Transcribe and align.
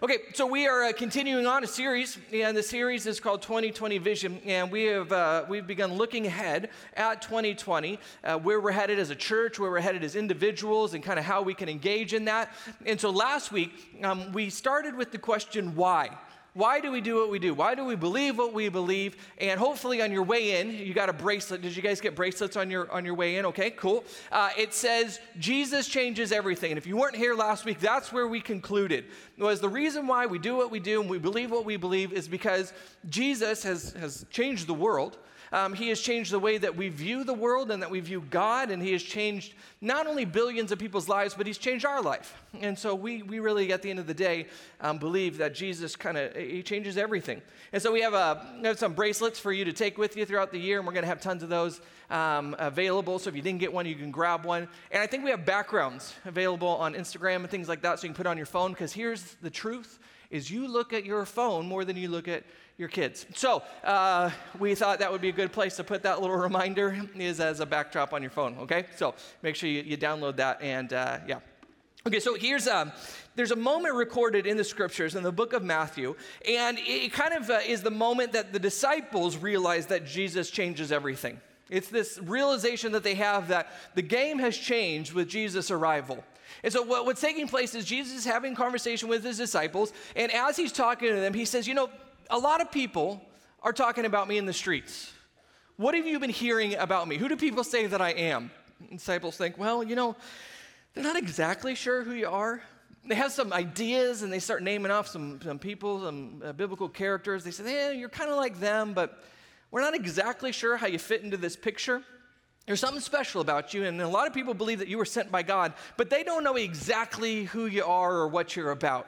Okay, 0.00 0.18
so 0.32 0.46
we 0.46 0.68
are 0.68 0.84
uh, 0.84 0.92
continuing 0.92 1.48
on 1.48 1.64
a 1.64 1.66
series, 1.66 2.18
and 2.32 2.56
the 2.56 2.62
series 2.62 3.04
is 3.08 3.18
called 3.18 3.42
2020 3.42 3.98
Vision, 3.98 4.40
and 4.46 4.70
we 4.70 4.84
have 4.84 5.10
uh, 5.10 5.44
we've 5.48 5.66
begun 5.66 5.94
looking 5.94 6.24
ahead 6.24 6.70
at 6.94 7.20
2020, 7.20 7.98
uh, 8.22 8.38
where 8.38 8.60
we're 8.60 8.70
headed 8.70 9.00
as 9.00 9.10
a 9.10 9.16
church, 9.16 9.58
where 9.58 9.72
we're 9.72 9.80
headed 9.80 10.04
as 10.04 10.14
individuals, 10.14 10.94
and 10.94 11.02
kind 11.02 11.18
of 11.18 11.24
how 11.24 11.42
we 11.42 11.52
can 11.52 11.68
engage 11.68 12.14
in 12.14 12.26
that. 12.26 12.52
And 12.86 13.00
so 13.00 13.10
last 13.10 13.50
week 13.50 13.72
um, 14.04 14.30
we 14.30 14.50
started 14.50 14.94
with 14.94 15.10
the 15.10 15.18
question 15.18 15.74
why. 15.74 16.16
Why 16.58 16.80
do 16.80 16.90
we 16.90 17.00
do 17.00 17.14
what 17.14 17.30
we 17.30 17.38
do? 17.38 17.54
Why 17.54 17.76
do 17.76 17.84
we 17.84 17.94
believe 17.94 18.36
what 18.36 18.52
we 18.52 18.68
believe? 18.68 19.16
And 19.40 19.60
hopefully, 19.60 20.02
on 20.02 20.10
your 20.10 20.24
way 20.24 20.60
in, 20.60 20.72
you 20.72 20.92
got 20.92 21.08
a 21.08 21.12
bracelet. 21.12 21.62
Did 21.62 21.76
you 21.76 21.82
guys 21.82 22.00
get 22.00 22.16
bracelets 22.16 22.56
on 22.56 22.68
your 22.68 22.90
on 22.90 23.04
your 23.04 23.14
way 23.14 23.36
in? 23.36 23.46
Okay, 23.46 23.70
cool. 23.70 24.02
Uh, 24.32 24.50
it 24.58 24.74
says 24.74 25.20
Jesus 25.38 25.86
changes 25.86 26.32
everything. 26.32 26.72
And 26.72 26.78
if 26.78 26.84
you 26.84 26.96
weren't 26.96 27.14
here 27.14 27.36
last 27.36 27.64
week, 27.64 27.78
that's 27.78 28.12
where 28.12 28.26
we 28.26 28.40
concluded. 28.40 29.04
Was 29.38 29.60
the 29.60 29.68
reason 29.68 30.08
why 30.08 30.26
we 30.26 30.40
do 30.40 30.56
what 30.56 30.72
we 30.72 30.80
do 30.80 31.00
and 31.00 31.08
we 31.08 31.20
believe 31.20 31.52
what 31.52 31.64
we 31.64 31.76
believe 31.76 32.12
is 32.12 32.26
because 32.26 32.72
Jesus 33.08 33.62
has 33.62 33.92
has 33.92 34.26
changed 34.28 34.66
the 34.66 34.74
world. 34.74 35.16
Um, 35.52 35.72
he 35.74 35.88
has 35.88 36.00
changed 36.00 36.30
the 36.30 36.38
way 36.38 36.58
that 36.58 36.76
we 36.76 36.88
view 36.88 37.24
the 37.24 37.34
world 37.34 37.70
and 37.70 37.82
that 37.82 37.90
we 37.90 38.00
view 38.00 38.22
God, 38.30 38.70
and 38.70 38.82
He 38.82 38.92
has 38.92 39.02
changed 39.02 39.54
not 39.80 40.06
only 40.06 40.24
billions 40.24 40.72
of 40.72 40.78
people's 40.78 41.08
lives, 41.08 41.34
but 41.34 41.46
He's 41.46 41.58
changed 41.58 41.84
our 41.84 42.02
life. 42.02 42.34
And 42.60 42.78
so 42.78 42.94
we, 42.94 43.22
we 43.22 43.40
really, 43.40 43.72
at 43.72 43.82
the 43.82 43.90
end 43.90 43.98
of 43.98 44.06
the 44.06 44.14
day, 44.14 44.46
um, 44.80 44.98
believe 44.98 45.38
that 45.38 45.54
Jesus 45.54 45.96
kind 45.96 46.18
of 46.18 46.34
He 46.36 46.62
changes 46.62 46.96
everything. 46.96 47.40
And 47.72 47.82
so 47.82 47.92
we 47.92 48.00
have, 48.02 48.14
uh, 48.14 48.36
we 48.60 48.66
have 48.66 48.78
some 48.78 48.94
bracelets 48.94 49.38
for 49.38 49.52
you 49.52 49.64
to 49.64 49.72
take 49.72 49.98
with 49.98 50.16
you 50.16 50.24
throughout 50.24 50.52
the 50.52 50.58
year, 50.58 50.78
and 50.78 50.86
we're 50.86 50.94
going 50.94 51.04
to 51.04 51.08
have 51.08 51.20
tons 51.20 51.42
of 51.42 51.48
those 51.48 51.80
um, 52.10 52.54
available. 52.58 53.18
So 53.18 53.28
if 53.30 53.36
you 53.36 53.42
didn't 53.42 53.60
get 53.60 53.72
one, 53.72 53.86
you 53.86 53.94
can 53.94 54.10
grab 54.10 54.44
one. 54.44 54.68
And 54.90 55.02
I 55.02 55.06
think 55.06 55.24
we 55.24 55.30
have 55.30 55.44
backgrounds 55.44 56.14
available 56.24 56.68
on 56.68 56.94
Instagram 56.94 57.36
and 57.36 57.50
things 57.50 57.68
like 57.68 57.82
that, 57.82 57.98
so 57.98 58.06
you 58.06 58.12
can 58.12 58.16
put 58.16 58.26
on 58.26 58.36
your 58.36 58.46
phone. 58.46 58.72
Because 58.72 58.92
here's 58.92 59.34
the 59.42 59.50
truth: 59.50 59.98
is 60.30 60.50
you 60.50 60.68
look 60.68 60.92
at 60.92 61.04
your 61.04 61.24
phone 61.24 61.66
more 61.66 61.84
than 61.84 61.96
you 61.96 62.08
look 62.08 62.28
at 62.28 62.44
your 62.78 62.88
kids. 62.88 63.26
So 63.34 63.62
uh, 63.82 64.30
we 64.58 64.76
thought 64.76 65.00
that 65.00 65.10
would 65.10 65.20
be 65.20 65.28
a 65.28 65.32
good 65.32 65.52
place 65.52 65.76
to 65.76 65.84
put 65.84 66.04
that 66.04 66.20
little 66.22 66.36
reminder 66.48 66.96
is 67.16 67.40
as 67.40 67.60
a 67.60 67.66
backdrop 67.66 68.12
on 68.12 68.22
your 68.22 68.30
phone. 68.30 68.56
Okay, 68.60 68.86
so 68.96 69.14
make 69.42 69.56
sure 69.56 69.68
you, 69.68 69.82
you 69.82 69.98
download 69.98 70.36
that 70.36 70.62
and 70.62 70.92
uh, 70.92 71.18
yeah. 71.26 71.40
Okay, 72.06 72.20
so 72.20 72.36
here's 72.36 72.68
um, 72.68 72.92
there's 73.34 73.50
a 73.50 73.56
moment 73.56 73.96
recorded 73.96 74.46
in 74.46 74.56
the 74.56 74.64
scriptures 74.64 75.16
in 75.16 75.24
the 75.24 75.32
book 75.32 75.52
of 75.52 75.64
Matthew, 75.64 76.14
and 76.48 76.78
it 76.80 77.12
kind 77.12 77.34
of 77.34 77.50
uh, 77.50 77.58
is 77.66 77.82
the 77.82 77.90
moment 77.90 78.32
that 78.32 78.52
the 78.52 78.58
disciples 78.58 79.36
realize 79.36 79.86
that 79.86 80.06
Jesus 80.06 80.48
changes 80.48 80.92
everything. 80.92 81.40
It's 81.68 81.88
this 81.88 82.18
realization 82.22 82.92
that 82.92 83.02
they 83.02 83.16
have 83.16 83.48
that 83.48 83.72
the 83.94 84.02
game 84.02 84.38
has 84.38 84.56
changed 84.56 85.12
with 85.12 85.28
Jesus' 85.28 85.70
arrival. 85.70 86.24
And 86.62 86.72
so, 86.72 86.82
what, 86.82 87.04
what's 87.04 87.20
taking 87.20 87.48
place 87.48 87.74
is 87.74 87.84
Jesus 87.84 88.16
is 88.16 88.24
having 88.24 88.54
conversation 88.54 89.08
with 89.08 89.24
his 89.24 89.36
disciples, 89.36 89.92
and 90.14 90.32
as 90.32 90.56
he's 90.56 90.72
talking 90.72 91.08
to 91.08 91.20
them, 91.20 91.34
he 91.34 91.44
says, 91.44 91.66
You 91.66 91.74
know, 91.74 91.90
a 92.30 92.38
lot 92.38 92.60
of 92.60 92.70
people 92.70 93.22
are 93.62 93.72
talking 93.72 94.04
about 94.04 94.28
me 94.28 94.38
in 94.38 94.46
the 94.46 94.52
streets. 94.52 95.12
What 95.76 95.94
have 95.94 96.06
you 96.06 96.18
been 96.18 96.30
hearing 96.30 96.74
about 96.74 97.08
me? 97.08 97.16
Who 97.16 97.28
do 97.28 97.36
people 97.36 97.64
say 97.64 97.86
that 97.86 98.00
I 98.00 98.10
am? 98.10 98.50
Disciples 98.90 99.36
think, 99.36 99.58
well, 99.58 99.82
you 99.82 99.96
know, 99.96 100.16
they're 100.94 101.04
not 101.04 101.16
exactly 101.16 101.74
sure 101.74 102.02
who 102.02 102.12
you 102.12 102.28
are. 102.28 102.62
They 103.04 103.14
have 103.14 103.32
some 103.32 103.52
ideas 103.52 104.22
and 104.22 104.32
they 104.32 104.38
start 104.38 104.62
naming 104.62 104.90
off 104.90 105.06
some, 105.06 105.40
some 105.42 105.58
people, 105.58 106.04
some 106.04 106.42
uh, 106.44 106.52
biblical 106.52 106.88
characters. 106.88 107.44
They 107.44 107.50
say, 107.50 107.72
yeah, 107.72 107.90
you're 107.90 108.08
kind 108.08 108.30
of 108.30 108.36
like 108.36 108.60
them, 108.60 108.92
but 108.92 109.22
we're 109.70 109.80
not 109.80 109.94
exactly 109.94 110.52
sure 110.52 110.76
how 110.76 110.86
you 110.86 110.98
fit 110.98 111.22
into 111.22 111.36
this 111.36 111.56
picture. 111.56 112.02
There's 112.66 112.80
something 112.80 113.00
special 113.00 113.40
about 113.40 113.72
you, 113.72 113.84
and 113.84 113.98
a 114.00 114.08
lot 114.08 114.26
of 114.26 114.34
people 114.34 114.52
believe 114.52 114.80
that 114.80 114.88
you 114.88 114.98
were 114.98 115.06
sent 115.06 115.30
by 115.32 115.42
God, 115.42 115.72
but 115.96 116.10
they 116.10 116.22
don't 116.22 116.44
know 116.44 116.56
exactly 116.56 117.44
who 117.44 117.64
you 117.64 117.82
are 117.84 118.16
or 118.16 118.28
what 118.28 118.56
you're 118.56 118.72
about. 118.72 119.06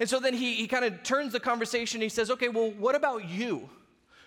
And 0.00 0.08
so 0.08 0.20
then 0.20 0.34
he, 0.34 0.54
he 0.54 0.66
kind 0.66 0.84
of 0.84 1.02
turns 1.02 1.32
the 1.32 1.40
conversation. 1.40 2.00
He 2.00 2.08
says, 2.08 2.30
Okay, 2.30 2.48
well, 2.48 2.70
what 2.72 2.94
about 2.94 3.28
you? 3.28 3.68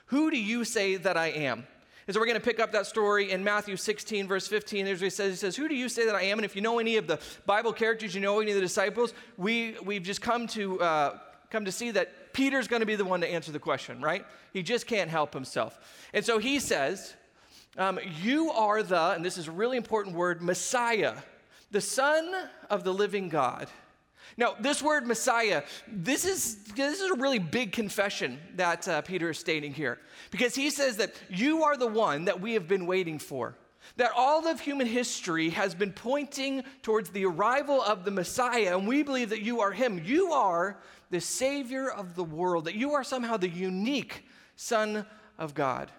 Who 0.08 0.32
do 0.32 0.38
you 0.38 0.66
say 0.66 0.96
that 0.96 1.18
I 1.18 1.28
am? 1.28 1.68
And 2.10 2.14
so 2.16 2.20
we're 2.20 2.26
going 2.26 2.40
to 2.40 2.44
pick 2.44 2.60
up 2.60 2.72
that 2.72 2.88
story 2.88 3.30
in 3.30 3.44
Matthew 3.44 3.75
16, 3.75 4.28
verse 4.28 4.48
15. 4.48 4.84
There's 4.84 5.00
he 5.00 5.12
says, 5.12 5.34
he 5.34 5.36
says, 5.36 5.56
Who 5.56 5.68
do 5.68 5.75
you 5.75 5.88
say 5.88 6.08
that 6.08 6.16
I 6.16 6.24
am? 6.24 6.40
And 6.40 6.46
if 6.46 6.56
you 6.56 6.62
know 6.64 6.80
any 6.80 6.98
of 6.98 7.06
the 7.06 7.19
Bible 7.46 7.72
characters, 7.72 8.16
you 8.16 8.22
know 8.22 8.40
any 8.40 8.50
of 8.50 8.56
the 8.56 8.62
disciples, 8.62 9.14
we, 9.38 9.75
we've 9.84 10.02
just 10.02 10.19
come 10.19 10.48
to, 10.48 10.81
uh, 10.81 11.19
come 11.52 11.66
to 11.66 11.72
see 11.72 11.92
that 11.92 12.34
Peter's 12.34 12.68
going 12.68 12.80
to 12.80 12.88
be 12.88 12.96
the 12.96 13.06
one 13.06 13.22
to 13.22 13.28
answer 13.31 13.52
the 13.52 13.59
question, 13.59 14.02
right? 14.02 14.25
He 14.53 14.64
just 14.64 14.88
can't 14.88 15.08
help 15.08 15.36
himself. 15.36 15.80
And 16.12 16.25
so 16.25 16.40
he 16.40 16.59
says, 16.59 17.14
um, 17.78 18.00
You 18.24 18.50
are 18.50 18.81
the, 18.81 19.12
and 19.12 19.24
this 19.24 19.38
is 19.38 19.48
a 19.48 19.52
really 19.52 19.78
important 19.78 20.16
word, 20.16 20.42
Messiah, 20.42 21.14
the 21.69 21.81
Son 21.81 22.34
of 22.72 22.84
the 22.84 22.92
living 22.92 23.30
God. 23.30 23.68
Now, 24.39 24.55
this 24.57 24.81
word 24.81 25.05
Messiah, 25.05 25.63
this 25.85 26.23
is, 26.23 26.63
this 26.73 27.01
is 27.01 27.11
a 27.11 27.16
really 27.16 27.39
big 27.39 27.73
confession 27.73 28.39
that 28.55 28.88
uh, 28.88 29.01
Peter 29.01 29.31
is 29.31 29.38
stating 29.38 29.73
here 29.73 30.00
because 30.31 30.55
he 30.55 30.69
says 30.69 30.95
that 30.95 31.13
you 31.29 31.66
are 31.66 31.75
the 31.75 31.85
one 31.85 32.23
that 32.23 32.39
we 32.39 32.53
have 32.53 32.66
been 32.66 32.85
waiting 32.85 33.19
for. 33.19 33.57
That 33.97 34.11
all 34.16 34.47
of 34.47 34.61
human 34.61 34.88
history 34.88 35.50
has 35.50 35.75
been 35.75 35.91
pointing 35.91 36.63
towards 36.83 37.09
the 37.09 37.25
arrival 37.25 37.81
of 37.81 38.05
the 38.05 38.11
Messiah, 38.11 38.77
and 38.77 38.88
we 38.88 39.03
believe 39.03 39.29
that 39.31 39.41
you 39.41 39.59
are 39.59 39.73
him. 39.73 40.01
You 40.05 40.31
are 40.31 40.77
the 41.09 41.19
Savior 41.19 41.89
of 41.89 42.16
the 42.16 42.23
world, 42.23 42.63
that 42.63 42.75
you 42.75 42.94
are 42.94 43.03
somehow 43.03 43.35
the 43.35 43.50
unique 43.50 44.23
Son 44.56 45.06
of 45.38 45.53
God. 45.53 45.91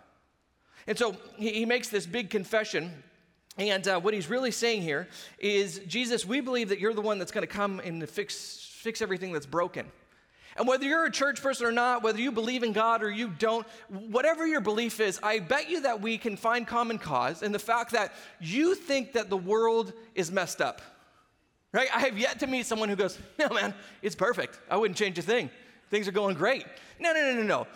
And 0.86 0.96
so 0.96 1.14
he, 1.36 1.50
he 1.50 1.66
makes 1.66 1.88
this 1.88 2.06
big 2.06 2.30
confession 2.30 3.02
and 3.60 3.86
uh, 3.86 4.00
what 4.00 4.14
he's 4.14 4.30
really 4.30 4.50
saying 4.50 4.82
here 4.82 5.06
is, 5.38 5.80
Jesus, 5.86 6.24
we 6.24 6.40
believe 6.40 6.70
that 6.70 6.80
you're 6.80 6.94
the 6.94 7.02
one 7.02 7.18
that's 7.18 7.32
going 7.32 7.46
to 7.46 7.52
come 7.52 7.80
and 7.80 8.08
fix, 8.08 8.66
fix 8.72 9.02
everything 9.02 9.32
that's 9.32 9.46
broken. 9.46 9.86
And 10.56 10.66
whether 10.66 10.84
you're 10.84 11.04
a 11.04 11.10
church 11.10 11.42
person 11.42 11.66
or 11.66 11.72
not, 11.72 12.02
whether 12.02 12.20
you 12.20 12.32
believe 12.32 12.62
in 12.62 12.72
God 12.72 13.02
or 13.02 13.10
you 13.10 13.28
don't, 13.28 13.66
whatever 13.88 14.46
your 14.46 14.60
belief 14.60 14.98
is, 14.98 15.20
I 15.22 15.38
bet 15.38 15.70
you 15.70 15.82
that 15.82 16.00
we 16.00 16.18
can 16.18 16.36
find 16.36 16.66
common 16.66 16.98
cause 16.98 17.42
in 17.42 17.52
the 17.52 17.58
fact 17.58 17.92
that 17.92 18.12
you 18.40 18.74
think 18.74 19.12
that 19.12 19.30
the 19.30 19.36
world 19.36 19.92
is 20.14 20.32
messed 20.32 20.60
up. 20.60 20.82
Right? 21.72 21.88
I 21.94 22.00
have 22.00 22.18
yet 22.18 22.40
to 22.40 22.46
meet 22.46 22.66
someone 22.66 22.88
who 22.88 22.96
goes, 22.96 23.16
No, 23.38 23.48
man, 23.50 23.74
it's 24.02 24.16
perfect. 24.16 24.58
I 24.68 24.76
wouldn't 24.76 24.98
change 24.98 25.18
a 25.18 25.22
thing. 25.22 25.50
Things 25.90 26.06
are 26.06 26.12
going 26.12 26.36
great. 26.36 26.64
No, 27.00 27.12
no, 27.12 27.20
no, 27.20 27.34
no, 27.34 27.42
no. 27.42 27.66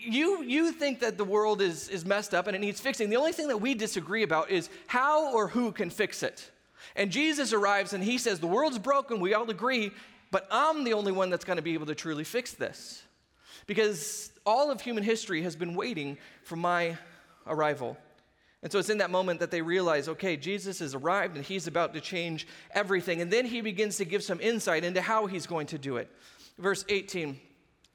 You, 0.00 0.42
you 0.42 0.72
think 0.72 1.00
that 1.00 1.18
the 1.18 1.24
world 1.24 1.60
is, 1.60 1.90
is 1.90 2.04
messed 2.04 2.32
up 2.34 2.46
and 2.46 2.56
it 2.56 2.60
needs 2.60 2.80
fixing. 2.80 3.10
The 3.10 3.16
only 3.16 3.32
thing 3.32 3.48
that 3.48 3.58
we 3.58 3.74
disagree 3.74 4.22
about 4.22 4.50
is 4.50 4.70
how 4.86 5.32
or 5.34 5.48
who 5.48 5.70
can 5.70 5.90
fix 5.90 6.22
it. 6.22 6.50
And 6.96 7.10
Jesus 7.10 7.52
arrives 7.52 7.92
and 7.92 8.02
he 8.02 8.16
says, 8.16 8.40
The 8.40 8.46
world's 8.46 8.78
broken, 8.78 9.20
we 9.20 9.34
all 9.34 9.48
agree, 9.50 9.90
but 10.30 10.46
I'm 10.50 10.82
the 10.84 10.94
only 10.94 11.12
one 11.12 11.28
that's 11.28 11.44
going 11.44 11.58
to 11.58 11.62
be 11.62 11.74
able 11.74 11.86
to 11.86 11.94
truly 11.94 12.24
fix 12.24 12.52
this. 12.52 13.02
Because 13.66 14.32
all 14.46 14.70
of 14.70 14.80
human 14.80 15.04
history 15.04 15.42
has 15.42 15.54
been 15.54 15.74
waiting 15.74 16.16
for 16.44 16.56
my 16.56 16.96
arrival. 17.46 17.98
And 18.62 18.72
so 18.72 18.78
it's 18.78 18.90
in 18.90 18.98
that 18.98 19.10
moment 19.10 19.40
that 19.40 19.50
they 19.50 19.60
realize, 19.60 20.08
okay, 20.08 20.36
Jesus 20.36 20.78
has 20.78 20.94
arrived 20.94 21.36
and 21.36 21.44
he's 21.44 21.66
about 21.66 21.92
to 21.94 22.00
change 22.00 22.46
everything. 22.70 23.20
And 23.20 23.30
then 23.30 23.44
he 23.44 23.60
begins 23.60 23.96
to 23.98 24.04
give 24.04 24.22
some 24.22 24.40
insight 24.40 24.84
into 24.84 25.02
how 25.02 25.26
he's 25.26 25.46
going 25.46 25.66
to 25.68 25.78
do 25.78 25.96
it 25.96 26.08
verse 26.58 26.84
18 26.88 27.38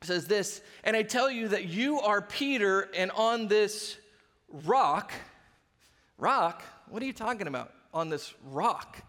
says 0.02 0.28
this, 0.28 0.62
and 0.84 0.96
I 0.96 1.04
tell 1.04 1.30
you 1.30 1.48
that 1.50 1.66
you 1.66 2.00
are 2.00 2.22
Peter, 2.22 2.90
and 2.96 3.10
on 3.12 3.48
this 3.48 3.98
rock, 4.66 5.12
rock, 6.18 6.64
what 6.90 7.02
are 7.02 7.06
you 7.06 7.14
talking 7.14 7.48
about? 7.48 7.74
On 7.94 8.10
this 8.10 8.34
rock. 8.46 9.04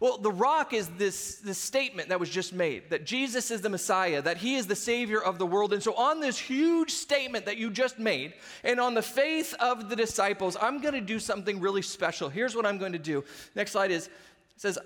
Well, 0.00 0.18
the 0.18 0.30
rock 0.30 0.72
is 0.72 0.86
this, 0.90 1.36
this 1.36 1.58
statement 1.58 2.10
that 2.10 2.20
was 2.20 2.30
just 2.30 2.52
made 2.52 2.90
that 2.90 3.04
Jesus 3.04 3.50
is 3.50 3.62
the 3.62 3.68
Messiah, 3.68 4.22
that 4.22 4.36
he 4.36 4.54
is 4.54 4.68
the 4.68 4.76
Savior 4.76 5.20
of 5.20 5.38
the 5.38 5.46
world. 5.46 5.72
And 5.72 5.82
so, 5.82 5.92
on 5.94 6.20
this 6.20 6.38
huge 6.38 6.92
statement 6.92 7.46
that 7.46 7.56
you 7.56 7.68
just 7.70 7.98
made, 7.98 8.34
and 8.62 8.78
on 8.78 8.94
the 8.94 9.02
faith 9.02 9.54
of 9.58 9.88
the 9.88 9.96
disciples, 9.96 10.56
I'm 10.60 10.80
going 10.80 10.94
to 10.94 11.00
do 11.00 11.18
something 11.18 11.58
really 11.58 11.82
special. 11.82 12.28
Here's 12.28 12.54
what 12.54 12.64
I'm 12.64 12.78
going 12.78 12.92
to 12.92 12.98
do. 12.98 13.24
Next 13.56 13.72
slide 13.72 13.90
is, 13.90 14.08
says, 14.56 14.78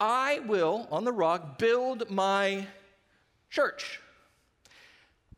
I 0.00 0.40
will, 0.40 0.88
on 0.90 1.04
the 1.04 1.12
rock, 1.12 1.58
build 1.58 2.10
my 2.10 2.66
church. 3.54 4.00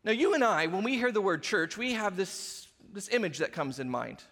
Now, 0.03 0.13
you 0.13 0.33
and 0.33 0.43
I, 0.43 0.69
when 0.69 0.85
we 0.85 0.97
hear 0.97 1.13
the 1.13 1.21
word 1.21 1.43
church, 1.43 1.77
we 1.77 1.93
have 1.93 2.17
this, 2.17 2.67
this 2.95 3.11
image 3.11 3.39
that 3.39 3.53
comes 3.53 3.79
in 3.79 3.91
mind. 3.91 4.23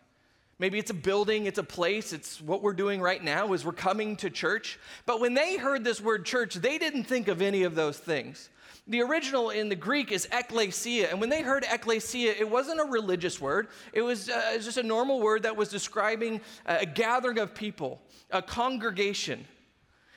Maybe 0.58 0.78
it's 0.78 0.90
a 0.90 0.94
building, 0.94 1.44
it's 1.44 1.58
a 1.58 1.64
place, 1.64 2.14
it's 2.14 2.40
what 2.40 2.62
we're 2.62 2.72
doing 2.72 3.02
right 3.02 3.22
now 3.22 3.52
is 3.52 3.62
we're 3.62 3.72
coming 3.72 4.16
to 4.16 4.30
church. 4.30 4.78
But 5.04 5.20
when 5.20 5.34
they 5.34 5.58
heard 5.58 5.84
this 5.84 6.00
word 6.00 6.24
church, 6.24 6.54
they 6.54 6.78
didn't 6.78 7.04
think 7.04 7.28
of 7.28 7.42
any 7.42 7.64
of 7.64 7.74
those 7.74 7.98
things. 7.98 8.48
The 8.86 9.02
original 9.02 9.50
in 9.50 9.68
the 9.68 9.76
Greek 9.76 10.12
is 10.12 10.26
ekklesia, 10.32 11.10
and 11.10 11.20
when 11.20 11.28
they 11.28 11.42
heard 11.42 11.64
ekklesia, 11.64 12.40
it 12.40 12.48
wasn't 12.48 12.80
a 12.80 12.84
religious 12.84 13.38
word. 13.38 13.68
It 13.92 14.00
was 14.00 14.30
uh, 14.30 14.58
just 14.62 14.78
a 14.78 14.82
normal 14.82 15.20
word 15.20 15.42
that 15.42 15.56
was 15.56 15.68
describing 15.68 16.40
a 16.64 16.86
gathering 16.86 17.38
of 17.38 17.54
people, 17.54 18.00
a 18.30 18.40
congregation. 18.40 19.46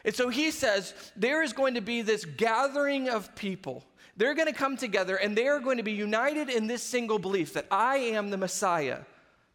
And 0.07 0.15
so 0.15 0.29
he 0.29 0.51
says 0.51 0.93
there 1.17 1.43
is 1.43 1.51
going 1.51 1.73
to 1.73 1.81
be 1.81 2.01
this 2.01 2.23
gathering 2.23 3.09
of 3.09 3.35
people. 3.35 3.83
They're 4.15 4.35
going 4.35 4.47
to 4.47 4.53
come 4.53 4.77
together 4.77 5.17
and 5.17 5.37
they 5.37 5.49
are 5.49 5.59
going 5.59 5.77
to 5.77 5.83
be 5.83 5.91
united 5.91 6.49
in 6.49 6.65
this 6.65 6.81
single 6.81 7.19
belief 7.19 7.51
that 7.53 7.67
I 7.69 7.97
am 7.97 8.29
the 8.29 8.37
Messiah, 8.37 8.99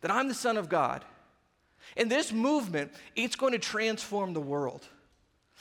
that 0.03 0.11
I'm 0.11 0.29
the 0.29 0.35
Son 0.35 0.59
of 0.59 0.69
God. 0.69 1.07
And 1.97 2.13
this 2.13 2.33
movement, 2.33 2.93
it's 3.17 3.35
going 3.35 3.55
to 3.55 3.59
transform 3.59 4.35
the 4.35 4.43
world. 4.43 4.87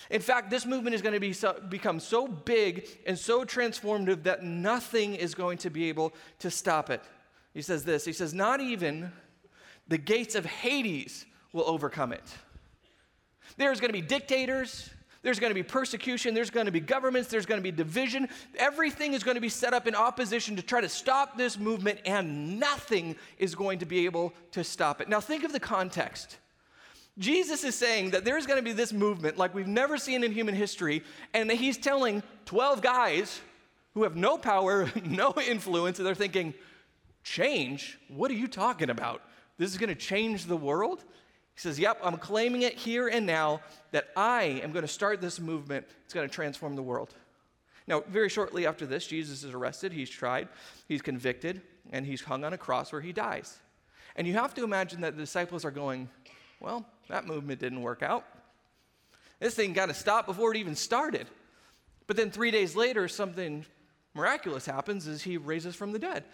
In 0.09 0.19
fact, 0.19 0.49
this 0.49 0.65
movement 0.65 0.93
is 0.93 1.01
going 1.01 1.13
to 1.13 1.21
be 1.21 1.31
so, 1.31 1.57
become 1.69 2.01
so 2.01 2.27
big 2.27 2.85
and 3.07 3.17
so 3.17 3.45
transformative 3.45 4.23
that 4.23 4.43
nothing 4.43 5.15
is 5.15 5.33
going 5.33 5.57
to 5.59 5.69
be 5.69 5.87
able 5.87 6.13
to 6.39 6.51
stop 6.51 6.89
it. 6.89 7.01
He 7.53 7.61
says 7.61 7.85
this 7.85 8.03
He 8.03 8.13
says, 8.13 8.33
Not 8.33 8.59
even 8.59 9.13
the 9.87 9.97
gates 9.97 10.35
of 10.35 10.45
Hades 10.45 11.25
will 11.53 11.65
overcome 11.65 12.11
it. 12.11 12.23
There's 13.57 13.79
going 13.79 13.89
to 13.89 13.93
be 13.93 14.01
dictators, 14.01 14.89
there's 15.23 15.39
going 15.39 15.51
to 15.51 15.55
be 15.55 15.63
persecution, 15.63 16.33
there's 16.33 16.49
going 16.49 16.65
to 16.65 16.71
be 16.71 16.79
governments, 16.79 17.29
there's 17.29 17.45
going 17.45 17.59
to 17.59 17.63
be 17.63 17.71
division. 17.71 18.27
Everything 18.57 19.13
is 19.13 19.23
going 19.23 19.35
to 19.35 19.41
be 19.41 19.49
set 19.49 19.73
up 19.73 19.87
in 19.87 19.95
opposition 19.95 20.55
to 20.55 20.61
try 20.61 20.81
to 20.81 20.89
stop 20.89 21.37
this 21.37 21.59
movement, 21.59 21.99
and 22.05 22.59
nothing 22.59 23.15
is 23.37 23.53
going 23.53 23.79
to 23.79 23.85
be 23.85 24.05
able 24.05 24.33
to 24.51 24.63
stop 24.63 25.01
it. 25.01 25.09
Now, 25.09 25.19
think 25.19 25.43
of 25.43 25.51
the 25.51 25.59
context. 25.59 26.37
Jesus 27.17 27.63
is 27.63 27.75
saying 27.75 28.11
that 28.11 28.25
there's 28.25 28.47
going 28.47 28.57
to 28.57 28.63
be 28.63 28.73
this 28.73 28.93
movement 28.93 29.37
like 29.37 29.53
we've 29.53 29.67
never 29.67 29.97
seen 29.97 30.23
in 30.23 30.31
human 30.31 30.55
history, 30.55 31.03
and 31.33 31.49
that 31.49 31.57
he's 31.57 31.77
telling 31.77 32.23
12 32.45 32.81
guys 32.81 33.41
who 33.93 34.03
have 34.03 34.15
no 34.15 34.37
power, 34.37 34.89
no 35.05 35.33
influence, 35.45 35.99
and 35.99 36.07
they're 36.07 36.15
thinking, 36.15 36.53
Change? 37.23 37.99
What 38.07 38.31
are 38.31 38.35
you 38.35 38.47
talking 38.47 38.89
about? 38.89 39.21
This 39.57 39.71
is 39.71 39.77
going 39.77 39.89
to 39.89 39.95
change 39.95 40.45
the 40.45 40.57
world? 40.57 41.03
He 41.55 41.59
says, 41.59 41.79
Yep, 41.79 41.99
I'm 42.03 42.17
claiming 42.17 42.61
it 42.63 42.73
here 42.73 43.07
and 43.07 43.25
now 43.25 43.61
that 43.91 44.09
I 44.15 44.61
am 44.63 44.71
going 44.71 44.85
to 44.85 44.91
start 44.91 45.21
this 45.21 45.39
movement. 45.39 45.85
It's 46.05 46.13
going 46.13 46.27
to 46.27 46.33
transform 46.33 46.75
the 46.75 46.81
world. 46.81 47.13
Now, 47.87 48.01
very 48.07 48.29
shortly 48.29 48.65
after 48.65 48.85
this, 48.85 49.07
Jesus 49.07 49.43
is 49.43 49.53
arrested, 49.53 49.91
he's 49.91 50.09
tried, 50.09 50.47
he's 50.87 51.01
convicted, 51.01 51.61
and 51.91 52.05
he's 52.05 52.21
hung 52.21 52.43
on 52.43 52.53
a 52.53 52.57
cross 52.57 52.91
where 52.91 53.01
he 53.01 53.11
dies. 53.11 53.57
And 54.15 54.27
you 54.27 54.33
have 54.33 54.53
to 54.55 54.63
imagine 54.63 55.01
that 55.01 55.15
the 55.15 55.21
disciples 55.21 55.65
are 55.65 55.71
going, 55.71 56.09
Well, 56.59 56.85
that 57.09 57.25
movement 57.25 57.59
didn't 57.59 57.81
work 57.81 58.03
out. 58.03 58.25
This 59.39 59.55
thing 59.55 59.73
got 59.73 59.87
to 59.87 59.93
stop 59.93 60.27
before 60.27 60.51
it 60.51 60.57
even 60.57 60.75
started. 60.75 61.27
But 62.07 62.15
then 62.15 62.29
three 62.29 62.51
days 62.51 62.75
later, 62.75 63.07
something 63.07 63.65
miraculous 64.13 64.65
happens 64.65 65.07
is 65.07 65.21
he 65.21 65.37
raises 65.37 65.75
from 65.75 65.91
the 65.93 65.99
dead. 65.99 66.25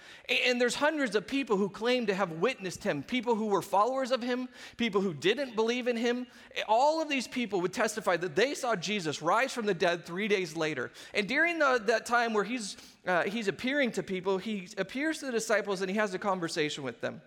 And 0.45 0.59
there's 0.59 0.75
hundreds 0.75 1.15
of 1.15 1.27
people 1.27 1.57
who 1.57 1.69
claim 1.69 2.07
to 2.07 2.13
have 2.13 2.31
witnessed 2.33 2.83
him, 2.83 3.03
people 3.03 3.35
who 3.35 3.47
were 3.47 3.61
followers 3.61 4.11
of 4.11 4.21
him, 4.21 4.49
people 4.77 5.01
who 5.01 5.13
didn't 5.13 5.55
believe 5.55 5.87
in 5.87 5.95
him. 5.95 6.25
All 6.67 7.01
of 7.01 7.09
these 7.09 7.27
people 7.27 7.61
would 7.61 7.73
testify 7.73 8.17
that 8.17 8.35
they 8.35 8.53
saw 8.53 8.75
Jesus 8.75 9.21
rise 9.21 9.53
from 9.53 9.65
the 9.65 9.73
dead 9.73 10.05
three 10.05 10.27
days 10.27 10.55
later. 10.55 10.91
And 11.13 11.27
during 11.27 11.59
the, 11.59 11.81
that 11.85 12.05
time 12.05 12.33
where 12.33 12.43
he's, 12.43 12.77
uh, 13.05 13.23
he's 13.23 13.47
appearing 13.47 13.91
to 13.91 14.03
people, 14.03 14.37
he 14.37 14.69
appears 14.77 15.19
to 15.19 15.27
the 15.27 15.31
disciples 15.31 15.81
and 15.81 15.89
he 15.89 15.97
has 15.97 16.13
a 16.13 16.19
conversation 16.19 16.83
with 16.83 16.99
them. 17.01 17.21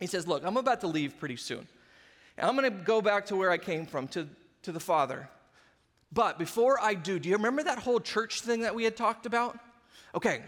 He 0.00 0.06
says, 0.06 0.26
Look, 0.26 0.44
I'm 0.44 0.56
about 0.56 0.80
to 0.80 0.88
leave 0.88 1.18
pretty 1.18 1.36
soon. 1.36 1.68
I'm 2.36 2.56
going 2.56 2.70
to 2.70 2.76
go 2.84 3.00
back 3.00 3.26
to 3.26 3.36
where 3.36 3.50
I 3.50 3.58
came 3.58 3.86
from, 3.86 4.08
to, 4.08 4.28
to 4.62 4.72
the 4.72 4.80
Father. 4.80 5.28
But 6.12 6.38
before 6.38 6.80
I 6.80 6.94
do, 6.94 7.18
do 7.18 7.28
you 7.28 7.36
remember 7.36 7.62
that 7.62 7.78
whole 7.78 8.00
church 8.00 8.40
thing 8.40 8.62
that 8.62 8.74
we 8.74 8.84
had 8.84 8.96
talked 8.96 9.26
about? 9.26 9.58
Okay, 10.14 10.42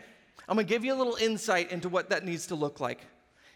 I'm 0.48 0.56
going 0.56 0.66
to 0.66 0.72
give 0.72 0.84
you 0.84 0.94
a 0.94 0.96
little 0.96 1.16
insight 1.16 1.72
into 1.72 1.88
what 1.88 2.10
that 2.10 2.24
needs 2.24 2.46
to 2.48 2.54
look 2.54 2.80
like. 2.80 3.00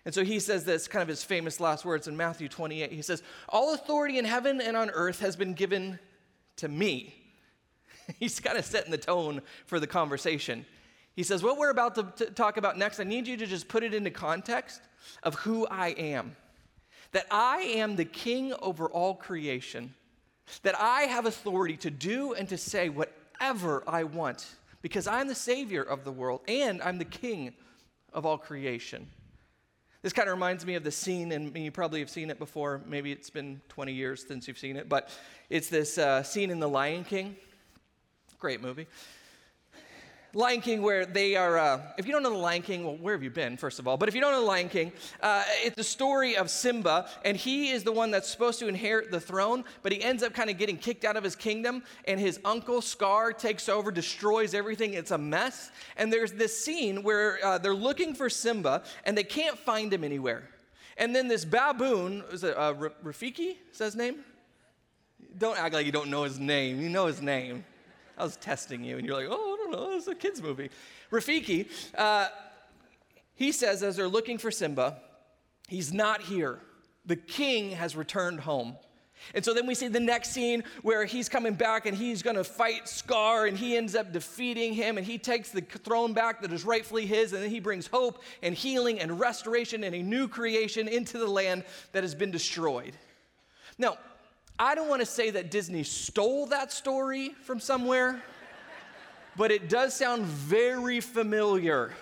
And 0.04 0.14
so 0.14 0.24
he 0.24 0.40
says 0.40 0.64
this, 0.64 0.88
kind 0.88 1.02
of 1.02 1.08
his 1.08 1.22
famous 1.22 1.60
last 1.60 1.84
words 1.84 2.08
in 2.08 2.16
Matthew 2.16 2.48
28. 2.48 2.90
He 2.90 3.02
says, 3.02 3.22
All 3.48 3.74
authority 3.74 4.18
in 4.18 4.24
heaven 4.24 4.60
and 4.60 4.76
on 4.76 4.90
earth 4.90 5.20
has 5.20 5.36
been 5.36 5.54
given 5.54 5.98
to 6.56 6.68
me. 6.68 7.14
He's 8.18 8.40
kind 8.40 8.58
of 8.58 8.64
setting 8.64 8.90
the 8.90 8.98
tone 8.98 9.42
for 9.66 9.78
the 9.78 9.86
conversation. 9.86 10.64
He 11.14 11.22
says, 11.22 11.42
What 11.42 11.58
we're 11.58 11.70
about 11.70 11.94
to, 11.96 12.24
to 12.24 12.30
talk 12.30 12.56
about 12.56 12.78
next, 12.78 12.98
I 12.98 13.04
need 13.04 13.28
you 13.28 13.36
to 13.36 13.46
just 13.46 13.68
put 13.68 13.84
it 13.84 13.92
into 13.92 14.10
context 14.10 14.80
of 15.22 15.34
who 15.34 15.66
I 15.66 15.88
am. 15.88 16.34
That 17.12 17.26
I 17.30 17.58
am 17.58 17.96
the 17.96 18.04
king 18.04 18.54
over 18.62 18.86
all 18.86 19.14
creation. 19.14 19.94
That 20.62 20.80
I 20.80 21.02
have 21.02 21.26
authority 21.26 21.76
to 21.78 21.90
do 21.90 22.32
and 22.32 22.48
to 22.48 22.56
say 22.56 22.88
whatever 22.88 23.84
I 23.86 24.04
want 24.04 24.46
because 24.82 25.06
I'm 25.06 25.28
the 25.28 25.34
Savior 25.34 25.82
of 25.82 26.04
the 26.04 26.12
world 26.12 26.40
and 26.48 26.80
I'm 26.82 26.98
the 26.98 27.04
King 27.04 27.52
of 28.12 28.26
all 28.26 28.38
creation. 28.38 29.08
This 30.02 30.14
kind 30.14 30.28
of 30.28 30.34
reminds 30.34 30.64
me 30.64 30.76
of 30.76 30.84
the 30.84 30.90
scene, 30.90 31.30
and 31.32 31.54
you 31.54 31.70
probably 31.70 32.00
have 32.00 32.08
seen 32.08 32.30
it 32.30 32.38
before. 32.38 32.80
Maybe 32.86 33.12
it's 33.12 33.28
been 33.28 33.60
20 33.68 33.92
years 33.92 34.24
since 34.26 34.48
you've 34.48 34.58
seen 34.58 34.76
it, 34.76 34.88
but 34.88 35.10
it's 35.50 35.68
this 35.68 35.98
uh, 35.98 36.22
scene 36.22 36.50
in 36.50 36.58
The 36.58 36.68
Lion 36.68 37.04
King. 37.04 37.36
Great 38.38 38.62
movie. 38.62 38.86
Lion 40.32 40.60
King, 40.60 40.82
where 40.82 41.04
they 41.04 41.34
are, 41.34 41.58
uh, 41.58 41.80
if 41.98 42.06
you 42.06 42.12
don't 42.12 42.22
know 42.22 42.30
the 42.30 42.38
Lion 42.38 42.62
King, 42.62 42.84
well, 42.84 42.96
where 42.96 43.14
have 43.14 43.22
you 43.22 43.30
been, 43.30 43.56
first 43.56 43.80
of 43.80 43.88
all? 43.88 43.96
But 43.96 44.08
if 44.08 44.14
you 44.14 44.20
don't 44.20 44.30
know 44.30 44.40
the 44.40 44.46
Lion 44.46 44.68
King, 44.68 44.92
uh, 45.20 45.42
it's 45.62 45.74
the 45.74 45.82
story 45.82 46.36
of 46.36 46.50
Simba, 46.50 47.08
and 47.24 47.36
he 47.36 47.70
is 47.70 47.82
the 47.82 47.90
one 47.90 48.12
that's 48.12 48.28
supposed 48.28 48.60
to 48.60 48.68
inherit 48.68 49.10
the 49.10 49.18
throne, 49.18 49.64
but 49.82 49.90
he 49.90 50.00
ends 50.00 50.22
up 50.22 50.32
kind 50.32 50.48
of 50.48 50.56
getting 50.56 50.76
kicked 50.76 51.04
out 51.04 51.16
of 51.16 51.24
his 51.24 51.34
kingdom, 51.34 51.82
and 52.04 52.20
his 52.20 52.38
uncle 52.44 52.80
Scar 52.80 53.32
takes 53.32 53.68
over, 53.68 53.90
destroys 53.90 54.54
everything. 54.54 54.94
It's 54.94 55.10
a 55.10 55.18
mess. 55.18 55.72
And 55.96 56.12
there's 56.12 56.32
this 56.32 56.64
scene 56.64 57.02
where 57.02 57.44
uh, 57.44 57.58
they're 57.58 57.74
looking 57.74 58.14
for 58.14 58.30
Simba, 58.30 58.84
and 59.04 59.18
they 59.18 59.24
can't 59.24 59.58
find 59.58 59.92
him 59.92 60.04
anywhere. 60.04 60.48
And 60.96 61.16
then 61.16 61.26
this 61.26 61.44
baboon, 61.44 62.22
is 62.30 62.44
it 62.44 62.56
uh, 62.56 62.74
Rafiki? 63.04 63.56
Is 63.72 63.78
that 63.78 63.86
his 63.86 63.96
name? 63.96 64.20
Don't 65.38 65.58
act 65.58 65.74
like 65.74 65.86
you 65.86 65.92
don't 65.92 66.10
know 66.10 66.22
his 66.22 66.38
name. 66.38 66.80
You 66.80 66.88
know 66.88 67.06
his 67.06 67.20
name. 67.20 67.64
I 68.16 68.22
was 68.22 68.36
testing 68.36 68.84
you, 68.84 68.98
and 68.98 69.06
you're 69.06 69.16
like, 69.16 69.28
oh, 69.30 69.56
don't 69.70 69.80
know, 69.80 69.96
it's 69.96 70.06
a 70.06 70.14
kid's 70.14 70.42
movie. 70.42 70.70
Rafiki, 71.10 71.68
uh, 71.96 72.28
he 73.34 73.52
says 73.52 73.82
as 73.82 73.96
they're 73.96 74.08
looking 74.08 74.38
for 74.38 74.50
Simba, 74.50 74.98
he's 75.68 75.92
not 75.92 76.22
here. 76.22 76.58
The 77.06 77.16
king 77.16 77.70
has 77.72 77.96
returned 77.96 78.40
home. 78.40 78.76
And 79.34 79.44
so 79.44 79.52
then 79.52 79.66
we 79.66 79.74
see 79.74 79.88
the 79.88 80.00
next 80.00 80.30
scene 80.30 80.64
where 80.82 81.04
he's 81.04 81.28
coming 81.28 81.54
back 81.54 81.86
and 81.86 81.96
he's 81.96 82.22
going 82.22 82.36
to 82.36 82.44
fight 82.44 82.88
Scar 82.88 83.46
and 83.46 83.56
he 83.56 83.76
ends 83.76 83.94
up 83.94 84.12
defeating 84.12 84.72
him 84.72 84.96
and 84.96 85.06
he 85.06 85.18
takes 85.18 85.50
the 85.50 85.60
throne 85.60 86.14
back 86.14 86.40
that 86.40 86.52
is 86.52 86.64
rightfully 86.64 87.06
his 87.06 87.32
and 87.32 87.42
then 87.42 87.50
he 87.50 87.60
brings 87.60 87.86
hope 87.86 88.22
and 88.42 88.54
healing 88.54 88.98
and 88.98 89.20
restoration 89.20 89.84
and 89.84 89.94
a 89.94 90.02
new 90.02 90.26
creation 90.26 90.88
into 90.88 91.18
the 91.18 91.26
land 91.26 91.64
that 91.92 92.02
has 92.02 92.14
been 92.14 92.30
destroyed. 92.30 92.94
Now, 93.76 93.98
I 94.58 94.74
don't 94.74 94.88
want 94.88 95.00
to 95.00 95.06
say 95.06 95.30
that 95.30 95.50
Disney 95.50 95.84
stole 95.84 96.46
that 96.46 96.70
story 96.70 97.30
from 97.44 97.60
somewhere, 97.60 98.22
but 99.36 99.50
it 99.50 99.68
does 99.68 99.94
sound 99.94 100.24
very 100.24 101.00
familiar. 101.00 101.92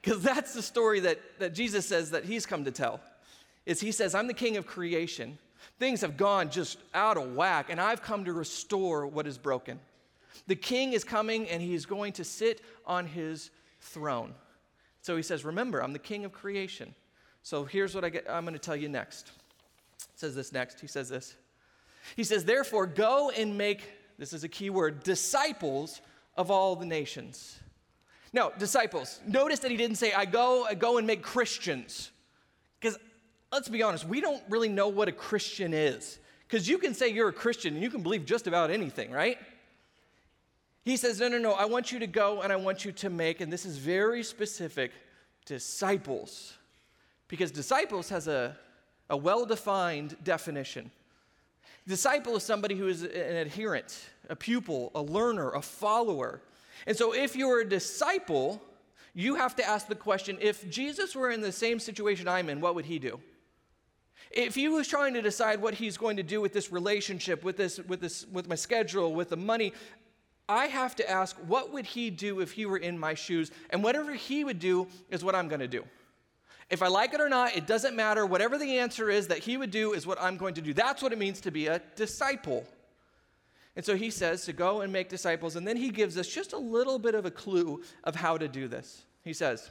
Because 0.00 0.22
that's 0.22 0.54
the 0.54 0.62
story 0.62 1.00
that, 1.00 1.18
that 1.38 1.54
Jesus 1.54 1.86
says 1.86 2.10
that 2.12 2.24
he's 2.24 2.46
come 2.46 2.64
to 2.64 2.70
tell. 2.70 3.00
Is 3.66 3.80
he 3.80 3.92
says, 3.92 4.14
I'm 4.14 4.26
the 4.26 4.34
king 4.34 4.56
of 4.56 4.66
creation. 4.66 5.38
Things 5.78 6.00
have 6.00 6.16
gone 6.16 6.50
just 6.50 6.78
out 6.94 7.16
of 7.16 7.34
whack, 7.34 7.66
and 7.68 7.80
I've 7.80 8.02
come 8.02 8.24
to 8.24 8.32
restore 8.32 9.06
what 9.06 9.26
is 9.26 9.38
broken. 9.38 9.78
The 10.46 10.56
king 10.56 10.92
is 10.92 11.04
coming 11.04 11.48
and 11.48 11.60
he's 11.60 11.84
going 11.84 12.12
to 12.14 12.24
sit 12.24 12.62
on 12.86 13.06
his 13.06 13.50
throne. 13.80 14.34
So 15.02 15.16
he 15.16 15.22
says, 15.22 15.44
Remember, 15.44 15.82
I'm 15.82 15.92
the 15.92 15.98
king 15.98 16.24
of 16.24 16.32
creation. 16.32 16.94
So 17.42 17.64
here's 17.64 17.94
what 17.94 18.04
I 18.04 18.08
get, 18.08 18.26
I'm 18.28 18.44
going 18.44 18.54
to 18.54 18.58
tell 18.58 18.76
you 18.76 18.88
next 18.88 19.32
says 20.18 20.34
this 20.34 20.52
next. 20.52 20.80
He 20.80 20.88
says 20.88 21.08
this. 21.08 21.36
He 22.16 22.24
says, 22.24 22.44
Therefore, 22.44 22.86
go 22.86 23.30
and 23.30 23.56
make, 23.56 23.88
this 24.18 24.32
is 24.32 24.44
a 24.44 24.48
key 24.48 24.70
word, 24.70 25.02
disciples 25.02 26.00
of 26.36 26.50
all 26.50 26.76
the 26.76 26.86
nations. 26.86 27.58
No, 28.32 28.52
disciples. 28.58 29.20
Notice 29.26 29.60
that 29.60 29.70
he 29.70 29.76
didn't 29.76 29.96
say, 29.96 30.12
I 30.12 30.24
go, 30.24 30.64
I 30.64 30.74
go 30.74 30.98
and 30.98 31.06
make 31.06 31.22
Christians. 31.22 32.10
Because 32.80 32.98
let's 33.50 33.68
be 33.68 33.82
honest, 33.82 34.06
we 34.06 34.20
don't 34.20 34.42
really 34.48 34.68
know 34.68 34.88
what 34.88 35.08
a 35.08 35.12
Christian 35.12 35.72
is. 35.72 36.18
Because 36.46 36.68
you 36.68 36.78
can 36.78 36.94
say 36.94 37.08
you're 37.08 37.28
a 37.28 37.32
Christian 37.32 37.74
and 37.74 37.82
you 37.82 37.90
can 37.90 38.02
believe 38.02 38.24
just 38.24 38.46
about 38.46 38.70
anything, 38.70 39.10
right? 39.10 39.38
He 40.84 40.96
says, 40.96 41.20
No, 41.20 41.28
no, 41.28 41.38
no, 41.38 41.52
I 41.52 41.66
want 41.66 41.92
you 41.92 41.98
to 42.00 42.06
go 42.06 42.42
and 42.42 42.52
I 42.52 42.56
want 42.56 42.84
you 42.84 42.92
to 42.92 43.10
make, 43.10 43.40
and 43.40 43.52
this 43.52 43.66
is 43.66 43.76
very 43.78 44.22
specific, 44.22 44.92
disciples. 45.44 46.54
Because 47.28 47.50
disciples 47.50 48.08
has 48.08 48.26
a 48.28 48.56
a 49.10 49.16
well 49.16 49.46
defined 49.46 50.16
definition. 50.22 50.90
Disciple 51.88 52.36
is 52.36 52.42
somebody 52.42 52.74
who 52.74 52.86
is 52.86 53.02
an 53.02 53.36
adherent, 53.36 54.10
a 54.28 54.36
pupil, 54.36 54.92
a 54.94 55.00
learner, 55.00 55.52
a 55.52 55.62
follower. 55.62 56.42
And 56.86 56.94
so, 56.94 57.14
if 57.14 57.34
you're 57.34 57.62
a 57.62 57.68
disciple, 57.68 58.62
you 59.14 59.36
have 59.36 59.56
to 59.56 59.66
ask 59.66 59.88
the 59.88 59.94
question 59.94 60.36
if 60.38 60.68
Jesus 60.68 61.16
were 61.16 61.30
in 61.30 61.40
the 61.40 61.50
same 61.50 61.80
situation 61.80 62.28
I'm 62.28 62.50
in, 62.50 62.60
what 62.60 62.74
would 62.74 62.84
he 62.84 62.98
do? 62.98 63.18
If 64.30 64.54
he 64.54 64.68
was 64.68 64.86
trying 64.86 65.14
to 65.14 65.22
decide 65.22 65.62
what 65.62 65.72
he's 65.72 65.96
going 65.96 66.18
to 66.18 66.22
do 66.22 66.42
with 66.42 66.52
this 66.52 66.70
relationship, 66.70 67.42
with 67.42 67.56
this, 67.56 67.78
with 67.78 68.00
this, 68.00 68.26
with 68.26 68.46
my 68.48 68.54
schedule, 68.54 69.14
with 69.14 69.30
the 69.30 69.38
money, 69.38 69.72
I 70.46 70.66
have 70.66 70.94
to 70.96 71.10
ask, 71.10 71.36
what 71.46 71.72
would 71.72 71.86
he 71.86 72.10
do 72.10 72.40
if 72.40 72.52
he 72.52 72.66
were 72.66 72.76
in 72.76 72.98
my 72.98 73.14
shoes? 73.14 73.50
And 73.70 73.82
whatever 73.82 74.12
he 74.12 74.44
would 74.44 74.58
do 74.58 74.88
is 75.08 75.24
what 75.24 75.34
I'm 75.34 75.48
going 75.48 75.60
to 75.60 75.68
do. 75.68 75.84
If 76.70 76.82
I 76.82 76.88
like 76.88 77.14
it 77.14 77.20
or 77.20 77.28
not, 77.28 77.56
it 77.56 77.66
doesn't 77.66 77.96
matter. 77.96 78.26
Whatever 78.26 78.58
the 78.58 78.78
answer 78.78 79.08
is 79.08 79.28
that 79.28 79.38
he 79.38 79.56
would 79.56 79.70
do 79.70 79.94
is 79.94 80.06
what 80.06 80.20
I'm 80.20 80.36
going 80.36 80.54
to 80.54 80.60
do. 80.60 80.74
That's 80.74 81.02
what 81.02 81.12
it 81.12 81.18
means 81.18 81.40
to 81.42 81.50
be 81.50 81.66
a 81.66 81.80
disciple. 81.96 82.66
And 83.74 83.84
so 83.84 83.96
he 83.96 84.10
says 84.10 84.44
to 84.44 84.52
go 84.52 84.80
and 84.80 84.92
make 84.92 85.08
disciples, 85.08 85.56
and 85.56 85.66
then 85.66 85.76
he 85.76 85.90
gives 85.90 86.18
us 86.18 86.28
just 86.28 86.52
a 86.52 86.58
little 86.58 86.98
bit 86.98 87.14
of 87.14 87.24
a 87.24 87.30
clue 87.30 87.82
of 88.04 88.16
how 88.16 88.36
to 88.36 88.48
do 88.48 88.68
this. 88.68 89.02
He 89.24 89.32
says, 89.32 89.70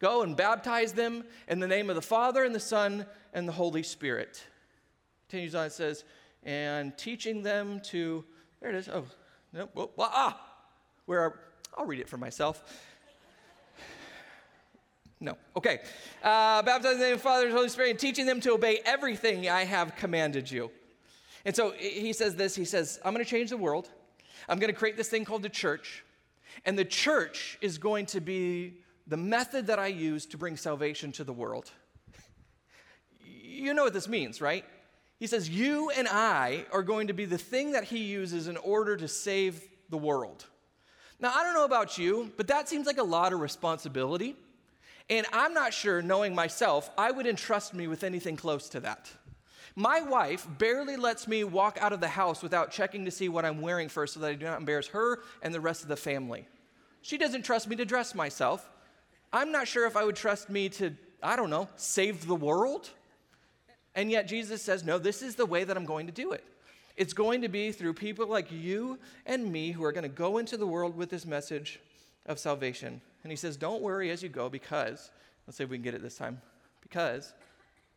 Go 0.00 0.22
and 0.22 0.36
baptize 0.36 0.92
them 0.92 1.24
in 1.48 1.60
the 1.60 1.68
name 1.68 1.88
of 1.88 1.96
the 1.96 2.02
Father 2.02 2.44
and 2.44 2.54
the 2.54 2.60
Son 2.60 3.06
and 3.32 3.46
the 3.46 3.52
Holy 3.52 3.82
Spirit. 3.82 4.42
Continues 5.28 5.54
on, 5.54 5.66
it 5.66 5.72
says, 5.72 6.04
and 6.42 6.96
teaching 6.98 7.42
them 7.42 7.80
to, 7.80 8.24
there 8.60 8.70
it 8.70 8.76
is. 8.76 8.88
Oh, 8.88 9.04
no, 9.52 9.68
well, 9.74 9.90
ah, 9.98 10.40
where 11.06 11.40
I'll 11.76 11.86
read 11.86 12.00
it 12.00 12.08
for 12.08 12.16
myself. 12.16 12.62
No. 15.24 15.38
Okay. 15.56 15.80
Uh, 16.22 16.60
baptizing 16.60 17.00
them 17.00 17.08
in 17.08 17.14
the 17.14 17.18
Father, 17.18 17.48
the 17.48 17.54
Holy 17.54 17.70
Spirit, 17.70 17.90
and 17.92 17.98
teaching 17.98 18.26
them 18.26 18.42
to 18.42 18.52
obey 18.52 18.80
everything 18.84 19.48
I 19.48 19.64
have 19.64 19.96
commanded 19.96 20.50
you. 20.50 20.70
And 21.46 21.56
so 21.56 21.72
he 21.78 22.12
says 22.12 22.36
this 22.36 22.54
He 22.54 22.66
says, 22.66 23.00
I'm 23.02 23.14
going 23.14 23.24
to 23.24 23.30
change 23.30 23.48
the 23.48 23.56
world. 23.56 23.88
I'm 24.50 24.58
going 24.58 24.72
to 24.72 24.78
create 24.78 24.98
this 24.98 25.08
thing 25.08 25.24
called 25.24 25.42
the 25.42 25.48
church. 25.48 26.04
And 26.66 26.78
the 26.78 26.84
church 26.84 27.56
is 27.62 27.78
going 27.78 28.04
to 28.06 28.20
be 28.20 28.74
the 29.06 29.16
method 29.16 29.68
that 29.68 29.78
I 29.78 29.86
use 29.86 30.26
to 30.26 30.36
bring 30.36 30.58
salvation 30.58 31.10
to 31.12 31.24
the 31.24 31.32
world. 31.32 31.70
you 33.24 33.72
know 33.72 33.84
what 33.84 33.94
this 33.94 34.08
means, 34.08 34.42
right? 34.42 34.66
He 35.18 35.26
says, 35.26 35.48
You 35.48 35.88
and 35.88 36.06
I 36.06 36.66
are 36.70 36.82
going 36.82 37.06
to 37.06 37.14
be 37.14 37.24
the 37.24 37.38
thing 37.38 37.72
that 37.72 37.84
he 37.84 38.00
uses 38.00 38.46
in 38.46 38.58
order 38.58 38.94
to 38.98 39.08
save 39.08 39.62
the 39.88 39.96
world. 39.96 40.44
Now, 41.18 41.32
I 41.34 41.42
don't 41.44 41.54
know 41.54 41.64
about 41.64 41.96
you, 41.96 42.30
but 42.36 42.48
that 42.48 42.68
seems 42.68 42.86
like 42.86 42.98
a 42.98 43.02
lot 43.02 43.32
of 43.32 43.40
responsibility. 43.40 44.36
And 45.10 45.26
I'm 45.32 45.52
not 45.52 45.74
sure, 45.74 46.00
knowing 46.00 46.34
myself, 46.34 46.90
I 46.96 47.10
would 47.10 47.26
entrust 47.26 47.74
me 47.74 47.86
with 47.86 48.04
anything 48.04 48.36
close 48.36 48.68
to 48.70 48.80
that. 48.80 49.10
My 49.76 50.00
wife 50.00 50.46
barely 50.58 50.96
lets 50.96 51.26
me 51.26 51.42
walk 51.44 51.78
out 51.80 51.92
of 51.92 52.00
the 52.00 52.08
house 52.08 52.42
without 52.42 52.70
checking 52.70 53.04
to 53.04 53.10
see 53.10 53.28
what 53.28 53.44
I'm 53.44 53.60
wearing 53.60 53.88
first 53.88 54.14
so 54.14 54.20
that 54.20 54.30
I 54.30 54.34
do 54.34 54.46
not 54.46 54.60
embarrass 54.60 54.86
her 54.88 55.20
and 55.42 55.52
the 55.52 55.60
rest 55.60 55.82
of 55.82 55.88
the 55.88 55.96
family. 55.96 56.46
She 57.02 57.18
doesn't 57.18 57.42
trust 57.42 57.68
me 57.68 57.76
to 57.76 57.84
dress 57.84 58.14
myself. 58.14 58.70
I'm 59.32 59.50
not 59.50 59.66
sure 59.66 59.86
if 59.86 59.96
I 59.96 60.04
would 60.04 60.16
trust 60.16 60.48
me 60.48 60.68
to, 60.70 60.94
I 61.22 61.34
don't 61.36 61.50
know, 61.50 61.68
save 61.76 62.26
the 62.26 62.36
world. 62.36 62.88
And 63.96 64.10
yet 64.10 64.28
Jesus 64.28 64.62
says, 64.62 64.84
no, 64.84 64.98
this 64.98 65.22
is 65.22 65.34
the 65.34 65.44
way 65.44 65.64
that 65.64 65.76
I'm 65.76 65.84
going 65.84 66.06
to 66.06 66.12
do 66.12 66.32
it. 66.32 66.44
It's 66.96 67.12
going 67.12 67.42
to 67.42 67.48
be 67.48 67.72
through 67.72 67.94
people 67.94 68.28
like 68.28 68.52
you 68.52 68.98
and 69.26 69.50
me 69.50 69.72
who 69.72 69.84
are 69.84 69.92
going 69.92 70.04
to 70.04 70.08
go 70.08 70.38
into 70.38 70.56
the 70.56 70.66
world 70.66 70.96
with 70.96 71.10
this 71.10 71.26
message 71.26 71.80
of 72.26 72.38
salvation. 72.38 73.00
And 73.24 73.32
he 73.32 73.36
says, 73.36 73.56
don't 73.56 73.82
worry 73.82 74.10
as 74.10 74.22
you 74.22 74.28
go 74.28 74.48
because, 74.48 75.10
let's 75.46 75.56
see 75.56 75.64
if 75.64 75.70
we 75.70 75.76
can 75.76 75.82
get 75.82 75.94
it 75.94 76.02
this 76.02 76.16
time, 76.16 76.40
because 76.82 77.32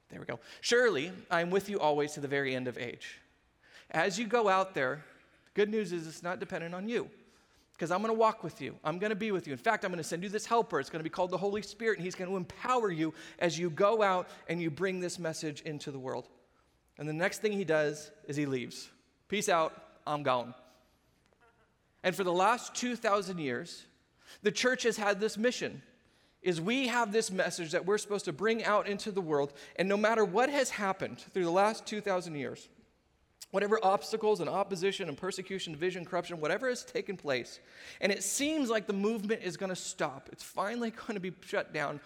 there 0.09 0.19
we 0.19 0.25
go. 0.25 0.39
Surely 0.61 1.11
I'm 1.29 1.49
with 1.49 1.69
you 1.69 1.79
always 1.79 2.13
to 2.13 2.21
the 2.21 2.27
very 2.27 2.55
end 2.55 2.67
of 2.67 2.77
age. 2.77 3.19
As 3.91 4.17
you 4.17 4.25
go 4.25 4.47
out 4.47 4.73
there, 4.73 5.03
the 5.45 5.51
good 5.53 5.69
news 5.69 5.91
is 5.91 6.07
it's 6.07 6.23
not 6.23 6.39
dependent 6.39 6.73
on 6.73 6.87
you 6.87 7.09
because 7.73 7.91
I'm 7.91 8.01
going 8.01 8.13
to 8.13 8.19
walk 8.19 8.43
with 8.43 8.61
you. 8.61 8.75
I'm 8.83 8.97
going 8.97 9.11
to 9.11 9.15
be 9.15 9.31
with 9.31 9.47
you. 9.47 9.53
In 9.53 9.59
fact, 9.59 9.85
I'm 9.85 9.91
going 9.91 10.01
to 10.01 10.03
send 10.03 10.23
you 10.23 10.29
this 10.29 10.45
helper. 10.45 10.79
It's 10.79 10.89
going 10.89 10.99
to 10.99 11.03
be 11.03 11.09
called 11.09 11.29
the 11.29 11.37
Holy 11.37 11.61
Spirit, 11.61 11.97
and 11.97 12.05
He's 12.05 12.15
going 12.15 12.29
to 12.29 12.35
empower 12.35 12.89
you 12.89 13.13
as 13.37 13.59
you 13.59 13.69
go 13.69 14.01
out 14.01 14.29
and 14.47 14.61
you 14.61 14.71
bring 14.71 14.99
this 14.99 15.19
message 15.19 15.61
into 15.61 15.91
the 15.91 15.99
world. 15.99 16.27
And 16.97 17.07
the 17.07 17.13
next 17.13 17.39
thing 17.41 17.51
He 17.51 17.63
does 17.63 18.09
is 18.27 18.35
He 18.35 18.45
leaves. 18.45 18.89
Peace 19.27 19.47
out. 19.47 19.79
I'm 20.07 20.23
gone. 20.23 20.55
And 22.03 22.15
for 22.15 22.23
the 22.23 22.33
last 22.33 22.73
2,000 22.75 23.37
years, 23.37 23.85
the 24.41 24.51
church 24.51 24.83
has 24.83 24.97
had 24.97 25.19
this 25.19 25.37
mission 25.37 25.81
is 26.41 26.61
we 26.61 26.87
have 26.87 27.11
this 27.11 27.31
message 27.31 27.71
that 27.71 27.85
we're 27.85 27.97
supposed 27.97 28.25
to 28.25 28.33
bring 28.33 28.63
out 28.63 28.87
into 28.87 29.11
the 29.11 29.21
world. 29.21 29.53
And 29.75 29.89
no 29.89 29.97
matter 29.97 30.23
what 30.23 30.49
has 30.49 30.69
happened 30.69 31.19
through 31.33 31.43
the 31.43 31.51
last 31.51 31.85
2,000 31.85 32.35
years, 32.35 32.69
whatever 33.51 33.79
obstacles 33.83 34.39
and 34.39 34.49
opposition 34.49 35.09
and 35.09 35.17
persecution, 35.17 35.73
division, 35.73 36.05
corruption, 36.05 36.39
whatever 36.39 36.69
has 36.69 36.83
taken 36.83 37.17
place, 37.17 37.59
and 38.01 38.11
it 38.11 38.23
seems 38.23 38.69
like 38.69 38.87
the 38.87 38.93
movement 38.93 39.41
is 39.43 39.57
going 39.57 39.69
to 39.69 39.75
stop, 39.75 40.29
it's 40.31 40.43
finally 40.43 40.91
going 41.07 41.15
to 41.15 41.19
be 41.19 41.33
shut 41.45 41.73
down, 41.73 41.99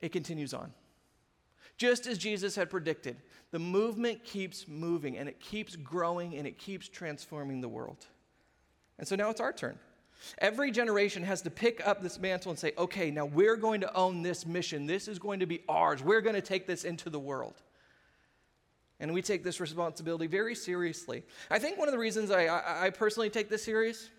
it 0.00 0.12
continues 0.12 0.54
on. 0.54 0.72
Just 1.76 2.06
as 2.08 2.18
Jesus 2.18 2.56
had 2.56 2.70
predicted, 2.70 3.16
the 3.52 3.58
movement 3.58 4.24
keeps 4.24 4.66
moving 4.66 5.16
and 5.16 5.28
it 5.28 5.38
keeps 5.38 5.76
growing 5.76 6.34
and 6.36 6.46
it 6.46 6.58
keeps 6.58 6.88
transforming 6.88 7.60
the 7.60 7.68
world. 7.68 8.06
And 8.98 9.06
so 9.06 9.14
now 9.14 9.30
it's 9.30 9.40
our 9.40 9.52
turn. 9.52 9.78
Every 10.38 10.70
generation 10.70 11.22
has 11.22 11.42
to 11.42 11.50
pick 11.50 11.86
up 11.86 12.02
this 12.02 12.18
mantle 12.18 12.50
and 12.50 12.58
say, 12.58 12.72
okay, 12.76 13.10
now 13.10 13.24
we're 13.24 13.56
going 13.56 13.80
to 13.82 13.94
own 13.94 14.22
this 14.22 14.46
mission. 14.46 14.86
This 14.86 15.08
is 15.08 15.18
going 15.18 15.40
to 15.40 15.46
be 15.46 15.62
ours. 15.68 16.02
We're 16.02 16.20
going 16.20 16.34
to 16.34 16.42
take 16.42 16.66
this 16.66 16.84
into 16.84 17.10
the 17.10 17.18
world. 17.18 17.54
And 19.00 19.14
we 19.14 19.22
take 19.22 19.44
this 19.44 19.60
responsibility 19.60 20.26
very 20.26 20.54
seriously. 20.54 21.22
I 21.50 21.58
think 21.58 21.78
one 21.78 21.88
of 21.88 21.92
the 21.92 21.98
reasons 21.98 22.30
I, 22.30 22.86
I, 22.86 22.90
personally 22.90 23.30
take 23.30 23.48
this 23.48 23.62
serious 23.62 24.10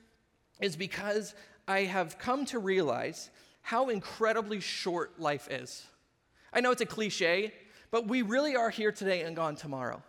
is 0.61 0.77
because 0.77 1.35
I 1.67 1.81
have 1.81 2.17
come 2.17 2.45
to 2.45 2.59
realize 2.59 3.29
how 3.61 3.89
incredibly 3.89 4.61
short 4.61 5.19
life 5.19 5.49
is. 5.51 5.85
I 6.53 6.61
know 6.61 6.71
it's 6.71 6.81
a 6.81 6.85
cliche, 6.85 7.53
but 7.91 8.07
we 8.07 8.21
really 8.21 8.55
are 8.55 8.69
here 8.69 8.91
today 8.91 9.21
and 9.23 9.35
gone 9.35 9.57
tomorrow. 9.57 10.01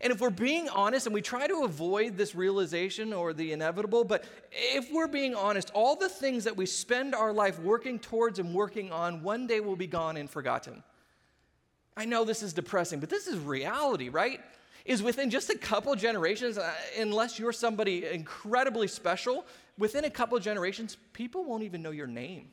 And 0.00 0.12
if 0.12 0.20
we're 0.20 0.30
being 0.30 0.68
honest, 0.68 1.06
and 1.06 1.14
we 1.14 1.22
try 1.22 1.46
to 1.46 1.62
avoid 1.62 2.16
this 2.16 2.34
realization 2.34 3.12
or 3.12 3.32
the 3.32 3.52
inevitable, 3.52 4.04
but 4.04 4.24
if 4.50 4.92
we're 4.92 5.08
being 5.08 5.34
honest, 5.34 5.70
all 5.72 5.96
the 5.96 6.08
things 6.08 6.44
that 6.44 6.56
we 6.56 6.66
spend 6.66 7.14
our 7.14 7.32
life 7.32 7.58
working 7.60 7.98
towards 7.98 8.38
and 8.38 8.52
working 8.52 8.92
on 8.92 9.22
one 9.22 9.46
day 9.46 9.60
will 9.60 9.76
be 9.76 9.86
gone 9.86 10.16
and 10.16 10.28
forgotten. 10.28 10.82
I 11.96 12.04
know 12.04 12.24
this 12.24 12.42
is 12.42 12.52
depressing, 12.52 13.00
but 13.00 13.08
this 13.08 13.28
is 13.28 13.38
reality, 13.38 14.08
right? 14.08 14.40
Is 14.84 15.02
within 15.02 15.30
just 15.30 15.48
a 15.48 15.56
couple 15.56 15.94
generations, 15.94 16.58
uh, 16.58 16.72
unless 16.98 17.38
you're 17.38 17.52
somebody 17.52 18.04
incredibly 18.04 18.88
special, 18.88 19.46
within 19.78 20.04
a 20.04 20.10
couple 20.10 20.38
generations, 20.38 20.96
people 21.12 21.44
won't 21.44 21.62
even 21.62 21.82
know 21.82 21.92
your 21.92 22.08
name. 22.08 22.48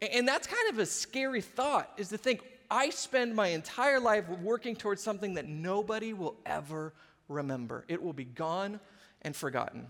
And 0.00 0.28
that's 0.28 0.46
kind 0.46 0.68
of 0.68 0.78
a 0.78 0.86
scary 0.86 1.40
thought, 1.40 1.90
is 1.96 2.10
to 2.10 2.18
think, 2.18 2.44
I 2.70 2.90
spend 2.90 3.34
my 3.34 3.48
entire 3.48 4.00
life 4.00 4.28
working 4.28 4.76
towards 4.76 5.02
something 5.02 5.34
that 5.34 5.48
nobody 5.48 6.12
will 6.12 6.36
ever 6.44 6.92
remember. 7.28 7.84
It 7.88 8.02
will 8.02 8.12
be 8.12 8.24
gone 8.24 8.80
and 9.22 9.34
forgotten. 9.34 9.86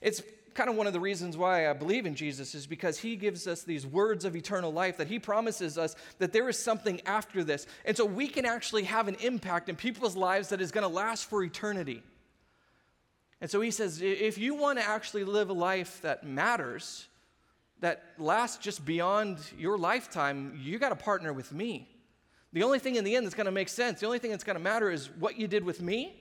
It's 0.00 0.22
kind 0.54 0.70
of 0.70 0.76
one 0.76 0.86
of 0.86 0.92
the 0.92 1.00
reasons 1.00 1.36
why 1.36 1.68
I 1.68 1.72
believe 1.72 2.06
in 2.06 2.14
Jesus 2.14 2.54
is 2.54 2.66
because 2.66 2.98
he 2.98 3.16
gives 3.16 3.46
us 3.46 3.62
these 3.62 3.84
words 3.84 4.24
of 4.24 4.36
eternal 4.36 4.72
life 4.72 4.96
that 4.98 5.08
he 5.08 5.18
promises 5.18 5.76
us 5.76 5.96
that 6.18 6.32
there 6.32 6.48
is 6.48 6.58
something 6.58 7.00
after 7.06 7.42
this. 7.42 7.66
And 7.84 7.96
so 7.96 8.04
we 8.04 8.28
can 8.28 8.44
actually 8.44 8.84
have 8.84 9.08
an 9.08 9.16
impact 9.16 9.68
in 9.68 9.76
people's 9.76 10.16
lives 10.16 10.50
that 10.50 10.60
is 10.60 10.70
going 10.70 10.82
to 10.82 10.94
last 10.94 11.28
for 11.28 11.42
eternity. 11.42 12.02
And 13.40 13.50
so 13.50 13.60
he 13.60 13.72
says 13.72 14.00
if 14.00 14.38
you 14.38 14.54
want 14.54 14.78
to 14.78 14.88
actually 14.88 15.24
live 15.24 15.50
a 15.50 15.54
life 15.54 16.00
that 16.02 16.24
matters, 16.24 17.08
that 17.84 18.02
lasts 18.16 18.56
just 18.56 18.82
beyond 18.86 19.36
your 19.58 19.76
lifetime, 19.76 20.58
you 20.58 20.78
got 20.78 20.88
to 20.88 20.96
partner 20.96 21.34
with 21.34 21.52
me. 21.52 21.86
The 22.54 22.62
only 22.62 22.78
thing 22.78 22.96
in 22.96 23.04
the 23.04 23.14
end 23.14 23.26
that's 23.26 23.34
going 23.34 23.44
to 23.44 23.52
make 23.52 23.68
sense, 23.68 24.00
the 24.00 24.06
only 24.06 24.18
thing 24.18 24.30
that's 24.30 24.42
going 24.42 24.56
to 24.56 24.62
matter 24.62 24.90
is 24.90 25.10
what 25.18 25.38
you 25.38 25.46
did 25.46 25.62
with 25.62 25.82
me. 25.82 26.16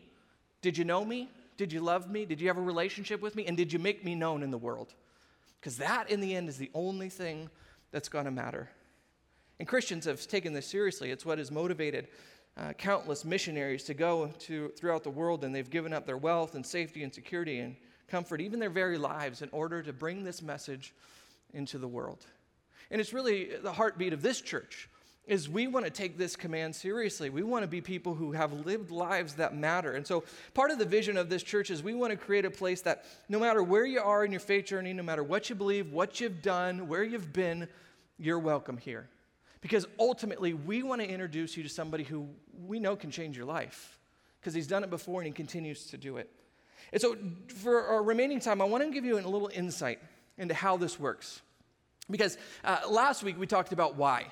Did 0.61 0.77
you 0.77 0.83
know 0.83 1.05
me? 1.05 1.29
Did 1.55 1.71
you 1.71 1.79
love 1.79 2.11
me? 2.11 2.25
Did 2.25 2.41
you 2.41 2.49
have 2.49 2.57
a 2.57 2.61
relationship 2.61 3.21
with 3.21 3.37
me? 3.37 3.45
And 3.45 3.55
did 3.55 3.71
you 3.71 3.79
make 3.79 4.03
me 4.03 4.13
known 4.13 4.43
in 4.43 4.51
the 4.51 4.57
world? 4.57 4.93
Because 5.57 5.77
that, 5.77 6.09
in 6.09 6.19
the 6.19 6.35
end, 6.35 6.49
is 6.49 6.57
the 6.57 6.69
only 6.73 7.07
thing 7.07 7.49
that's 7.91 8.09
going 8.09 8.25
to 8.25 8.31
matter. 8.31 8.69
And 9.57 9.65
Christians 9.65 10.03
have 10.03 10.27
taken 10.27 10.51
this 10.51 10.67
seriously. 10.67 11.11
It's 11.11 11.25
what 11.25 11.37
has 11.37 11.49
motivated 11.49 12.09
uh, 12.57 12.73
countless 12.73 13.23
missionaries 13.23 13.85
to 13.85 13.93
go 13.93 14.33
to, 14.39 14.67
throughout 14.75 15.05
the 15.05 15.11
world, 15.11 15.45
and 15.45 15.55
they've 15.55 15.69
given 15.69 15.93
up 15.93 16.05
their 16.05 16.17
wealth 16.17 16.55
and 16.55 16.65
safety 16.65 17.03
and 17.03 17.13
security 17.13 17.59
and 17.59 17.77
comfort, 18.09 18.41
even 18.41 18.59
their 18.59 18.69
very 18.69 18.97
lives, 18.97 19.41
in 19.41 19.47
order 19.53 19.81
to 19.81 19.93
bring 19.93 20.25
this 20.25 20.41
message 20.41 20.93
into 21.53 21.77
the 21.77 21.87
world. 21.87 22.25
And 22.91 22.99
it's 22.99 23.13
really 23.13 23.51
the 23.61 23.71
heartbeat 23.71 24.13
of 24.13 24.21
this 24.21 24.41
church 24.41 24.89
is 25.25 25.47
we 25.47 25.67
want 25.67 25.85
to 25.85 25.91
take 25.91 26.17
this 26.17 26.35
command 26.35 26.75
seriously. 26.75 27.29
We 27.29 27.43
want 27.43 27.63
to 27.63 27.67
be 27.67 27.79
people 27.79 28.13
who 28.13 28.33
have 28.33 28.51
lived 28.65 28.91
lives 28.91 29.35
that 29.35 29.55
matter. 29.55 29.93
And 29.93 30.05
so 30.05 30.25
part 30.53 30.69
of 30.69 30.79
the 30.79 30.85
vision 30.85 31.15
of 31.15 31.29
this 31.29 31.43
church 31.43 31.71
is 31.71 31.81
we 31.81 31.93
want 31.93 32.11
to 32.11 32.17
create 32.17 32.43
a 32.43 32.51
place 32.51 32.81
that 32.81 33.05
no 33.29 33.39
matter 33.39 33.63
where 33.63 33.85
you 33.85 34.01
are 34.01 34.25
in 34.25 34.31
your 34.31 34.41
faith 34.41 34.65
journey, 34.65 34.91
no 34.91 35.03
matter 35.03 35.23
what 35.23 35.49
you 35.49 35.55
believe, 35.55 35.93
what 35.93 36.19
you've 36.19 36.41
done, 36.41 36.89
where 36.89 37.03
you've 37.03 37.31
been, 37.31 37.69
you're 38.17 38.39
welcome 38.39 38.77
here. 38.77 39.07
Because 39.61 39.87
ultimately, 39.97 40.53
we 40.53 40.83
want 40.83 41.01
to 41.01 41.07
introduce 41.07 41.55
you 41.55 41.63
to 41.63 41.69
somebody 41.69 42.03
who 42.03 42.27
we 42.65 42.81
know 42.81 42.97
can 42.97 43.09
change 43.09 43.37
your 43.37 43.45
life 43.45 43.97
because 44.41 44.53
he's 44.53 44.67
done 44.67 44.83
it 44.83 44.89
before 44.89 45.21
and 45.21 45.27
he 45.27 45.31
continues 45.31 45.85
to 45.85 45.97
do 45.97 46.17
it. 46.17 46.29
And 46.91 47.01
so, 47.01 47.15
for 47.47 47.85
our 47.85 48.03
remaining 48.03 48.41
time, 48.41 48.61
I 48.61 48.65
want 48.65 48.83
to 48.83 48.91
give 48.91 49.05
you 49.05 49.17
a 49.17 49.21
little 49.21 49.49
insight 49.53 49.99
into 50.37 50.53
how 50.53 50.77
this 50.77 50.99
works. 50.99 51.41
Because 52.09 52.37
uh, 52.63 52.79
last 52.89 53.23
week 53.23 53.39
we 53.39 53.47
talked 53.47 53.71
about 53.71 53.95
why. 53.95 54.25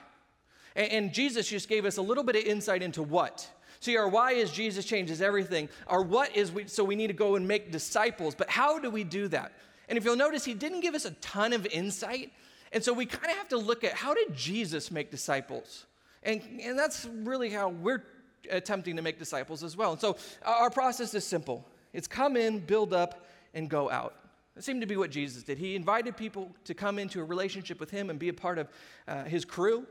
And, 0.76 0.92
and 0.92 1.14
Jesus 1.14 1.48
just 1.48 1.70
gave 1.70 1.86
us 1.86 1.98
a 1.98 2.02
little 2.02 2.24
bit 2.24 2.36
of 2.36 2.44
insight 2.44 2.82
into 2.82 3.04
what. 3.04 3.48
See, 3.80 3.98
our 3.98 4.08
why 4.08 4.34
is 4.34 4.52
Jesus 4.52 4.86
changes 4.86 5.22
everything. 5.22 5.70
Our 5.88 6.02
what 6.02 6.36
is 6.36 6.52
we, 6.52 6.68
so 6.68 6.84
we 6.84 6.96
need 6.96 7.08
to 7.08 7.14
go 7.14 7.36
and 7.36 7.48
make 7.48 7.72
disciples. 7.72 8.36
But 8.36 8.50
how 8.50 8.78
do 8.80 8.90
we 8.90 9.04
do 9.04 9.28
that? 9.30 9.54
And 9.90 9.98
if 9.98 10.06
you'll 10.06 10.16
notice, 10.16 10.46
he 10.46 10.54
didn't 10.54 10.82
give 10.82 10.94
us 10.96 11.06
a 11.06 11.12
ton 11.12 11.52
of 11.52 11.66
insight. 11.66 12.32
And 12.72 12.84
so 12.84 12.94
we 12.94 13.06
kind 13.06 13.32
of 13.32 13.38
have 13.38 13.50
to 13.50 13.58
look 13.58 13.84
at 13.84 13.94
how 13.94 14.14
did 14.14 14.36
Jesus 14.36 14.92
make 14.92 15.12
disciples? 15.12 15.86
And, 16.24 16.42
and 16.62 16.78
that's 16.78 17.06
really 17.06 17.50
how 17.50 17.70
we're 17.70 18.04
attempting 18.50 18.96
to 18.96 19.02
make 19.02 19.20
disciples 19.20 19.64
as 19.64 19.76
well. 19.76 19.92
And 19.94 20.00
so 20.02 20.18
our 20.44 20.70
process 20.70 21.14
is 21.14 21.26
simple 21.26 21.66
it's 21.94 22.08
come 22.08 22.38
in, 22.38 22.60
build 22.60 22.94
up, 22.94 23.26
and 23.54 23.70
go 23.70 23.90
out. 23.90 24.16
Seemed 24.62 24.82
to 24.82 24.88
be 24.88 24.98
what 24.98 25.10
Jesus 25.10 25.44
did. 25.44 25.58
He 25.58 25.76
invited 25.76 26.16
people 26.16 26.52
to 26.66 26.74
come 26.74 27.00
into 27.00 27.20
a 27.20 27.24
relationship 27.24 27.80
with 27.80 27.90
him 27.90 28.10
and 28.10 28.20
be 28.20 28.30
a 28.30 28.34
part 28.34 28.60
of 28.60 28.68
uh, 29.08 29.24
his 29.24 29.44
crew. 29.44 29.88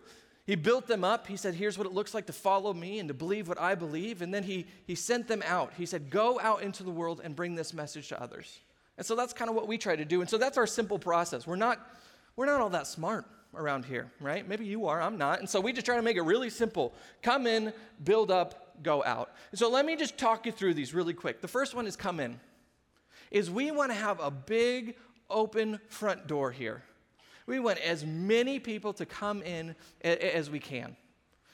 He 0.46 0.54
built 0.54 0.86
them 0.86 1.04
up. 1.04 1.26
He 1.26 1.36
said, 1.36 1.54
Here's 1.54 1.76
what 1.76 1.86
it 1.86 1.92
looks 1.92 2.14
like 2.14 2.26
to 2.26 2.32
follow 2.32 2.72
me 2.72 2.98
and 2.98 3.08
to 3.08 3.14
believe 3.14 3.48
what 3.48 3.60
I 3.60 3.74
believe. 3.74 4.22
And 4.22 4.32
then 4.32 4.42
he, 4.42 4.66
he 4.86 4.94
sent 4.94 5.28
them 5.28 5.42
out. 5.46 5.72
He 5.76 5.86
said, 5.86 6.10
Go 6.10 6.40
out 6.40 6.62
into 6.62 6.82
the 6.82 6.90
world 6.90 7.20
and 7.22 7.34
bring 7.36 7.54
this 7.54 7.74
message 7.74 8.08
to 8.08 8.22
others. 8.22 8.60
And 8.96 9.06
so 9.06 9.16
that's 9.16 9.32
kind 9.32 9.48
of 9.48 9.56
what 9.56 9.66
we 9.66 9.78
try 9.78 9.96
to 9.96 10.04
do. 10.04 10.20
And 10.20 10.28
so 10.28 10.38
that's 10.38 10.58
our 10.58 10.66
simple 10.66 10.98
process. 10.98 11.46
We're 11.46 11.56
not, 11.56 11.78
we're 12.36 12.46
not 12.46 12.60
all 12.60 12.70
that 12.70 12.86
smart 12.86 13.26
around 13.54 13.84
here, 13.84 14.10
right? 14.20 14.46
Maybe 14.46 14.66
you 14.66 14.86
are, 14.86 15.00
I'm 15.00 15.18
not. 15.18 15.40
And 15.40 15.48
so 15.48 15.60
we 15.60 15.72
just 15.72 15.86
try 15.86 15.96
to 15.96 16.02
make 16.02 16.16
it 16.16 16.22
really 16.22 16.50
simple 16.50 16.92
come 17.22 17.46
in, 17.46 17.72
build 18.04 18.30
up, 18.30 18.82
go 18.82 19.02
out. 19.04 19.30
And 19.50 19.58
so 19.58 19.70
let 19.70 19.84
me 19.84 19.96
just 19.96 20.18
talk 20.18 20.46
you 20.46 20.52
through 20.52 20.74
these 20.74 20.94
really 20.94 21.14
quick. 21.14 21.40
The 21.40 21.48
first 21.48 21.74
one 21.74 21.86
is 21.86 21.96
come 21.96 22.20
in. 22.20 22.38
Is 23.30 23.50
we 23.50 23.70
want 23.70 23.90
to 23.90 23.96
have 23.96 24.20
a 24.20 24.30
big 24.30 24.96
open 25.28 25.80
front 25.88 26.26
door 26.26 26.50
here. 26.50 26.82
We 27.46 27.60
want 27.60 27.78
as 27.78 28.04
many 28.04 28.58
people 28.58 28.92
to 28.94 29.06
come 29.06 29.42
in 29.42 29.74
as 30.02 30.50
we 30.50 30.58
can. 30.58 30.96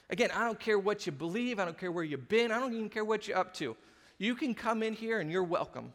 Again, 0.09 0.31
I 0.31 0.45
don't 0.45 0.59
care 0.59 0.79
what 0.79 1.05
you 1.05 1.11
believe, 1.11 1.59
I 1.59 1.65
don't 1.65 1.77
care 1.77 1.91
where 1.91 2.03
you've 2.03 2.29
been, 2.29 2.51
I 2.51 2.59
don't 2.59 2.73
even 2.73 2.89
care 2.89 3.03
what 3.03 3.27
you're 3.27 3.37
up 3.37 3.53
to. 3.55 3.75
You 4.17 4.35
can 4.35 4.53
come 4.53 4.81
in 4.81 4.93
here 4.93 5.19
and 5.19 5.31
you're 5.31 5.43
welcome. 5.43 5.91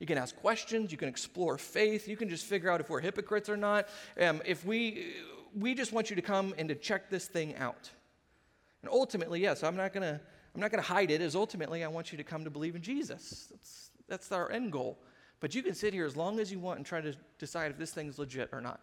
You 0.00 0.06
can 0.06 0.18
ask 0.18 0.34
questions, 0.36 0.90
you 0.90 0.98
can 0.98 1.08
explore 1.08 1.58
faith, 1.58 2.08
you 2.08 2.16
can 2.16 2.28
just 2.28 2.46
figure 2.46 2.70
out 2.70 2.80
if 2.80 2.88
we're 2.88 3.00
hypocrites 3.00 3.48
or 3.48 3.56
not. 3.56 3.88
Um, 4.20 4.40
if 4.44 4.64
we, 4.64 5.14
we 5.56 5.74
just 5.74 5.92
want 5.92 6.08
you 6.08 6.16
to 6.16 6.22
come 6.22 6.54
and 6.56 6.68
to 6.68 6.74
check 6.74 7.10
this 7.10 7.26
thing 7.26 7.54
out. 7.56 7.90
And 8.82 8.90
ultimately, 8.90 9.40
yes, 9.40 9.62
I'm 9.62 9.76
not 9.76 9.92
gonna, 9.92 10.20
I'm 10.54 10.60
not 10.60 10.70
gonna 10.70 10.82
hide 10.82 11.10
it, 11.10 11.20
as 11.20 11.36
ultimately 11.36 11.84
I 11.84 11.88
want 11.88 12.10
you 12.10 12.18
to 12.18 12.24
come 12.24 12.42
to 12.44 12.50
believe 12.50 12.74
in 12.74 12.82
Jesus. 12.82 13.48
That's, 13.50 13.90
that's 14.08 14.32
our 14.32 14.50
end 14.50 14.72
goal. 14.72 14.98
But 15.42 15.56
you 15.56 15.62
can 15.62 15.74
sit 15.74 15.92
here 15.92 16.06
as 16.06 16.16
long 16.16 16.38
as 16.38 16.52
you 16.52 16.60
want 16.60 16.78
and 16.78 16.86
try 16.86 17.00
to 17.00 17.14
decide 17.40 17.72
if 17.72 17.76
this 17.76 17.90
thing's 17.90 18.16
legit 18.16 18.50
or 18.52 18.60
not. 18.60 18.80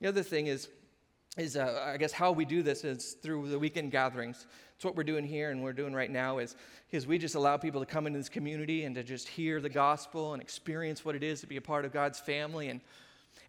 The 0.00 0.08
other 0.08 0.22
thing 0.22 0.46
is, 0.46 0.68
is 1.36 1.54
uh, 1.54 1.84
I 1.86 1.98
guess 1.98 2.12
how 2.12 2.32
we 2.32 2.46
do 2.46 2.62
this 2.62 2.82
is 2.82 3.12
through 3.22 3.50
the 3.50 3.58
weekend 3.58 3.92
gatherings. 3.92 4.46
It's 4.74 4.86
what 4.86 4.96
we're 4.96 5.04
doing 5.04 5.26
here 5.26 5.50
and 5.50 5.62
we're 5.62 5.74
doing 5.74 5.92
right 5.92 6.10
now 6.10 6.38
is, 6.38 6.56
is 6.92 7.06
we 7.06 7.18
just 7.18 7.34
allow 7.34 7.58
people 7.58 7.78
to 7.78 7.86
come 7.86 8.06
into 8.06 8.18
this 8.18 8.30
community 8.30 8.84
and 8.84 8.94
to 8.94 9.02
just 9.02 9.28
hear 9.28 9.60
the 9.60 9.68
gospel 9.68 10.32
and 10.32 10.40
experience 10.40 11.04
what 11.04 11.14
it 11.14 11.22
is 11.22 11.42
to 11.42 11.46
be 11.46 11.58
a 11.58 11.60
part 11.60 11.84
of 11.84 11.92
God's 11.92 12.18
family. 12.18 12.70
And, 12.70 12.80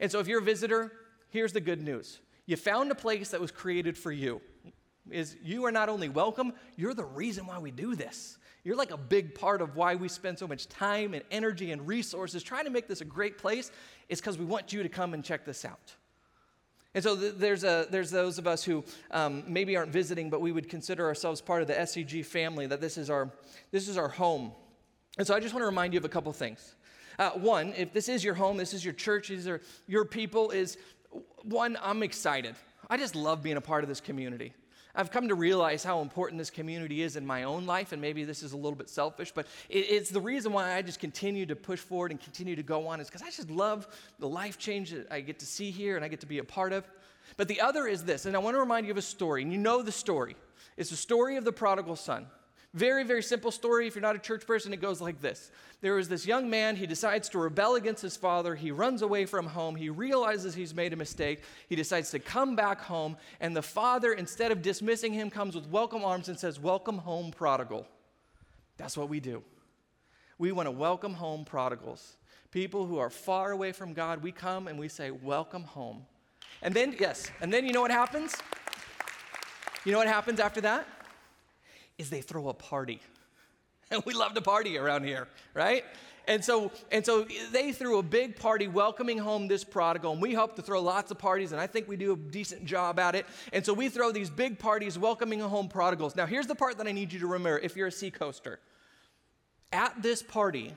and 0.01 0.11
so 0.11 0.19
if 0.19 0.27
you're 0.27 0.41
a 0.41 0.43
visitor, 0.43 0.91
here's 1.29 1.53
the 1.53 1.61
good 1.61 1.81
news. 1.81 2.19
You 2.45 2.57
found 2.57 2.91
a 2.91 2.95
place 2.95 3.29
that 3.29 3.39
was 3.39 3.51
created 3.51 3.97
for 3.97 4.11
you. 4.11 4.41
Is 5.09 5.37
you 5.41 5.63
are 5.63 5.71
not 5.71 5.87
only 5.87 6.09
welcome, 6.09 6.51
you're 6.75 6.93
the 6.93 7.05
reason 7.05 7.47
why 7.47 7.59
we 7.59 7.71
do 7.71 7.95
this. 7.95 8.37
You're 8.63 8.75
like 8.75 8.91
a 8.91 8.97
big 8.97 9.33
part 9.33 9.61
of 9.61 9.75
why 9.75 9.95
we 9.95 10.07
spend 10.07 10.37
so 10.37 10.47
much 10.47 10.67
time 10.67 11.13
and 11.13 11.23
energy 11.31 11.71
and 11.71 11.87
resources 11.87 12.43
trying 12.43 12.65
to 12.65 12.69
make 12.69 12.87
this 12.87 13.01
a 13.01 13.05
great 13.05 13.37
place. 13.37 13.71
Is 14.09 14.19
because 14.19 14.37
we 14.37 14.45
want 14.45 14.71
you 14.71 14.83
to 14.83 14.89
come 14.89 15.13
and 15.13 15.23
check 15.23 15.45
this 15.45 15.65
out. 15.65 15.95
And 16.93 17.03
so 17.03 17.15
there's, 17.15 17.63
a, 17.63 17.87
there's 17.89 18.11
those 18.11 18.37
of 18.37 18.47
us 18.47 18.63
who 18.63 18.83
um, 19.11 19.43
maybe 19.47 19.77
aren't 19.77 19.93
visiting, 19.93 20.29
but 20.29 20.41
we 20.41 20.51
would 20.51 20.67
consider 20.67 21.05
ourselves 21.05 21.39
part 21.39 21.61
of 21.61 21.67
the 21.69 21.73
SCG 21.73 22.25
family, 22.25 22.67
that 22.67 22.81
this 22.81 22.97
is 22.97 23.09
our, 23.09 23.31
this 23.71 23.87
is 23.87 23.97
our 23.97 24.09
home. 24.09 24.51
And 25.17 25.25
so 25.25 25.33
I 25.33 25.39
just 25.39 25.53
want 25.53 25.61
to 25.61 25.67
remind 25.67 25.93
you 25.93 25.99
of 25.99 26.05
a 26.05 26.09
couple 26.09 26.33
things. 26.33 26.75
Uh, 27.17 27.29
one, 27.31 27.73
if 27.77 27.93
this 27.93 28.09
is 28.09 28.23
your 28.23 28.33
home, 28.33 28.57
this 28.57 28.73
is 28.73 28.83
your 28.83 28.93
church, 28.93 29.29
these 29.29 29.47
are 29.47 29.61
your 29.87 30.03
people, 30.03 30.51
is 30.51 30.77
one, 31.43 31.77
I'm 31.81 32.03
excited. 32.03 32.55
I 32.89 32.97
just 32.97 33.15
love 33.15 33.41
being 33.41 33.57
a 33.57 33.61
part 33.61 33.83
of 33.83 33.87
this 33.87 34.01
community. 34.01 34.53
I've 34.95 35.11
come 35.11 35.27
to 35.29 35.35
realize 35.35 35.83
how 35.83 36.01
important 36.01 36.39
this 36.39 36.49
community 36.49 37.01
is 37.01 37.15
in 37.15 37.25
my 37.25 37.43
own 37.43 37.65
life, 37.65 37.91
and 37.91 38.01
maybe 38.01 38.23
this 38.23 38.43
is 38.43 38.53
a 38.53 38.57
little 38.57 38.75
bit 38.75 38.89
selfish, 38.89 39.31
but 39.31 39.47
it's 39.69 40.09
the 40.09 40.21
reason 40.21 40.51
why 40.53 40.73
I 40.73 40.81
just 40.81 40.99
continue 40.99 41.45
to 41.45 41.55
push 41.55 41.79
forward 41.79 42.11
and 42.11 42.19
continue 42.19 42.55
to 42.55 42.63
go 42.63 42.87
on 42.87 42.99
is 42.99 43.07
because 43.07 43.21
I 43.21 43.29
just 43.29 43.49
love 43.49 43.87
the 44.19 44.27
life 44.27 44.57
change 44.57 44.91
that 44.91 45.11
I 45.11 45.21
get 45.21 45.39
to 45.39 45.45
see 45.45 45.71
here 45.71 45.95
and 45.95 46.03
I 46.03 46.07
get 46.07 46.19
to 46.21 46.27
be 46.27 46.39
a 46.39 46.43
part 46.43 46.73
of. 46.73 46.85
But 47.37 47.47
the 47.47 47.61
other 47.61 47.87
is 47.87 48.03
this, 48.03 48.25
and 48.25 48.35
I 48.35 48.39
want 48.39 48.55
to 48.55 48.59
remind 48.59 48.85
you 48.85 48.91
of 48.91 48.97
a 48.97 49.01
story, 49.01 49.41
and 49.41 49.51
you 49.51 49.57
know 49.57 49.81
the 49.81 49.91
story. 49.91 50.35
It's 50.77 50.89
the 50.89 50.95
story 50.95 51.37
of 51.37 51.45
the 51.45 51.51
prodigal 51.51 51.95
son. 51.95 52.27
Very, 52.73 53.03
very 53.03 53.21
simple 53.21 53.51
story. 53.51 53.85
If 53.85 53.95
you're 53.95 54.01
not 54.01 54.15
a 54.15 54.19
church 54.19 54.47
person, 54.47 54.71
it 54.71 54.79
goes 54.79 55.01
like 55.01 55.19
this 55.19 55.51
There 55.81 55.99
is 55.99 56.07
this 56.07 56.25
young 56.25 56.49
man, 56.49 56.77
he 56.77 56.87
decides 56.87 57.27
to 57.29 57.39
rebel 57.39 57.75
against 57.75 58.01
his 58.01 58.15
father. 58.15 58.55
He 58.55 58.71
runs 58.71 59.01
away 59.01 59.25
from 59.25 59.45
home. 59.45 59.75
He 59.75 59.89
realizes 59.89 60.55
he's 60.55 60.73
made 60.73 60.93
a 60.93 60.95
mistake. 60.95 61.43
He 61.67 61.75
decides 61.75 62.11
to 62.11 62.19
come 62.19 62.55
back 62.55 62.79
home. 62.81 63.17
And 63.41 63.55
the 63.55 63.61
father, 63.61 64.13
instead 64.13 64.51
of 64.53 64.61
dismissing 64.61 65.11
him, 65.11 65.29
comes 65.29 65.53
with 65.53 65.67
welcome 65.67 66.05
arms 66.05 66.29
and 66.29 66.39
says, 66.39 66.59
Welcome 66.59 66.99
home, 66.99 67.31
prodigal. 67.31 67.87
That's 68.77 68.95
what 68.95 69.09
we 69.09 69.19
do. 69.19 69.43
We 70.37 70.53
want 70.53 70.67
to 70.67 70.71
welcome 70.71 71.13
home 71.13 71.43
prodigals. 71.43 72.15
People 72.51 72.85
who 72.85 72.99
are 72.99 73.09
far 73.09 73.51
away 73.51 73.73
from 73.73 73.93
God, 73.93 74.23
we 74.23 74.31
come 74.31 74.69
and 74.69 74.79
we 74.79 74.87
say, 74.87 75.11
Welcome 75.11 75.63
home. 75.63 76.05
And 76.61 76.73
then, 76.73 76.95
yes, 76.97 77.31
and 77.41 77.51
then 77.51 77.65
you 77.65 77.73
know 77.73 77.81
what 77.81 77.91
happens? 77.91 78.37
You 79.83 79.91
know 79.91 79.97
what 79.97 80.07
happens 80.07 80.39
after 80.39 80.61
that? 80.61 80.87
Is 81.97 82.09
they 82.09 82.21
throw 82.21 82.49
a 82.49 82.53
party. 82.53 83.01
And 83.89 84.03
we 84.05 84.13
love 84.13 84.33
to 84.33 84.41
party 84.41 84.77
around 84.77 85.03
here, 85.03 85.27
right? 85.53 85.83
And 86.27 86.45
so, 86.45 86.71
and 86.91 87.05
so 87.05 87.25
they 87.51 87.71
threw 87.71 87.97
a 87.97 88.03
big 88.03 88.35
party 88.35 88.67
welcoming 88.67 89.17
home 89.17 89.47
this 89.47 89.63
prodigal, 89.63 90.13
and 90.13 90.21
we 90.21 90.33
hope 90.33 90.55
to 90.55 90.61
throw 90.61 90.81
lots 90.81 91.09
of 91.09 91.17
parties, 91.17 91.51
and 91.51 91.59
I 91.59 91.67
think 91.67 91.87
we 91.87 91.97
do 91.97 92.13
a 92.13 92.15
decent 92.15 92.63
job 92.63 92.99
at 92.99 93.15
it. 93.15 93.25
And 93.51 93.65
so 93.65 93.73
we 93.73 93.89
throw 93.89 94.11
these 94.11 94.29
big 94.29 94.59
parties 94.59 94.99
welcoming 94.99 95.39
home 95.39 95.67
prodigals. 95.67 96.15
Now, 96.15 96.27
here's 96.27 96.47
the 96.47 96.55
part 96.55 96.77
that 96.77 96.87
I 96.87 96.91
need 96.91 97.11
you 97.11 97.19
to 97.19 97.27
remember 97.27 97.57
if 97.59 97.75
you're 97.75 97.87
a 97.87 97.91
seacoaster. 97.91 98.59
At 99.73 100.01
this 100.01 100.21
party, 100.21 100.73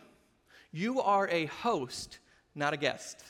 you 0.72 1.00
are 1.02 1.28
a 1.28 1.46
host, 1.46 2.18
not 2.54 2.72
a 2.72 2.76
guest. 2.76 3.22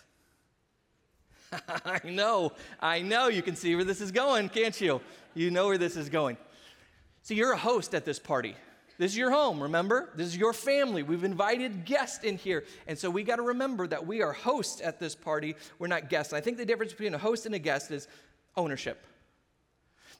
I 1.84 2.00
know, 2.04 2.52
I 2.80 3.02
know 3.02 3.28
you 3.28 3.42
can 3.42 3.56
see 3.56 3.74
where 3.74 3.84
this 3.84 4.00
is 4.00 4.12
going, 4.12 4.50
can't 4.50 4.78
you? 4.80 5.00
You 5.34 5.50
know 5.50 5.66
where 5.66 5.78
this 5.78 5.96
is 5.96 6.08
going. 6.08 6.36
See, 7.24 7.36
you're 7.36 7.52
a 7.52 7.58
host 7.58 7.94
at 7.94 8.04
this 8.04 8.18
party. 8.18 8.54
This 8.98 9.12
is 9.12 9.16
your 9.16 9.30
home, 9.30 9.62
remember? 9.62 10.10
This 10.14 10.26
is 10.26 10.36
your 10.36 10.52
family. 10.52 11.02
We've 11.02 11.24
invited 11.24 11.86
guests 11.86 12.22
in 12.22 12.36
here. 12.36 12.64
And 12.86 12.98
so 12.98 13.08
we 13.08 13.22
got 13.22 13.36
to 13.36 13.42
remember 13.42 13.86
that 13.86 14.06
we 14.06 14.20
are 14.20 14.34
hosts 14.34 14.82
at 14.82 15.00
this 15.00 15.14
party. 15.14 15.56
We're 15.78 15.86
not 15.86 16.10
guests. 16.10 16.34
I 16.34 16.42
think 16.42 16.58
the 16.58 16.66
difference 16.66 16.92
between 16.92 17.14
a 17.14 17.18
host 17.18 17.46
and 17.46 17.54
a 17.54 17.58
guest 17.58 17.90
is 17.90 18.08
ownership. 18.58 19.06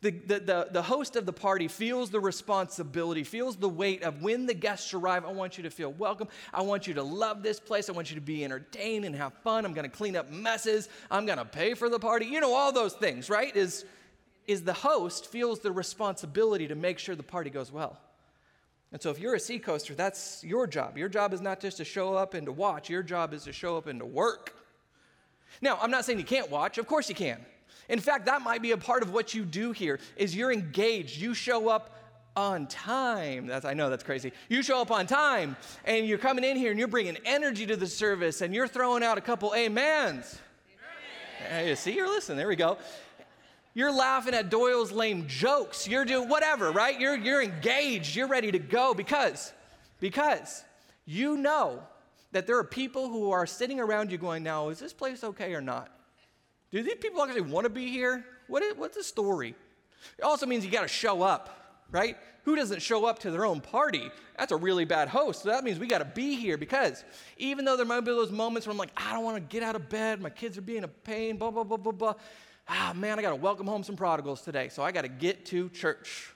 The, 0.01 0.13
the, 0.13 0.41
the, 0.41 0.69
the, 0.73 0.83
host 0.83 1.17
of 1.17 1.27
the 1.27 1.33
party 1.33 1.69
feels 1.69 2.09
the 2.09 2.21
responsibility, 2.21 3.23
feels 3.23 3.57
the 3.57 3.69
weight 3.69 4.03
of 4.03 4.23
when 4.23 4.47
the 4.47 4.55
guests 4.55 4.95
arrive. 4.95 5.27
I 5.27 5.33
want 5.33 5.59
you 5.59 5.65
to 5.65 5.71
feel 5.71 5.93
welcome. 5.93 6.29
I 6.55 6.63
want 6.63 6.87
you 6.87 6.95
to 6.95 7.03
love 7.03 7.43
this 7.43 7.61
place. 7.61 7.91
I 7.91 7.93
want 7.93 8.11
you 8.11 8.15
to 8.15 8.23
be 8.23 8.45
entertained 8.45 9.05
and 9.05 9.15
have 9.15 9.35
fun. 9.45 9.67
I'm 9.67 9.75
going 9.75 9.89
to 9.89 9.95
clean 9.95 10.17
up 10.17 10.31
messes. 10.31 10.89
I'm 11.11 11.27
going 11.27 11.39
to 11.39 11.45
pay 11.45 11.75
for 11.75 11.91
the 11.91 11.99
party. 11.99 12.27
You 12.27 12.41
know, 12.41 12.55
all 12.55 12.73
those 12.73 12.95
things, 12.95 13.29
right? 13.29 13.55
Is 13.55 13.85
is 14.47 14.63
the 14.63 14.73
host 14.73 15.27
feels 15.27 15.61
the 15.61 15.73
responsibility 15.73 16.69
to 16.69 16.75
make 16.75 16.99
sure 16.99 17.15
the 17.15 17.23
party 17.23 17.51
goes 17.51 17.73
well. 17.73 17.99
And 18.93 19.03
so 19.03 19.11
if 19.11 19.19
you're 19.19 19.35
a 19.35 19.41
seacoaster, 19.41 19.95
that's 19.95 20.45
your 20.45 20.67
job. 20.67 20.97
Your 20.97 21.09
job 21.09 21.33
is 21.33 21.41
not 21.41 21.61
just 21.61 21.79
to 21.79 21.85
show 21.85 22.15
up 22.15 22.35
and 22.35 22.47
to 22.47 22.53
watch, 22.53 22.89
your 22.89 23.03
job 23.03 23.35
is 23.35 23.45
to 23.45 23.53
show 23.53 23.77
up 23.77 23.87
and 23.87 23.99
to 23.99 24.07
work. 24.07 24.55
Now, 25.61 25.79
I'm 25.81 25.91
not 25.91 26.05
saying 26.05 26.19
you 26.19 26.25
can't 26.25 26.51
watch, 26.51 26.79
of 26.79 26.87
course 26.87 27.09
you 27.09 27.15
can. 27.15 27.45
In 27.89 27.99
fact, 27.99 28.27
that 28.27 28.43
might 28.43 28.63
be 28.63 28.71
a 28.71 28.77
part 28.77 29.03
of 29.03 29.13
what 29.13 29.35
you 29.35 29.45
do 29.45 29.73
here 29.73 29.99
is 30.17 30.35
you're 30.35 30.53
engaged. 30.53 31.21
You 31.21 31.35
show 31.35 31.69
up 31.69 31.91
on 32.37 32.67
time. 32.67 33.47
That's, 33.47 33.65
I 33.65 33.75
know 33.75 33.91
that's 33.91 34.03
crazy. 34.03 34.33
You 34.49 34.63
show 34.63 34.81
up 34.81 34.91
on 34.91 35.07
time 35.07 35.57
and 35.85 36.07
you're 36.07 36.19
coming 36.19 36.45
in 36.45 36.57
here 36.57 36.71
and 36.71 36.79
you're 36.79 36.89
bringing 36.89 37.17
energy 37.25 37.67
to 37.67 37.77
the 37.77 37.87
service 37.87 38.41
and 38.41 38.55
you're 38.55 38.69
throwing 38.69 39.03
out 39.03 39.19
a 39.19 39.21
couple 39.21 39.51
amens. 39.51 40.39
Amen. 41.49 41.67
Hey, 41.67 41.75
see, 41.75 41.95
you're 41.95 42.09
listening. 42.09 42.39
There 42.39 42.49
we 42.49 42.57
go. 42.57 42.79
You're 43.75 43.93
laughing 43.93 44.35
at 44.35 44.51
Doyle's 44.51 44.93
lame 44.93 45.27
jokes. 45.27 45.89
You're 45.89 46.05
doing 46.05 46.29
whatever, 46.29 46.71
right? 46.71 46.99
You're, 46.99 47.17
you're 47.17 47.43
engaged. 47.43 48.15
You're 48.15 48.29
ready 48.29 48.53
to 48.53 48.59
go 48.61 48.95
because, 48.95 49.53
because 49.99 50.65
you 51.05 51.37
know 51.37 51.83
that 52.31 52.47
there 52.47 52.57
are 52.57 52.65
people 52.65 53.09
who 53.09 53.33
are 53.33 53.47
sitting 53.47 53.81
around 53.81 54.13
you 54.13 54.19
going, 54.19 54.45
now, 54.45 54.69
is 54.69 54.79
this 54.79 54.93
place 54.93 55.25
okay 55.25 55.55
or 55.55 55.61
not? 55.61 55.91
Do 56.71 56.83
these 56.85 56.95
people 57.01 57.21
actually 57.23 57.43
want 57.43 57.65
to 57.65 57.71
be 57.71 57.89
here? 57.91 58.25
What 58.47 58.63
is, 58.63 58.77
what's 58.77 58.97
the 58.97 59.03
story? 59.03 59.57
It 60.19 60.23
also 60.23 60.47
means 60.47 60.65
you 60.65 60.71
got 60.71 60.83
to 60.83 60.89
show 60.89 61.23
up, 61.23 61.85
right? 61.91 62.17
Who 62.45 62.55
doesn't 62.55 62.81
show 62.81 63.07
up 63.07 63.21
to 63.21 63.31
their 63.33 63.45
own 63.45 63.61
party? 63.61 64.09
That's 64.39 64.53
a 64.53 64.57
really 64.57 64.85
bad 64.85 65.09
host. 65.09 65.43
So 65.43 65.49
that 65.49 65.65
means 65.65 65.81
we 65.81 65.89
got 65.89 65.99
to 65.99 66.05
be 66.05 66.37
here 66.37 66.57
because 66.57 67.05
even 67.39 67.65
though 67.65 67.77
there 67.77 67.87
might 67.87 68.01
be 68.01 68.13
those 68.13 68.31
moments 68.31 68.69
where 68.69 68.73
I'm 68.73 68.79
like, 68.79 68.93
I 68.97 69.13
don't 69.13 69.25
want 69.25 69.37
to 69.37 69.41
get 69.41 69.65
out 69.65 69.75
of 69.75 69.89
bed, 69.89 70.21
my 70.21 70.31
kids 70.31 70.59
are 70.59 70.63
being 70.63 70.85
a 70.85 70.89
pain, 70.89 71.39
blah, 71.39 71.51
blah, 71.51 71.65
blah, 71.65 71.77
blah, 71.77 71.93
blah 71.93 72.15
ah, 72.69 72.93
man, 72.95 73.19
I 73.19 73.23
got 73.23 73.31
to 73.31 73.37
welcome 73.37 73.67
home 73.67 73.83
some 73.83 73.97
prodigals 73.97 74.43
today, 74.43 74.69
so 74.69 74.83
I 74.83 74.93
got 74.93 75.03
to 75.03 75.09
get 75.09 75.47
to 75.47 75.69
church. 75.71 76.33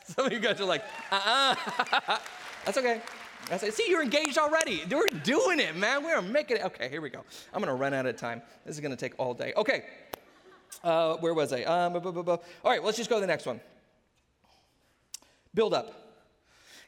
Some 0.04 0.26
of 0.26 0.32
you 0.32 0.40
guys 0.40 0.60
are 0.60 0.64
like, 0.64 0.82
uh 1.12 1.20
uh-uh. 1.26 2.00
uh 2.08 2.18
That's 2.64 2.76
okay. 2.78 3.00
That's 3.48 3.62
it. 3.62 3.74
See, 3.74 3.86
you're 3.88 4.02
engaged 4.02 4.38
already. 4.38 4.82
We're 4.90 5.06
doing 5.22 5.60
it, 5.60 5.74
man. 5.76 6.04
We're 6.04 6.20
making 6.20 6.58
it. 6.58 6.64
Okay, 6.64 6.88
here 6.88 7.00
we 7.00 7.08
go. 7.08 7.24
I'm 7.54 7.62
going 7.62 7.74
to 7.74 7.80
run 7.80 7.94
out 7.94 8.06
of 8.06 8.16
time. 8.16 8.42
This 8.66 8.74
is 8.74 8.80
going 8.80 8.90
to 8.90 8.96
take 8.96 9.14
all 9.18 9.34
day. 9.34 9.52
Okay. 9.56 9.84
Uh, 10.84 11.16
where 11.16 11.34
was 11.34 11.52
I? 11.52 11.62
Um, 11.62 11.92
blah, 11.92 12.00
blah, 12.00 12.22
blah, 12.22 12.38
all 12.64 12.70
right, 12.70 12.82
let's 12.82 12.96
just 12.96 13.10
go 13.10 13.16
to 13.16 13.20
the 13.20 13.26
next 13.26 13.46
one. 13.46 13.60
Build 15.54 15.74
up 15.74 15.94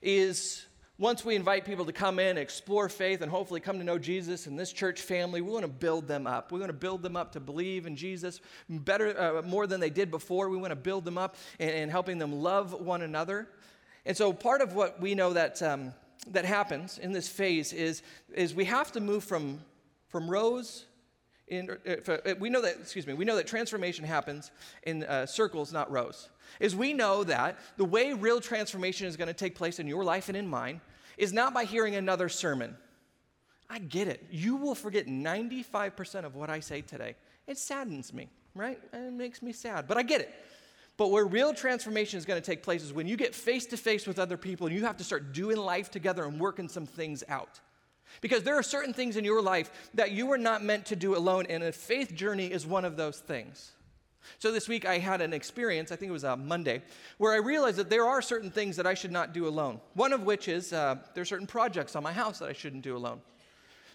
is 0.00 0.64
once 1.02 1.24
we 1.24 1.34
invite 1.34 1.64
people 1.64 1.84
to 1.84 1.92
come 1.92 2.20
in, 2.20 2.38
explore 2.38 2.88
faith, 2.88 3.22
and 3.22 3.30
hopefully 3.30 3.58
come 3.58 3.76
to 3.76 3.82
know 3.82 3.98
Jesus 3.98 4.46
and 4.46 4.56
this 4.56 4.72
church 4.72 5.00
family, 5.00 5.40
we 5.40 5.50
want 5.50 5.64
to 5.64 5.68
build 5.68 6.06
them 6.06 6.28
up. 6.28 6.52
We 6.52 6.60
want 6.60 6.68
to 6.68 6.74
build 6.78 7.02
them 7.02 7.16
up 7.16 7.32
to 7.32 7.40
believe 7.40 7.86
in 7.86 7.96
Jesus 7.96 8.40
better, 8.68 9.20
uh, 9.20 9.42
more 9.42 9.66
than 9.66 9.80
they 9.80 9.90
did 9.90 10.12
before. 10.12 10.48
We 10.48 10.58
want 10.58 10.70
to 10.70 10.76
build 10.76 11.04
them 11.04 11.18
up 11.18 11.34
and, 11.58 11.90
helping 11.90 12.18
them 12.18 12.32
love 12.32 12.72
one 12.72 13.02
another. 13.02 13.48
And 14.06 14.16
so, 14.16 14.32
part 14.32 14.60
of 14.60 14.76
what 14.76 15.00
we 15.00 15.16
know 15.16 15.32
that 15.32 15.60
um, 15.60 15.92
that 16.28 16.44
happens 16.44 16.98
in 16.98 17.10
this 17.10 17.28
phase 17.28 17.72
is 17.72 18.02
is 18.32 18.54
we 18.54 18.66
have 18.66 18.92
to 18.92 19.00
move 19.00 19.24
from 19.24 19.60
from 20.06 20.30
rows. 20.30 20.86
In, 21.48 21.68
uh, 21.68 22.12
uh, 22.12 22.34
we 22.38 22.48
know 22.48 22.62
that 22.62 22.76
excuse 22.80 23.08
me 23.08 23.12
we 23.12 23.24
know 23.24 23.36
that 23.36 23.48
transformation 23.48 24.04
happens 24.04 24.52
in 24.84 25.02
uh, 25.02 25.26
circles 25.26 25.72
not 25.72 25.90
rows 25.90 26.30
is 26.60 26.74
we 26.74 26.94
know 26.94 27.24
that 27.24 27.58
the 27.76 27.84
way 27.84 28.12
real 28.12 28.40
transformation 28.40 29.06
is 29.06 29.16
going 29.16 29.28
to 29.28 29.34
take 29.34 29.54
place 29.54 29.78
in 29.78 29.86
your 29.86 30.04
life 30.04 30.28
and 30.28 30.36
in 30.36 30.46
mine 30.46 30.80
is 31.18 31.32
not 31.32 31.54
by 31.54 31.64
hearing 31.64 31.94
another 31.94 32.28
sermon. 32.28 32.76
I 33.68 33.78
get 33.78 34.08
it. 34.08 34.26
You 34.30 34.56
will 34.56 34.74
forget 34.74 35.06
95% 35.06 36.24
of 36.24 36.34
what 36.34 36.50
I 36.50 36.60
say 36.60 36.82
today. 36.82 37.14
It 37.46 37.58
saddens 37.58 38.12
me, 38.12 38.28
right? 38.54 38.78
And 38.92 39.06
it 39.06 39.12
makes 39.12 39.42
me 39.42 39.52
sad, 39.52 39.88
but 39.88 39.96
I 39.96 40.02
get 40.02 40.20
it. 40.20 40.34
But 40.96 41.10
where 41.10 41.24
real 41.24 41.54
transformation 41.54 42.18
is 42.18 42.26
going 42.26 42.40
to 42.40 42.44
take 42.44 42.62
place 42.62 42.82
is 42.82 42.92
when 42.92 43.08
you 43.08 43.16
get 43.16 43.34
face 43.34 43.66
to 43.66 43.76
face 43.76 44.06
with 44.06 44.18
other 44.18 44.36
people 44.36 44.66
and 44.66 44.76
you 44.76 44.84
have 44.84 44.98
to 44.98 45.04
start 45.04 45.32
doing 45.32 45.56
life 45.56 45.90
together 45.90 46.24
and 46.24 46.38
working 46.38 46.68
some 46.68 46.86
things 46.86 47.24
out. 47.28 47.60
Because 48.20 48.42
there 48.42 48.56
are 48.56 48.62
certain 48.62 48.92
things 48.92 49.16
in 49.16 49.24
your 49.24 49.40
life 49.40 49.90
that 49.94 50.10
you 50.10 50.30
are 50.32 50.38
not 50.38 50.62
meant 50.62 50.86
to 50.86 50.96
do 50.96 51.16
alone, 51.16 51.46
and 51.48 51.62
a 51.62 51.72
faith 51.72 52.14
journey 52.14 52.52
is 52.52 52.66
one 52.66 52.84
of 52.84 52.96
those 52.96 53.18
things. 53.18 53.72
So 54.38 54.52
this 54.52 54.68
week 54.68 54.84
I 54.86 54.98
had 54.98 55.20
an 55.20 55.32
experience, 55.32 55.92
I 55.92 55.96
think 55.96 56.10
it 56.10 56.12
was 56.12 56.24
a 56.24 56.36
Monday, 56.36 56.82
where 57.18 57.32
I 57.32 57.38
realized 57.38 57.76
that 57.78 57.90
there 57.90 58.06
are 58.06 58.22
certain 58.22 58.50
things 58.50 58.76
that 58.76 58.86
I 58.86 58.94
should 58.94 59.12
not 59.12 59.32
do 59.32 59.46
alone. 59.46 59.80
One 59.94 60.12
of 60.12 60.22
which 60.22 60.48
is 60.48 60.72
uh, 60.72 60.96
there 61.14 61.22
are 61.22 61.26
certain 61.26 61.46
projects 61.46 61.96
on 61.96 62.02
my 62.02 62.12
house 62.12 62.38
that 62.38 62.48
I 62.48 62.52
shouldn't 62.52 62.82
do 62.82 62.96
alone. 62.96 63.20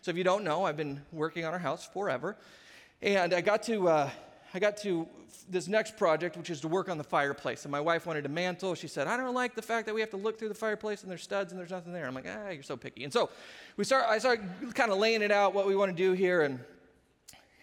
So 0.01 0.11
if 0.11 0.17
you 0.17 0.23
don't 0.23 0.43
know, 0.43 0.65
I've 0.65 0.77
been 0.77 1.01
working 1.11 1.45
on 1.45 1.53
our 1.53 1.59
house 1.59 1.85
forever. 1.85 2.37
And 3.01 3.33
I 3.33 3.41
got 3.41 3.63
to, 3.63 3.89
uh, 3.89 4.09
I 4.53 4.59
got 4.59 4.77
to 4.77 5.07
this 5.49 5.67
next 5.67 5.97
project, 5.97 6.37
which 6.37 6.49
is 6.49 6.61
to 6.61 6.67
work 6.67 6.89
on 6.89 6.97
the 6.97 7.03
fireplace. 7.03 7.65
And 7.65 7.71
my 7.71 7.79
wife 7.79 8.05
wanted 8.05 8.25
a 8.25 8.29
mantle. 8.29 8.73
She 8.75 8.87
said, 8.87 9.07
I 9.07 9.17
don't 9.17 9.33
like 9.33 9.55
the 9.55 9.61
fact 9.61 9.85
that 9.85 9.93
we 9.93 10.01
have 10.01 10.09
to 10.11 10.17
look 10.17 10.39
through 10.39 10.49
the 10.49 10.55
fireplace 10.55 11.01
and 11.01 11.11
there's 11.11 11.23
studs 11.23 11.51
and 11.51 11.59
there's 11.59 11.71
nothing 11.71 11.93
there. 11.93 12.07
I'm 12.07 12.15
like, 12.15 12.25
ah, 12.27 12.49
you're 12.49 12.63
so 12.63 12.77
picky. 12.77 13.03
And 13.03 13.13
so 13.13 13.29
we 13.75 13.83
start, 13.83 14.05
I 14.07 14.17
start 14.17 14.41
kind 14.73 14.91
of 14.91 14.97
laying 14.97 15.21
it 15.21 15.31
out 15.31 15.53
what 15.53 15.67
we 15.67 15.75
want 15.75 15.91
to 15.91 15.95
do 15.95 16.13
here. 16.13 16.41
And 16.41 16.59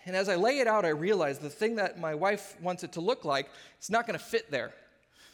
and 0.07 0.15
as 0.15 0.29
I 0.29 0.37
lay 0.37 0.59
it 0.59 0.67
out, 0.67 0.85
I 0.85 0.91
realize 0.91 1.39
the 1.39 1.51
thing 1.51 1.77
that 1.77 1.99
my 1.99 2.15
wife 2.15 2.57
wants 2.61 2.85
it 2.85 2.93
to 2.93 3.01
look 3.01 3.25
like, 3.25 3.49
it's 3.79 3.91
not 3.91 4.07
going 4.07 4.19
to 4.19 4.25
fit 4.25 4.51
there. 4.51 4.73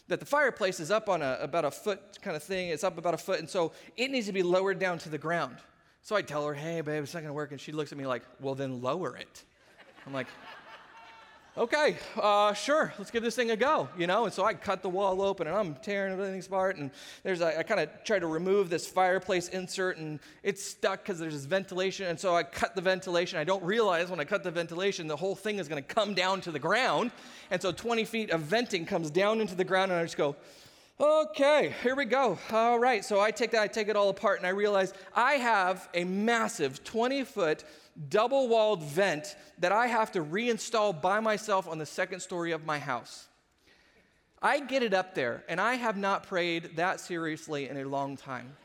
That 0.09 0.21
the 0.21 0.27
fireplace 0.27 0.81
is 0.81 0.91
up 0.91 1.09
on 1.09 1.23
a, 1.23 1.39
about 1.41 1.65
a 1.65 1.71
foot 1.71 2.01
kind 2.23 2.37
of 2.37 2.43
thing, 2.43 2.69
it's 2.69 2.85
up 2.85 2.99
about 2.99 3.15
a 3.15 3.19
foot, 3.19 3.39
and 3.39 3.49
so 3.49 3.73
it 3.97 4.11
needs 4.11 4.27
to 4.27 4.33
be 4.33 4.43
lowered 4.43 4.79
down 4.79 4.99
to 5.01 5.09
the 5.09 5.19
ground. 5.19 5.57
So 6.03 6.17
I 6.17 6.23
tell 6.23 6.47
her, 6.47 6.55
hey, 6.55 6.81
babe, 6.81 7.03
it's 7.03 7.15
not 7.15 7.21
going 7.21 7.29
to 7.29 7.35
work. 7.35 7.51
And 7.53 7.61
she 7.61 7.73
looks 7.73 7.93
at 7.93 7.99
me 7.99 8.07
like, 8.07 8.23
well, 8.41 8.55
then 8.55 8.81
lower 8.81 9.17
it. 9.17 9.45
I'm 10.07 10.13
like, 10.15 10.29
okay, 11.61 11.99
uh, 12.17 12.55
sure, 12.55 12.95
let's 12.97 13.11
give 13.11 13.23
this 13.23 13.37
thing 13.37 13.51
a 13.51 13.57
go, 13.57 13.87
you 13.99 14.07
know? 14.07 14.25
And 14.25 14.33
so 14.33 14.47
I 14.47 14.55
cut 14.55 14.81
the 14.81 14.89
wall 14.89 15.21
open 15.21 15.47
and 15.47 15.55
I'm 15.55 15.75
tearing 15.75 16.15
everything 16.15 16.41
apart. 16.41 16.79
And 16.79 16.91
there's, 17.23 17.43
a, 17.43 17.59
I 17.59 17.63
kind 17.65 17.81
of 17.81 17.91
try 18.03 18.19
to 18.19 18.27
remove 18.27 18.71
this 18.71 18.87
fireplace 18.87 19.49
insert 19.49 19.99
and 19.99 20.21
it's 20.43 20.65
stuck 20.65 21.03
because 21.03 21.19
there's 21.19 21.35
this 21.35 21.45
ventilation. 21.45 22.07
And 22.07 22.19
so 22.19 22.35
I 22.35 22.45
cut 22.45 22.75
the 22.75 22.81
ventilation. 22.81 23.39
I 23.39 23.45
don't 23.45 23.63
realize 23.63 24.09
when 24.09 24.21
I 24.21 24.25
cut 24.25 24.43
the 24.43 24.51
ventilation, 24.51 25.07
the 25.07 25.17
whole 25.17 25.37
thing 25.37 25.59
is 25.59 25.69
going 25.69 25.83
to 25.83 25.95
come 25.95 26.15
down 26.15 26.41
to 26.43 26.51
the 26.51 26.59
ground. 26.59 27.11
And 27.51 27.61
so 27.61 27.73
20 27.73 28.07
feet 28.07 28.31
of 28.31 28.41
venting 28.41 28.87
comes 28.87 29.11
down 29.11 29.43
into 29.43 29.55
the 29.55 29.65
ground 29.65 29.93
and 29.93 30.01
I 30.01 30.05
just 30.05 30.17
go, 30.17 30.37
Okay, 30.99 31.75
here 31.83 31.95
we 31.95 32.05
go. 32.05 32.39
All 32.53 32.79
right, 32.79 33.03
so 33.03 33.21
I 33.21 33.31
take 33.31 33.53
that, 33.53 33.63
I 33.63 33.69
take 33.69 33.89
it 33.89 33.97
all 33.97 34.11
apart, 34.11 34.37
and 34.37 34.47
I 34.47 34.51
realize 34.51 34.93
I 35.15 35.35
have 35.35 35.89
a 35.95 36.05
massive 36.05 36.85
20 36.85 37.25
foot 37.25 37.65
double 38.09 38.49
walled 38.49 38.83
vent 38.83 39.37
that 39.59 39.73
I 39.73 39.87
have 39.87 40.13
to 40.13 40.25
reinstall 40.25 41.01
by 41.01 41.21
myself 41.21 41.69
on 41.69 41.79
the 41.79 41.87
second 41.87 42.21
story 42.21 42.53
of 42.53 42.65
my 42.65 42.79
house. 42.79 43.27
I 44.43 44.61
get 44.61 44.83
it 44.83 44.95
up 44.95 45.15
there, 45.15 45.45
and 45.49 45.61
I 45.61 45.75
have 45.75 45.97
not 45.97 46.23
prayed 46.23 46.77
that 46.77 46.99
seriously 47.01 47.69
in 47.69 47.77
a 47.77 47.85
long 47.85 48.17
time. 48.17 48.57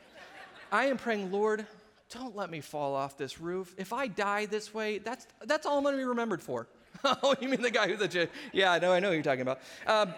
I 0.72 0.86
am 0.86 0.96
praying, 0.96 1.30
Lord, 1.30 1.66
don't 2.10 2.34
let 2.34 2.50
me 2.50 2.60
fall 2.60 2.94
off 2.94 3.18
this 3.18 3.40
roof. 3.40 3.74
If 3.76 3.92
I 3.92 4.06
die 4.06 4.46
this 4.46 4.72
way, 4.72 4.98
that's, 4.98 5.26
that's 5.44 5.66
all 5.66 5.76
I'm 5.76 5.82
going 5.82 5.94
to 5.94 5.98
be 5.98 6.04
remembered 6.04 6.40
for. 6.40 6.66
oh, 7.04 7.34
you 7.40 7.48
mean 7.48 7.60
the 7.60 7.70
guy 7.70 7.88
who's 7.88 7.98
the 7.98 8.28
yeah, 8.52 8.72
I 8.72 8.78
know, 8.78 8.92
I 8.92 9.00
know 9.00 9.10
you're 9.10 9.22
talking 9.22 9.42
about. 9.42 9.60
Um, 9.86 10.14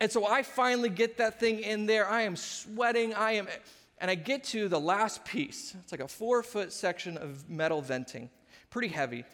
and 0.00 0.10
so 0.10 0.26
I 0.26 0.42
finally 0.42 0.88
get 0.88 1.18
that 1.18 1.38
thing 1.38 1.60
in 1.60 1.86
there. 1.86 2.08
I 2.08 2.22
am 2.22 2.34
sweating. 2.34 3.14
I 3.14 3.32
am 3.32 3.46
and 4.02 4.10
I 4.10 4.16
get 4.16 4.42
to 4.44 4.68
the 4.68 4.80
last 4.80 5.24
piece. 5.24 5.76
It's 5.80 5.92
like 5.92 6.00
a 6.00 6.08
four 6.08 6.42
foot 6.42 6.72
section 6.72 7.16
of 7.16 7.48
metal 7.48 7.80
venting, 7.80 8.28
pretty 8.68 8.88
heavy. 8.88 9.24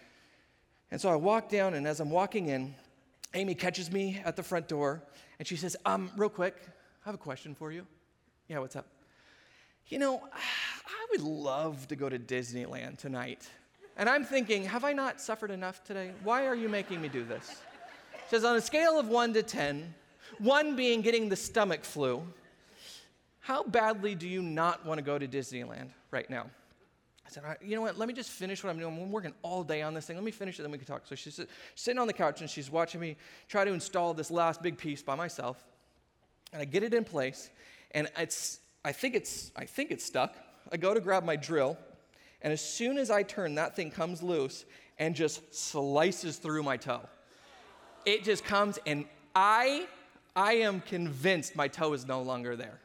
And 0.91 1.01
so 1.01 1.09
I 1.09 1.17
walk 1.17 1.49
down, 1.49 1.73
and 1.73 1.89
as 1.89 2.01
I'm 2.01 2.11
walking 2.11 2.49
in, 2.49 2.75
Amy 3.33 3.55
catches 3.55 3.91
me 3.91 4.21
at 4.25 4.37
the 4.37 4.43
front 4.43 4.69
door, 4.69 5.03
and 5.39 5.49
she 5.49 5.57
says, 5.57 5.75
Um, 5.87 6.11
real 6.17 6.29
quick, 6.29 6.55
I 6.67 7.09
have 7.09 7.15
a 7.15 7.19
question 7.19 7.55
for 7.55 7.73
you. 7.73 7.87
Yeah, 8.47 8.59
what's 8.59 8.77
up? 8.77 8.87
You 9.87 9.99
know, 9.99 10.23
I 10.35 11.07
would 11.13 11.23
love 11.23 11.89
to 11.89 11.97
go 11.97 12.11
to 12.11 12.19
Disneyland 12.19 12.99
tonight. 12.99 13.49
And 13.97 14.07
I'm 14.07 14.23
thinking, 14.23 14.65
have 14.65 14.85
I 14.85 14.93
not 14.93 15.19
suffered 15.19 15.51
enough 15.51 15.83
today? 15.83 16.13
Why 16.23 16.47
are 16.47 16.55
you 16.55 16.69
making 16.69 17.01
me 17.01 17.09
do 17.09 17.25
this? 17.25 17.49
She 17.49 18.31
says, 18.37 18.45
on 18.45 18.55
a 18.55 18.61
scale 18.61 18.99
of 18.99 19.09
one 19.09 19.33
to 19.33 19.43
10, 19.43 19.95
one 20.39 20.77
being 20.77 21.01
getting 21.01 21.31
the 21.31 21.37
stomach 21.37 21.85
flu, 21.85 22.23
how 23.41 23.63
badly 23.63 24.15
do 24.15 24.29
you 24.29 24.43
not 24.43 24.85
want 24.85 24.99
to 24.99 25.03
go 25.03 25.19
to 25.19 25.27
Disneyland 25.27 25.91
right 26.11 26.29
now? 26.29 26.47
I 27.27 27.31
said, 27.31 27.43
you 27.63 27.77
know 27.77 27.83
what? 27.83 27.99
Let 27.99 28.09
me 28.09 28.15
just 28.15 28.31
finish 28.31 28.65
what 28.65 28.71
I'm 28.71 28.79
doing. 28.79 28.97
I'm 28.97 29.13
working 29.13 29.35
all 29.43 29.63
day 29.63 29.83
on 29.83 29.93
this 29.93 30.07
thing. 30.07 30.17
Let 30.17 30.25
me 30.25 30.31
finish 30.31 30.59
it, 30.59 30.63
then 30.63 30.71
we 30.71 30.79
can 30.79 30.87
talk. 30.87 31.07
So 31.07 31.15
she's 31.15 31.39
sitting 31.75 31.99
on 31.99 32.07
the 32.07 32.13
couch 32.15 32.41
and 32.41 32.49
she's 32.49 32.71
watching 32.71 33.01
me 33.01 33.17
try 33.49 33.65
to 33.65 33.73
install 33.73 34.15
this 34.15 34.31
last 34.31 34.63
big 34.63 34.79
piece 34.79 35.03
by 35.03 35.15
myself. 35.15 35.63
And 36.53 36.63
I 36.63 36.65
get 36.65 36.83
it 36.83 36.95
in 36.95 37.05
place, 37.05 37.51
and 37.91 38.09
it's, 38.17 38.61
I 38.83 38.93
think 38.93 39.15
it's, 39.15 39.53
I 39.55 39.67
think 39.67 39.91
it's 39.91 40.05
stuck. 40.05 40.35
I 40.73 40.79
go 40.79 40.95
to 40.95 41.01
grab 41.01 41.23
my 41.23 41.37
drill, 41.37 41.77
and 42.41 42.51
as 42.51 42.63
soon 42.63 42.97
as 42.97 43.11
I 43.11 43.23
turn, 43.23 43.57
that 43.57 43.77
thing 43.77 43.91
comes 43.91 44.23
loose 44.23 44.65
and 44.99 45.15
just 45.15 45.55
slices 45.55 46.39
through 46.39 46.63
my 46.63 46.79
toe. 46.79 47.03
It 48.07 48.25
just 48.25 48.45
comes, 48.45 48.79
and 48.87 49.05
I, 49.35 49.87
I 50.35 50.55
am 50.55 50.81
convinced 50.81 51.55
my 51.55 51.69
toe 51.69 51.93
is 51.93 52.07
no 52.07 52.23
longer 52.23 52.57
there. 52.57 52.81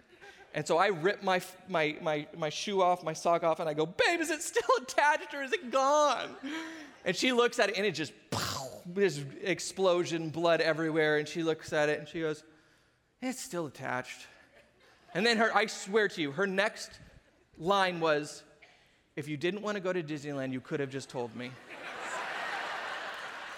And 0.56 0.68
so 0.68 0.78
I 0.78 0.88
rip 0.88 1.24
my, 1.24 1.42
my, 1.68 1.96
my, 2.02 2.28
my 2.38 2.50
shoe 2.50 2.82
off, 2.84 3.04
my 3.04 3.14
sock 3.14 3.44
off, 3.44 3.60
and 3.60 3.68
I 3.68 3.74
go, 3.74 3.88
Babe, 3.88 4.20
is 4.20 4.30
it 4.30 4.44
still 4.44 4.62
attached 4.82 5.34
or 5.34 5.42
is 5.42 5.52
it 5.52 5.72
gone? 5.72 6.30
And 7.06 7.16
she 7.16 7.32
looks 7.32 7.58
at 7.60 7.70
it, 7.70 7.78
and 7.78 7.86
it 7.86 7.94
just, 7.94 8.14
this 8.86 9.24
explosion, 9.42 10.30
blood 10.30 10.62
everywhere. 10.62 11.18
And 11.18 11.28
she 11.28 11.42
looks 11.42 11.74
at 11.74 11.90
it, 11.90 12.00
and 12.00 12.08
she 12.08 12.22
goes, 12.22 12.44
It's 13.22 13.42
still 13.42 13.66
attached. 13.66 14.28
And 15.16 15.26
then 15.26 15.38
her, 15.38 15.56
I 15.56 15.66
swear 15.66 16.08
to 16.10 16.22
you, 16.22 16.32
her 16.32 16.46
next 16.46 16.92
line 17.58 18.00
was, 18.00 18.44
If 19.16 19.28
you 19.28 19.38
didn't 19.38 19.64
want 19.64 19.76
to 19.76 19.82
go 19.82 19.92
to 19.92 20.04
Disneyland, 20.04 20.52
you 20.54 20.62
could 20.62 20.80
have 20.80 20.92
just 20.92 21.10
told 21.10 21.36
me. 21.36 21.50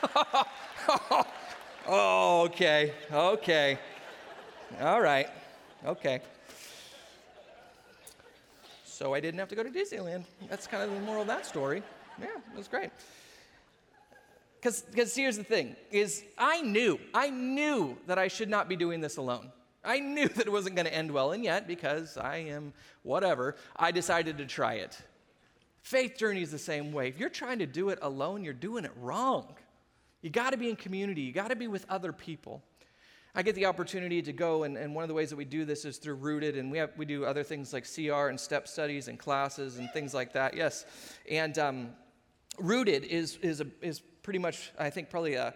oh, 1.87 2.43
okay, 2.45 2.93
okay. 3.11 3.77
All 4.79 5.01
right, 5.01 5.27
okay 5.85 6.21
so 8.95 9.13
I 9.13 9.19
didn't 9.19 9.39
have 9.39 9.49
to 9.49 9.55
go 9.55 9.63
to 9.63 9.69
Disneyland. 9.69 10.23
That's 10.49 10.67
kind 10.67 10.81
of 10.81 10.89
the 10.89 11.01
moral 11.01 11.23
of 11.23 11.27
that 11.27 11.45
story. 11.45 11.83
Yeah, 12.17 12.27
it 12.27 12.57
was 12.57 12.69
great. 12.69 12.91
Because 14.61 15.13
here's 15.13 15.35
the 15.35 15.43
thing 15.43 15.75
is 15.91 16.23
I 16.37 16.61
knew, 16.61 16.97
I 17.13 17.29
knew 17.29 17.97
that 18.07 18.17
I 18.17 18.29
should 18.29 18.49
not 18.49 18.69
be 18.69 18.77
doing 18.77 19.01
this 19.01 19.17
alone. 19.17 19.51
I 19.83 19.99
knew 19.99 20.29
that 20.29 20.47
it 20.47 20.51
wasn't 20.51 20.75
going 20.75 20.87
to 20.87 20.93
end 20.93 21.11
well, 21.11 21.33
and 21.33 21.43
yet, 21.43 21.67
because 21.67 22.17
I 22.17 22.37
am 22.37 22.73
whatever, 23.03 23.57
I 23.75 23.91
decided 23.91 24.37
to 24.37 24.45
try 24.45 24.75
it. 24.75 24.97
Faith 25.81 26.17
journey 26.17 26.41
is 26.41 26.49
the 26.49 26.57
same 26.57 26.91
way. 26.91 27.09
If 27.09 27.19
you're 27.19 27.29
trying 27.29 27.59
to 27.59 27.67
do 27.67 27.89
it 27.89 27.99
alone, 28.01 28.43
you're 28.43 28.53
doing 28.53 28.85
it 28.85 28.91
wrong. 28.99 29.55
You 30.21 30.29
got 30.31 30.51
to 30.51 30.57
be 30.57 30.69
in 30.69 30.75
community, 30.77 31.21
you 31.21 31.33
got 31.33 31.49
to 31.49 31.55
be 31.55 31.67
with 31.67 31.85
other 31.89 32.13
people. 32.13 32.63
I 33.37 33.41
get 33.41 33.55
the 33.55 33.65
opportunity 33.65 34.21
to 34.21 34.31
go, 34.31 34.63
and, 34.63 34.77
and 34.77 34.95
one 34.95 35.03
of 35.03 35.09
the 35.09 35.13
ways 35.13 35.29
that 35.29 35.35
we 35.35 35.43
do 35.43 35.65
this 35.65 35.83
is 35.83 35.97
through 35.97 36.15
Rooted, 36.15 36.55
and 36.55 36.71
we, 36.71 36.77
have, 36.77 36.91
we 36.95 37.05
do 37.05 37.25
other 37.25 37.43
things 37.43 37.73
like 37.73 37.85
CR 37.85 38.29
and 38.29 38.39
step 38.39 38.65
studies 38.65 39.09
and 39.09 39.19
classes 39.19 39.77
and 39.77 39.91
things 39.91 40.13
like 40.13 40.31
that, 40.33 40.55
yes. 40.55 40.85
And 41.29 41.59
um, 41.59 41.89
Rooted 42.59 43.03
is, 43.03 43.37
is, 43.41 43.59
a, 43.59 43.67
is 43.81 43.99
pretty 43.99 44.39
much, 44.39 44.71
I 44.79 44.89
think, 44.89 45.09
probably 45.09 45.33
a, 45.33 45.53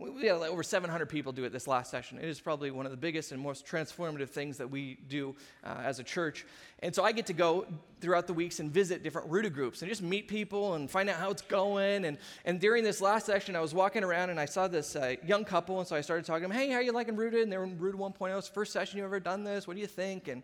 we 0.00 0.26
had 0.26 0.36
over 0.36 0.62
700 0.62 1.06
people 1.06 1.32
do 1.32 1.44
it 1.44 1.52
this 1.52 1.66
last 1.66 1.90
session. 1.90 2.18
It 2.18 2.24
is 2.24 2.40
probably 2.40 2.70
one 2.70 2.86
of 2.86 2.92
the 2.92 2.96
biggest 2.96 3.32
and 3.32 3.40
most 3.40 3.66
transformative 3.66 4.30
things 4.30 4.56
that 4.58 4.70
we 4.70 4.98
do 5.08 5.34
uh, 5.62 5.76
as 5.84 5.98
a 5.98 6.04
church. 6.04 6.46
And 6.80 6.94
so 6.94 7.04
I 7.04 7.12
get 7.12 7.26
to 7.26 7.32
go 7.32 7.66
throughout 8.00 8.26
the 8.26 8.32
weeks 8.32 8.60
and 8.60 8.70
visit 8.70 9.02
different 9.02 9.28
rooted 9.28 9.52
groups 9.52 9.82
and 9.82 9.88
just 9.88 10.02
meet 10.02 10.26
people 10.28 10.74
and 10.74 10.90
find 10.90 11.10
out 11.10 11.16
how 11.16 11.30
it's 11.30 11.42
going. 11.42 12.06
And, 12.06 12.16
and 12.44 12.58
during 12.58 12.82
this 12.82 13.00
last 13.00 13.26
session, 13.26 13.54
I 13.54 13.60
was 13.60 13.74
walking 13.74 14.02
around 14.02 14.30
and 14.30 14.40
I 14.40 14.46
saw 14.46 14.68
this 14.68 14.96
uh, 14.96 15.16
young 15.26 15.44
couple. 15.44 15.78
And 15.78 15.86
so 15.86 15.96
I 15.96 16.00
started 16.00 16.24
talking 16.24 16.44
to 16.44 16.48
them, 16.48 16.56
hey, 16.56 16.70
how 16.70 16.76
are 16.76 16.82
you 16.82 16.92
liking 16.92 17.16
rooted? 17.16 17.42
And 17.42 17.52
they 17.52 17.58
were 17.58 17.64
in 17.64 17.78
rooted 17.78 18.00
1.0. 18.00 18.38
It's 18.38 18.48
the 18.48 18.54
first 18.54 18.72
session 18.72 18.98
you've 18.98 19.04
ever 19.04 19.20
done 19.20 19.44
this. 19.44 19.66
What 19.66 19.74
do 19.74 19.80
you 19.80 19.86
think? 19.86 20.28
And, 20.28 20.42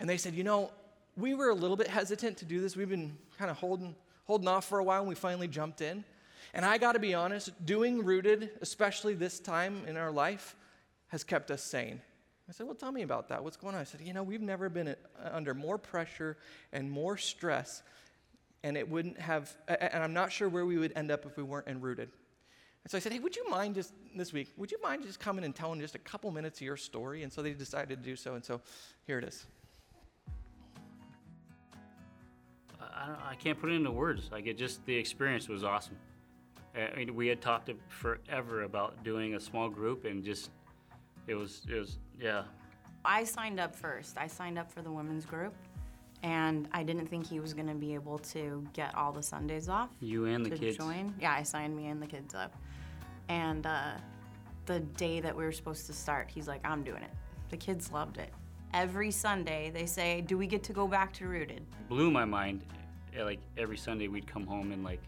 and 0.00 0.08
they 0.08 0.16
said, 0.16 0.34
you 0.34 0.44
know, 0.44 0.72
we 1.16 1.34
were 1.34 1.50
a 1.50 1.54
little 1.54 1.76
bit 1.76 1.86
hesitant 1.86 2.38
to 2.38 2.44
do 2.44 2.60
this. 2.60 2.76
We've 2.76 2.88
been 2.88 3.16
kind 3.38 3.50
of 3.50 3.56
holding, 3.56 3.94
holding 4.26 4.48
off 4.48 4.66
for 4.66 4.78
a 4.78 4.84
while, 4.84 5.00
and 5.00 5.08
we 5.08 5.14
finally 5.14 5.48
jumped 5.48 5.80
in. 5.80 6.04
And 6.52 6.64
I 6.64 6.78
got 6.78 6.92
to 6.92 6.98
be 6.98 7.14
honest, 7.14 7.50
doing 7.64 8.04
Rooted, 8.04 8.50
especially 8.60 9.14
this 9.14 9.38
time 9.38 9.82
in 9.86 9.96
our 9.96 10.10
life, 10.10 10.56
has 11.08 11.24
kept 11.24 11.50
us 11.50 11.62
sane. 11.62 12.00
I 12.48 12.52
said, 12.52 12.66
Well, 12.66 12.74
tell 12.74 12.90
me 12.90 13.02
about 13.02 13.28
that. 13.28 13.44
What's 13.44 13.56
going 13.56 13.74
on? 13.74 13.80
I 13.80 13.84
said, 13.84 14.00
You 14.00 14.12
know, 14.12 14.24
we've 14.24 14.40
never 14.40 14.68
been 14.68 14.88
uh, 14.88 14.94
under 15.32 15.54
more 15.54 15.78
pressure 15.78 16.36
and 16.72 16.90
more 16.90 17.16
stress, 17.16 17.82
and 18.64 18.76
it 18.76 18.88
wouldn't 18.88 19.20
have, 19.20 19.56
and 19.68 20.02
I'm 20.02 20.12
not 20.12 20.32
sure 20.32 20.48
where 20.48 20.66
we 20.66 20.76
would 20.76 20.92
end 20.96 21.12
up 21.12 21.24
if 21.24 21.36
we 21.36 21.44
weren't 21.44 21.68
in 21.68 21.80
Rooted. 21.80 22.10
And 22.82 22.90
so 22.90 22.96
I 22.96 23.00
said, 23.00 23.12
Hey, 23.12 23.20
would 23.20 23.36
you 23.36 23.48
mind 23.48 23.76
just 23.76 23.92
this 24.16 24.32
week, 24.32 24.52
would 24.56 24.72
you 24.72 24.82
mind 24.82 25.04
just 25.04 25.20
coming 25.20 25.44
and 25.44 25.54
telling 25.54 25.80
just 25.80 25.94
a 25.94 26.00
couple 26.00 26.30
minutes 26.32 26.58
of 26.58 26.62
your 26.62 26.76
story? 26.76 27.22
And 27.22 27.32
so 27.32 27.40
they 27.40 27.52
decided 27.52 28.02
to 28.02 28.04
do 28.04 28.16
so. 28.16 28.34
And 28.34 28.44
so 28.44 28.60
here 29.06 29.18
it 29.18 29.24
is. 29.24 29.46
I, 32.80 33.30
I 33.30 33.34
can't 33.36 33.60
put 33.60 33.70
it 33.70 33.74
into 33.74 33.92
words. 33.92 34.28
Like 34.32 34.46
it 34.46 34.58
just, 34.58 34.84
the 34.86 34.96
experience 34.96 35.48
was 35.48 35.62
awesome. 35.62 35.96
I 36.74 36.96
mean, 36.96 37.14
we 37.14 37.26
had 37.26 37.40
talked 37.40 37.70
forever 37.88 38.62
about 38.62 39.02
doing 39.02 39.34
a 39.34 39.40
small 39.40 39.68
group 39.68 40.04
and 40.04 40.22
just, 40.22 40.50
it 41.26 41.34
was, 41.34 41.62
it 41.68 41.74
was, 41.78 41.98
yeah. 42.18 42.44
I 43.04 43.24
signed 43.24 43.58
up 43.58 43.74
first. 43.74 44.16
I 44.16 44.26
signed 44.26 44.58
up 44.58 44.70
for 44.70 44.82
the 44.82 44.92
women's 44.92 45.24
group 45.24 45.54
and 46.22 46.68
I 46.72 46.82
didn't 46.82 47.06
think 47.06 47.26
he 47.26 47.40
was 47.40 47.54
going 47.54 47.66
to 47.66 47.74
be 47.74 47.94
able 47.94 48.18
to 48.18 48.64
get 48.72 48.94
all 48.94 49.12
the 49.12 49.22
Sundays 49.22 49.68
off. 49.68 49.90
You 50.00 50.26
and 50.26 50.44
the 50.44 50.50
to 50.50 50.56
kids. 50.58 50.76
join. 50.76 51.14
Yeah, 51.20 51.32
I 51.32 51.42
signed 51.42 51.76
me 51.76 51.86
and 51.88 52.00
the 52.00 52.06
kids 52.06 52.34
up. 52.34 52.54
And 53.28 53.66
uh, 53.66 53.92
the 54.66 54.80
day 54.80 55.20
that 55.20 55.36
we 55.36 55.44
were 55.44 55.52
supposed 55.52 55.86
to 55.86 55.92
start, 55.92 56.30
he's 56.30 56.46
like, 56.46 56.60
I'm 56.64 56.82
doing 56.82 57.02
it. 57.02 57.10
The 57.48 57.56
kids 57.56 57.90
loved 57.90 58.18
it. 58.18 58.30
Every 58.74 59.10
Sunday, 59.10 59.70
they 59.74 59.86
say, 59.86 60.20
Do 60.20 60.38
we 60.38 60.46
get 60.46 60.62
to 60.64 60.72
go 60.72 60.86
back 60.86 61.12
to 61.14 61.26
Rooted? 61.26 61.64
Blew 61.88 62.10
my 62.10 62.24
mind. 62.24 62.64
Like 63.18 63.40
every 63.56 63.76
Sunday, 63.76 64.06
we'd 64.06 64.28
come 64.28 64.46
home 64.46 64.70
and 64.70 64.84
like 64.84 65.00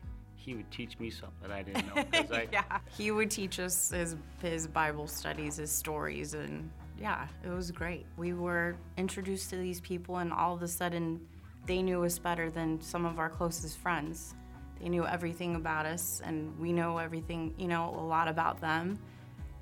he 0.44 0.54
would 0.54 0.70
teach 0.70 0.98
me 0.98 1.10
something 1.10 1.36
that 1.42 1.52
I 1.52 1.62
didn't 1.62 1.86
know. 1.86 2.02
I, 2.36 2.48
yeah, 2.52 2.78
he 2.96 3.10
would 3.10 3.30
teach 3.30 3.60
us 3.60 3.90
his 3.90 4.16
his 4.40 4.66
Bible 4.66 5.06
studies, 5.06 5.56
his 5.56 5.70
stories, 5.70 6.34
and 6.34 6.70
yeah, 6.98 7.28
it 7.44 7.50
was 7.50 7.70
great. 7.70 8.06
We 8.16 8.32
were 8.32 8.76
introduced 8.96 9.50
to 9.50 9.56
these 9.56 9.80
people, 9.80 10.18
and 10.18 10.32
all 10.32 10.54
of 10.54 10.62
a 10.62 10.68
sudden, 10.68 11.20
they 11.66 11.80
knew 11.80 12.04
us 12.04 12.18
better 12.18 12.50
than 12.50 12.80
some 12.80 13.06
of 13.06 13.18
our 13.18 13.28
closest 13.28 13.78
friends. 13.78 14.34
They 14.80 14.88
knew 14.88 15.06
everything 15.06 15.54
about 15.54 15.86
us, 15.86 16.20
and 16.24 16.58
we 16.58 16.72
know 16.72 16.98
everything, 16.98 17.54
you 17.56 17.68
know, 17.68 17.94
a 17.96 18.04
lot 18.04 18.26
about 18.26 18.60
them. 18.60 18.98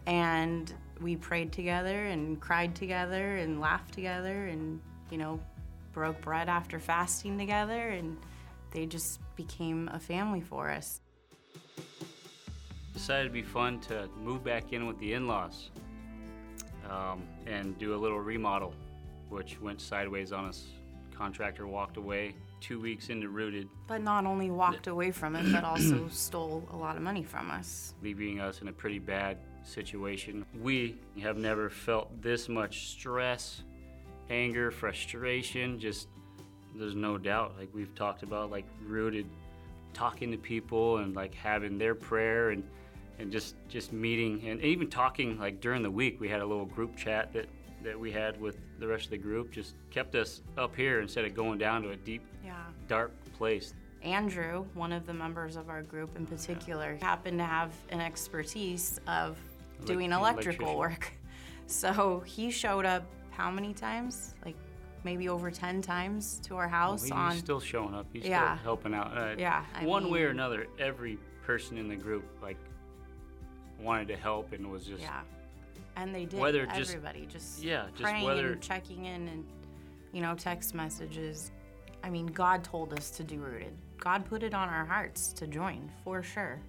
And 0.07 0.73
we 1.01 1.17
prayed 1.17 1.53
together, 1.53 2.07
and 2.07 2.41
cried 2.41 2.75
together, 2.75 3.37
and 3.37 3.61
laughed 3.61 3.93
together, 3.93 4.47
and, 4.47 4.81
you 5.11 5.19
know, 5.19 5.41
broke 5.93 6.21
bread 6.23 6.49
after 6.49 6.79
fasting 6.79 7.37
together, 7.37 7.89
and 7.89 8.17
they 8.71 8.87
just 8.87 9.21
became 9.37 9.89
a 9.93 9.99
family 9.99 10.41
for 10.41 10.71
us. 10.71 11.01
Decided 12.93 13.25
to 13.25 13.31
be 13.31 13.43
fun 13.43 13.81
to 13.81 14.09
move 14.23 14.45
back 14.45 14.73
in 14.73 14.87
with 14.87 14.99
the 14.99 15.15
in 15.15 15.27
laws 15.27 15.71
um, 16.91 17.23
and 17.47 17.79
do 17.79 17.95
a 17.95 17.99
little 17.99 18.21
remodel, 18.21 18.75
which 19.29 19.61
went 19.61 19.81
sideways 19.81 20.33
on 20.33 20.45
us. 20.45 20.67
Contractor 21.17 21.67
walked 21.67 21.97
away 21.97 22.35
two 22.61 22.81
weeks 22.81 23.09
into 23.09 23.29
Rooted. 23.29 23.69
But 23.87 24.03
not 24.03 24.27
only 24.27 24.51
walked 24.51 24.87
away 24.87 25.11
from 25.11 25.37
it, 25.37 25.51
but 25.53 25.65
also 25.65 26.09
stole 26.11 26.67
a 26.73 26.77
lot 26.77 26.97
of 26.97 27.03
money 27.03 27.23
from 27.23 27.51
us, 27.51 27.95
leaving 28.03 28.41
us 28.41 28.61
in 28.61 28.69
a 28.69 28.73
pretty 28.73 28.99
bad 28.99 29.39
situation. 29.63 30.45
We 30.61 30.99
have 31.23 31.37
never 31.37 31.71
felt 31.71 32.23
this 32.23 32.49
much 32.49 32.89
stress, 32.89 33.63
anger, 34.29 34.71
frustration. 34.71 35.79
Just 35.79 36.09
there's 36.75 36.95
no 36.95 37.19
doubt. 37.19 37.55
Like 37.59 37.69
we've 37.75 37.95
talked 37.95 38.23
about, 38.23 38.51
like 38.51 38.67
Rooted, 38.87 39.27
talking 39.93 40.31
to 40.31 40.39
people 40.39 40.99
and 40.99 41.15
like 41.15 41.35
having 41.35 41.79
their 41.79 41.95
prayer 41.95 42.51
and 42.51 42.63
and 43.19 43.31
just 43.31 43.55
just 43.69 43.93
meeting 43.93 44.41
and 44.49 44.61
even 44.63 44.89
talking 44.89 45.39
like 45.39 45.61
during 45.61 45.83
the 45.83 45.91
week 45.91 46.21
we 46.21 46.29
had 46.29 46.41
a 46.41 46.47
little 46.47 46.65
group 46.65 46.97
chat 46.97 47.33
that 47.33 47.47
that 47.83 47.99
we 47.99 48.11
had 48.11 48.41
with 48.41 48.59
the 48.79 48.87
rest 48.87 49.07
of 49.07 49.11
the 49.11 49.19
group 49.19 49.51
just 49.51 49.75
kept 49.91 50.15
us 50.15 50.43
up 50.57 50.75
here 50.75 51.01
instead 51.01 51.25
of 51.25 51.35
going 51.35 51.59
down 51.59 51.83
to 51.83 51.91
a 51.91 51.97
deep 51.97 52.23
yeah. 52.45 52.55
dark 52.89 53.13
place 53.37 53.75
andrew 54.03 54.65
one 54.75 54.93
of 54.93 55.07
the 55.07 55.13
members 55.13 55.57
of 55.57 55.69
our 55.69 55.83
group 55.83 56.17
in 56.17 56.27
particular 56.27 56.97
yeah. 56.99 57.07
happened 57.07 57.39
to 57.39 57.45
have 57.45 57.73
an 57.91 58.01
expertise 58.01 59.01
of 59.07 59.37
doing 59.85 60.13
electrical 60.13 60.79
work 60.79 61.13
so 61.67 62.23
he 62.25 62.51
showed 62.51 62.87
up 62.87 63.05
how 63.31 63.51
many 63.51 63.75
times 63.75 64.35
like 64.45 64.57
maybe 65.05 65.29
over 65.29 65.51
10 65.51 65.83
times 65.83 66.41
to 66.45 66.57
our 66.57 66.69
house 66.69 67.09
well, 67.09 67.29
he's 67.29 67.37
on 67.37 67.39
still 67.39 67.61
showing 67.61 67.95
up. 67.95 68.07
He's 68.13 68.25
yeah. 68.25 68.57
still 68.57 68.65
helping 68.65 68.95
out. 68.95 69.17
Uh, 69.17 69.35
yeah 69.39 69.65
I 69.75 69.85
one 69.85 70.05
mean, 70.05 70.13
way 70.13 70.23
or 70.23 70.29
another 70.29 70.67
every 70.79 71.19
person 71.43 71.79
in 71.79 71.89
the 71.89 71.97
group 71.97 72.25
like 72.43 72.59
wanted 73.81 74.09
to 74.09 74.17
help 74.17 74.53
and 74.53 74.71
was 74.71 74.85
just 74.85 75.03
yeah. 75.03 75.21
And 75.97 76.15
they 76.15 76.25
did. 76.25 76.41
Whether 76.41 76.67
everybody 76.71 77.27
just, 77.27 77.57
just 77.57 77.65
yeah 77.65 77.87
just 77.93 78.03
praying 78.03 78.25
whether 78.25 78.53
and 78.53 78.61
checking 78.61 79.07
in 79.07 79.29
and 79.29 79.45
you 80.13 80.23
know 80.23 80.35
text 80.35 80.75
messages. 80.75 81.51
I 82.03 82.11
mean 82.11 82.27
god 82.27 82.65
told 82.65 82.93
us 82.93 83.11
to 83.11 83.25
do 83.25 83.39
rooted 83.41 83.77
god 83.99 84.25
put 84.25 84.43
it 84.43 84.55
on 84.55 84.69
our 84.69 84.85
hearts 84.85 85.33
to 85.35 85.47
join 85.47 85.91
for 86.05 86.23
sure. 86.23 86.61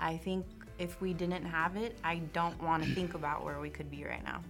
I 0.00 0.16
think 0.16 0.46
if 0.78 1.00
we 1.00 1.12
didn't 1.12 1.44
have 1.44 1.76
it 1.76 1.98
i 2.04 2.16
don't 2.32 2.60
want 2.62 2.82
to 2.82 2.94
think 2.94 3.14
about 3.14 3.44
where 3.44 3.60
we 3.60 3.68
could 3.68 3.90
be 3.90 4.04
right 4.04 4.24
now 4.24 4.42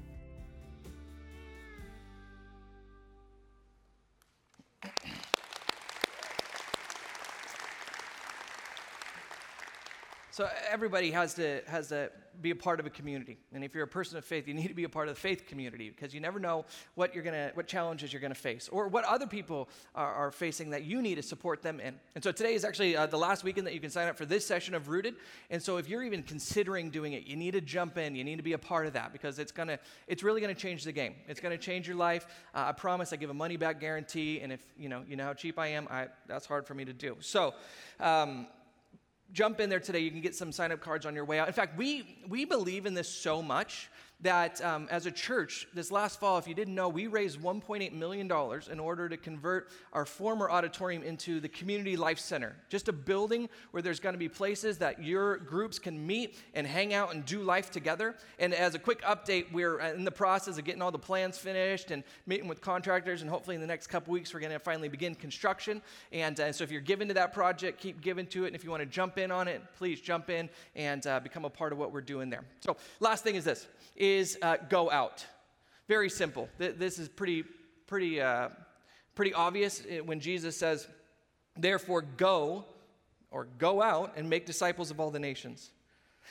So 10.39 10.49
everybody 10.71 11.11
has 11.11 11.35
to 11.35 11.63
has 11.67 11.89
to 11.89 12.13
be 12.41 12.51
a 12.51 12.55
part 12.55 12.79
of 12.79 12.87
a 12.87 12.91
community. 12.91 13.39
And 13.53 13.65
if 13.65 13.75
you're 13.75 13.83
a 13.83 13.89
person 13.89 14.17
of 14.19 14.25
faith, 14.25 14.47
you 14.47 14.55
need 14.55 14.69
to 14.69 14.75
be 14.75 14.85
a 14.85 14.89
part 14.89 15.09
of 15.09 15.17
the 15.17 15.21
faith 15.21 15.49
community 15.49 15.91
because 15.91 16.15
you 16.15 16.21
never 16.21 16.39
know 16.39 16.65
what 16.95 17.13
you're 17.13 17.25
gonna 17.25 17.51
what 17.55 17.67
challenges 17.67 18.13
you're 18.13 18.23
gonna 18.23 18.37
face 18.37 18.69
or 18.69 18.87
what 18.87 19.05
other 19.05 19.27
people 19.27 19.69
are, 19.97 20.15
are 20.15 20.31
facing 20.31 20.71
that 20.71 20.85
you 20.85 21.03
need 21.03 21.17
to 21.17 21.25
support 21.25 21.61
them 21.61 21.81
in. 21.81 21.99
And 22.15 22.23
so 22.23 22.31
today 22.31 22.55
is 22.55 22.65
actually 22.65 22.97
uh, 22.97 23.07
the 23.07 23.19
last 23.19 23.43
weekend 23.43 23.67
that 23.67 23.75
you 23.75 23.81
can 23.81 23.91
sign 23.91 24.07
up 24.07 24.17
for 24.17 24.27
this 24.27 24.47
session 24.47 24.77
of 24.77 24.89
Rooted. 24.89 25.17
And 25.51 25.61
so 25.61 25.77
if 25.77 25.89
you're 25.89 26.05
even 26.05 26.23
considering 26.23 26.91
doing 26.91 27.15
it, 27.15 27.27
you 27.27 27.35
need 27.35 27.55
to 27.55 27.61
jump 27.61 27.99
in. 27.99 28.15
You 28.15 28.23
need 28.23 28.37
to 28.37 28.45
be 28.45 28.53
a 28.53 28.59
part 28.59 28.87
of 28.87 28.93
that 28.93 29.13
because 29.13 29.41
it's 29.41 29.51
gonna 29.51 29.81
it's 30.07 30.23
really 30.23 30.41
gonna 30.41 30.55
change 30.55 30.85
the 30.85 30.93
game. 30.93 31.17
It's 31.27 31.41
gonna 31.41 31.59
change 31.59 31.89
your 31.89 31.97
life. 31.97 32.29
Uh, 32.55 32.67
I 32.69 32.73
promise. 32.75 33.13
I 33.13 33.17
give 33.17 33.31
a 33.31 33.35
money 33.35 33.57
back 33.57 33.81
guarantee. 33.81 34.39
And 34.39 34.53
if 34.53 34.65
you 34.79 34.89
know 34.89 35.03
you 35.09 35.17
know 35.17 35.25
how 35.25 35.35
cheap 35.35 35.59
I 35.59 35.67
am, 35.67 35.89
I, 35.91 36.07
that's 36.29 36.47
hard 36.47 36.65
for 36.65 36.75
me 36.75 36.85
to 36.85 36.93
do. 36.93 37.17
So. 37.19 37.55
Um, 37.99 38.47
jump 39.33 39.61
in 39.61 39.69
there 39.69 39.81
today. 39.81 40.01
You 40.01 40.11
can 40.11 40.21
get 40.21 40.35
some 40.35 40.53
sign 40.53 40.73
up 40.73 40.81
cards 40.81 41.07
on 41.07 41.15
your 41.15 41.25
way 41.25 41.39
out. 41.39 41.49
In 41.49 41.55
fact, 41.55 41.77
we, 41.77 42.19
we 42.29 42.45
believe 42.45 42.87
in 42.87 42.95
this 42.95 43.09
so 43.09 43.43
much 43.43 43.91
that 44.21 44.61
um, 44.65 44.89
as 44.91 45.07
a 45.07 45.13
church, 45.13 45.69
this 45.75 45.93
last 45.93 46.19
fall, 46.19 46.39
if 46.39 46.49
you 46.49 46.55
didn't 46.55 46.75
know, 46.75 46.89
we 46.89 47.07
raised 47.07 47.41
$1.8 47.41 47.93
million 47.93 48.27
in 48.71 48.81
order 48.81 49.09
to 49.09 49.17
convert 49.17 49.69
our 49.93 50.05
former 50.05 50.51
auditorium 50.51 51.05
into 51.05 51.39
the 51.39 51.49
Community 51.49 51.97
Life 51.97 52.19
Center. 52.19 52.57
Just 52.69 52.89
a 52.89 52.93
building 52.93 53.49
where 53.71 53.81
there's 53.81 54.01
going 54.01 54.15
to 54.15 54.19
be 54.19 54.29
places 54.29 54.79
that 54.79 55.03
your 55.03 55.37
groups 55.37 55.79
can 55.79 56.05
meet 56.05 56.37
and 56.55 56.67
hang 56.67 56.93
out 56.93 57.15
and 57.15 57.25
do 57.25 57.43
life 57.43 57.71
together. 57.71 58.17
And 58.41 58.53
as 58.53 58.75
a 58.75 58.79
quick 58.79 59.03
update, 59.03 59.53
we're 59.53 59.79
in 59.79 60.05
the 60.05 60.11
process 60.11 60.59
of 60.59 60.65
getting 60.65 60.83
all 60.83 60.91
the 60.91 60.99
plans 60.99 61.39
finished 61.39 61.93
and 61.93 62.03
meeting 62.27 62.49
with 62.49 62.61
contractors. 62.61 63.23
And 63.23 63.31
hopefully, 63.31 63.55
in 63.55 63.61
the 63.61 63.69
next 63.69 63.87
couple 63.87 64.13
weeks, 64.13 64.35
we're 64.35 64.41
going 64.41 64.53
to 64.53 64.59
finally 64.59 64.89
begin 64.89 65.15
construction. 65.15 65.81
And 66.13 66.39
uh, 66.41 66.53
so, 66.53 66.65
if 66.65 66.73
you're 66.73 66.81
giving 66.81 67.07
to 67.07 67.15
that 67.15 67.33
project, 67.33 67.81
keep 67.81 68.01
giving 68.01 68.27
to 68.29 68.45
it. 68.45 68.49
And 68.49 68.57
if 68.57 68.65
you 68.65 68.71
want 68.71 68.83
to 68.83 68.87
jump 68.87 69.17
in 69.17 69.31
on 69.31 69.47
it, 69.47 69.63
please 69.77 70.01
jump 70.01 70.29
in 70.29 70.49
and 70.75 71.07
uh, 71.07 71.21
become 71.21 71.45
a 71.45 71.51
part 71.51 71.73
of 71.73 71.79
what 71.79 71.93
we're 71.93 72.01
doing 72.01 72.31
there. 72.31 72.43
So, 72.61 72.77
last 72.99 73.23
thing 73.23 73.37
is 73.37 73.45
this 73.45 73.69
is 74.17 74.39
uh, 74.43 74.57
go 74.69 74.91
out. 74.91 75.25
Very 75.87 76.11
simple. 76.11 76.49
This 76.59 76.99
is 76.99 77.09
pretty, 77.09 77.45
pretty, 77.87 78.21
uh, 78.21 78.51
pretty 79.15 79.33
obvious 79.35 79.81
uh, 79.81 80.05
when 80.05 80.21
Jesus 80.21 80.57
says, 80.57 80.87
therefore 81.57 82.03
go 82.03 82.65
or 83.31 83.47
go 83.59 83.83
out 83.83 84.15
and 84.17 84.29
make 84.29 84.47
disciples 84.47 84.91
of 84.91 85.01
all 85.01 85.11
the 85.11 85.19
nations. 85.19 85.71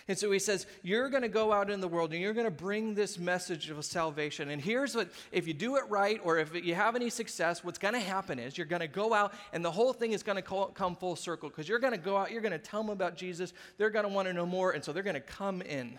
And 0.08 0.18
so 0.18 0.32
he 0.32 0.40
says, 0.40 0.68
You're 0.84 1.10
going 1.10 1.24
to 1.24 1.30
go 1.30 1.52
out 1.52 1.70
in 1.70 1.82
the 1.82 1.88
world 1.88 2.14
and 2.14 2.22
you're 2.22 2.34
going 2.34 2.46
to 2.46 2.52
bring 2.52 2.94
this 2.94 3.18
message 3.18 3.70
of 3.70 3.84
salvation. 3.84 4.50
And 4.50 4.62
here's 4.62 4.96
what, 4.96 5.10
if 5.32 5.48
you 5.48 5.54
do 5.54 5.76
it 5.78 5.84
right 5.90 6.22
or 6.24 6.38
if 6.38 6.54
you 6.54 6.76
have 6.76 6.96
any 6.96 7.10
success, 7.10 7.64
what's 7.64 7.80
going 7.80 7.94
to 7.94 8.00
happen 8.00 8.40
is 8.40 8.58
you're 8.58 8.68
going 8.68 8.82
to 8.82 8.88
go 8.88 9.14
out 9.14 9.34
and 9.54 9.66
the 9.66 9.72
whole 9.72 9.94
thing 9.94 10.12
is 10.12 10.24
going 10.24 10.42
to 10.42 10.70
come 10.74 10.96
full 10.96 11.16
circle 11.16 11.50
because 11.50 11.68
you're 11.68 11.80
going 11.80 11.94
to 11.94 12.00
go 12.00 12.16
out, 12.16 12.32
you're 12.32 12.42
going 12.42 12.52
to 12.52 12.60
tell 12.60 12.82
them 12.84 12.92
about 12.92 13.18
Jesus. 13.18 13.54
They're 13.78 13.90
going 13.90 14.06
to 14.06 14.14
want 14.14 14.28
to 14.28 14.34
know 14.34 14.46
more. 14.46 14.72
And 14.72 14.84
so 14.84 14.94
they're 14.94 15.04
going 15.04 15.16
to 15.16 15.20
come 15.20 15.62
in. 15.62 15.98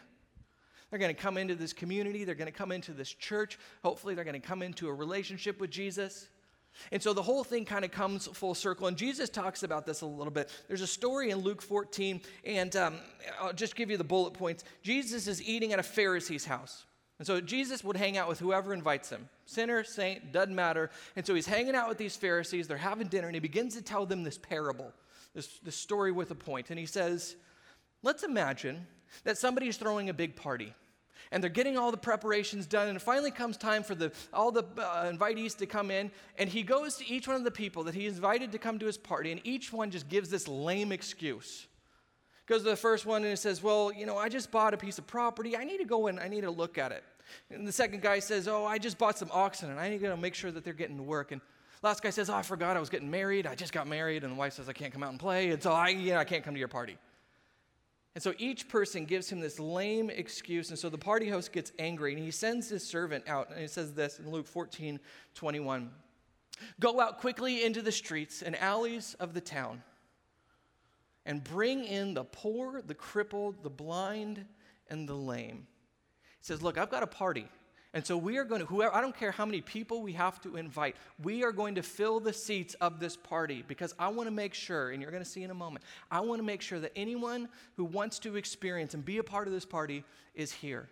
They're 0.91 0.99
going 0.99 1.15
to 1.15 1.21
come 1.21 1.37
into 1.37 1.55
this 1.55 1.73
community. 1.73 2.25
They're 2.25 2.35
going 2.35 2.51
to 2.51 2.59
come 2.59 2.73
into 2.73 2.93
this 2.93 3.13
church. 3.13 3.59
Hopefully, 3.83 4.15
they're 4.15 4.25
going 4.25 4.41
to 4.41 4.47
come 4.47 4.63
into 4.63 4.89
a 4.89 4.95
relationship 4.95 5.61
with 5.61 5.71
Jesus. 5.71 6.29
And 6.93 7.03
so 7.03 7.13
the 7.13 7.23
whole 7.23 7.45
thing 7.45 7.65
kind 7.65 7.85
of 7.85 7.91
comes 7.91 8.27
full 8.27 8.55
circle. 8.55 8.87
And 8.87 8.97
Jesus 8.97 9.29
talks 9.29 9.63
about 9.63 9.87
this 9.87 10.01
a 10.01 10.07
little 10.07 10.33
bit. 10.33 10.51
There's 10.69 10.81
a 10.81 10.87
story 10.87 11.31
in 11.31 11.39
Luke 11.39 11.61
14, 11.61 12.21
and 12.45 12.77
um, 12.77 12.97
I'll 13.41 13.53
just 13.53 13.75
give 13.75 13.91
you 13.91 13.97
the 13.97 14.05
bullet 14.05 14.33
points. 14.33 14.65
Jesus 14.83 15.27
is 15.27 15.43
eating 15.43 15.73
at 15.73 15.79
a 15.79 15.83
Pharisee's 15.83 16.45
house. 16.45 16.85
And 17.19 17.27
so 17.27 17.41
Jesus 17.41 17.83
would 17.83 17.97
hang 17.97 18.17
out 18.17 18.29
with 18.29 18.39
whoever 18.39 18.73
invites 18.73 19.11
him 19.11 19.29
sinner, 19.45 19.83
saint, 19.83 20.31
doesn't 20.31 20.55
matter. 20.55 20.91
And 21.17 21.27
so 21.27 21.35
he's 21.35 21.47
hanging 21.47 21.75
out 21.75 21.89
with 21.89 21.99
these 21.99 22.17
Pharisees. 22.17 22.69
They're 22.69 22.77
having 22.77 23.09
dinner, 23.09 23.27
and 23.29 23.35
he 23.35 23.41
begins 23.41 23.75
to 23.75 23.83
tell 23.83 24.07
them 24.07 24.23
this 24.23 24.39
parable, 24.39 24.93
this, 25.35 25.59
this 25.61 25.75
story 25.75 26.13
with 26.13 26.31
a 26.31 26.35
point. 26.35 26.71
And 26.71 26.79
he 26.79 26.87
says, 26.87 27.35
Let's 28.03 28.23
imagine 28.23 28.87
that 29.25 29.39
somebody's 29.39 29.77
throwing 29.77 30.09
a 30.09 30.15
big 30.15 30.37
party 30.37 30.75
and 31.31 31.43
they're 31.43 31.51
getting 31.51 31.77
all 31.77 31.91
the 31.91 31.97
preparations 31.97 32.67
done 32.67 32.89
and 32.89 32.97
it 32.97 33.01
finally 33.01 33.31
comes 33.31 33.57
time 33.57 33.83
for 33.83 33.95
the, 33.95 34.13
all 34.33 34.51
the 34.51 34.65
uh, 34.79 35.11
invitees 35.11 35.57
to 35.57 35.67
come 35.67 35.91
in 35.91 36.11
and 36.39 36.49
he 36.49 36.63
goes 36.63 36.97
to 36.97 37.07
each 37.07 37.27
one 37.27 37.37
of 37.37 37.45
the 37.45 37.51
people 37.51 37.85
that 37.85 37.95
he 37.95 38.07
invited 38.07 38.53
to 38.53 38.59
come 38.59 38.79
to 38.79 38.87
his 38.87 38.99
party 38.99 39.33
and 39.33 39.41
each 39.45 39.73
one 39.73 39.91
just 39.91 40.09
gives 40.09 40.31
this 40.31 40.49
lame 40.49 40.93
excuse. 40.93 41.67
Goes 42.47 42.63
to 42.63 42.71
the 42.71 42.77
first 42.77 43.05
one 43.05 43.25
and 43.25 43.39
says 43.39 43.63
well 43.63 43.93
you 43.93 44.07
know 44.07 44.17
i 44.17 44.29
just 44.29 44.51
bought 44.51 44.73
a 44.73 44.79
piece 44.79 44.99
of 44.99 45.07
property. 45.07 45.57
I 45.57 45.65
need 45.65 45.79
to 45.79 45.85
go 45.85 46.07
in 46.07 46.19
i 46.19 46.29
need 46.29 46.43
to 46.43 46.51
look 46.51 46.79
at 46.79 46.93
it. 46.93 47.05
And 47.51 47.69
the 47.69 47.73
second 47.73 48.01
guy 48.01 48.21
says 48.21 48.49
oh 48.49 48.65
i 48.65 48.79
just 48.79 48.97
bought 48.97 49.19
some 49.19 49.31
oxen 49.33 49.71
and 49.71 49.79
i 49.79 49.89
need 49.89 50.01
to 50.01 50.17
make 50.17 50.35
sure 50.35 50.51
that 50.51 50.65
they're 50.65 50.73
getting 50.73 50.97
to 50.97 51.03
work. 51.03 51.31
And 51.31 51.43
last 51.83 52.03
guy 52.03 52.11
says 52.11 52.31
oh 52.31 52.35
i 52.35 52.43
forgot 52.43 52.77
i 52.77 52.81
was 52.81 52.89
getting 52.89 53.11
married. 53.11 53.47
I 53.47 53.55
just 53.55 53.75
got 53.75 53.87
married. 53.87 54.25
And 54.25 54.33
the 54.33 54.37
wife 54.39 54.55
says 54.55 54.67
i 54.67 54.73
can't 54.73 54.95
come 54.95 55.03
out 55.03 55.11
and 55.11 55.21
play. 55.21 55.51
And 55.51 55.63
so 55.63 55.73
i 55.73 55.89
you 55.89 56.13
know 56.13 56.19
i 56.19 56.25
can't 56.25 56.43
come 56.43 56.55
to 56.55 56.59
your 56.59 56.69
party 56.69 56.97
and 58.19 58.23
so 58.25 58.35
each 58.37 58.67
person 58.67 59.05
gives 59.05 59.31
him 59.31 59.39
this 59.39 59.61
lame 59.61 60.11
excuse. 60.11 60.71
And 60.71 60.79
so 60.79 60.89
the 60.89 60.99
party 60.99 61.29
host 61.29 61.53
gets 61.53 61.71
angry 61.79 62.15
and 62.15 62.21
he 62.21 62.33
sends 62.33 62.69
his 62.69 62.85
servant 62.85 63.23
out. 63.29 63.49
And 63.51 63.61
he 63.61 63.69
says 63.69 63.95
this 63.95 64.19
in 64.19 64.29
Luke 64.29 64.49
14 64.49 64.99
21 65.37 65.89
Go 66.81 67.01
out 67.01 67.21
quickly 67.21 67.63
into 67.63 67.81
the 67.81 67.93
streets 67.93 68.43
and 68.43 68.57
alleys 68.57 69.15
of 69.21 69.35
the 69.35 69.41
town 69.41 69.85
and 71.27 71.45
bring 71.45 71.85
in 71.85 72.13
the 72.13 72.25
poor, 72.25 72.83
the 72.83 72.93
crippled, 72.93 73.63
the 73.63 73.71
blind, 73.71 74.45
and 74.91 75.09
the 75.09 75.15
lame. 75.15 75.69
He 76.41 76.45
says, 76.45 76.61
Look, 76.61 76.77
I've 76.77 76.91
got 76.91 77.05
a 77.05 77.07
party. 77.07 77.47
And 77.95 78.05
so 78.05 78.19
we 78.19 78.37
are 78.37 78.45
going 78.45 78.61
to, 78.61 78.67
whoever, 78.67 78.95
I 78.95 79.01
don't 79.01 79.17
care 79.17 79.31
how 79.31 79.47
many 79.47 79.63
people 79.63 80.03
we 80.03 80.13
have 80.13 80.41
to 80.43 80.57
invite, 80.57 80.97
we 81.23 81.43
are 81.43 81.53
going 81.53 81.77
to 81.77 81.83
fill 81.83 82.21
the 82.21 82.35
seats 82.35 82.75
of 82.75 83.01
this 83.01 83.17
party 83.17 83.65
because 83.67 83.95
I 83.99 84.09
want 84.09 84.27
to 84.27 84.31
make 84.31 84.53
sure, 84.53 84.91
and 84.91 85.01
you're 85.01 85.11
going 85.11 85.25
to 85.25 85.29
see 85.29 85.43
in 85.43 85.51
a 85.51 85.55
moment, 85.55 85.85
I 86.11 86.21
want 86.21 86.39
to 86.39 86.45
make 86.45 86.61
sure 86.61 86.81
that 86.81 86.93
anyone 86.95 87.49
who 87.77 87.85
wants 87.85 88.19
to 88.21 88.37
experience 88.37 88.93
and 88.93 89.05
be 89.05 89.19
a 89.19 89.25
part 89.25 89.47
of 89.47 89.55
this 89.55 89.65
party 89.65 90.05
is 90.35 90.53
here. 90.53 90.89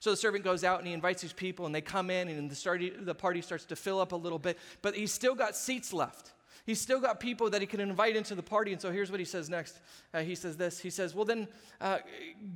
So 0.00 0.10
the 0.10 0.16
servant 0.16 0.44
goes 0.44 0.64
out 0.64 0.78
and 0.78 0.86
he 0.86 0.92
invites 0.92 1.22
these 1.22 1.32
people, 1.32 1.64
and 1.64 1.74
they 1.74 1.80
come 1.80 2.10
in, 2.10 2.28
and 2.28 2.50
the, 2.50 2.54
start, 2.54 2.82
the 3.00 3.14
party 3.14 3.40
starts 3.40 3.64
to 3.66 3.76
fill 3.76 4.00
up 4.00 4.12
a 4.12 4.16
little 4.16 4.38
bit, 4.38 4.58
but 4.82 4.94
he's 4.94 5.12
still 5.12 5.34
got 5.34 5.56
seats 5.56 5.92
left. 5.92 6.32
He's 6.66 6.80
still 6.80 7.00
got 7.00 7.20
people 7.20 7.50
that 7.50 7.60
he 7.60 7.66
can 7.66 7.80
invite 7.80 8.16
into 8.16 8.34
the 8.34 8.42
party. 8.42 8.72
And 8.72 8.80
so 8.80 8.90
here's 8.90 9.10
what 9.10 9.20
he 9.20 9.26
says 9.26 9.50
next. 9.50 9.80
Uh, 10.14 10.20
he 10.20 10.34
says 10.34 10.56
this 10.56 10.78
He 10.78 10.88
says, 10.88 11.14
Well, 11.14 11.26
then 11.26 11.46
uh, 11.80 11.98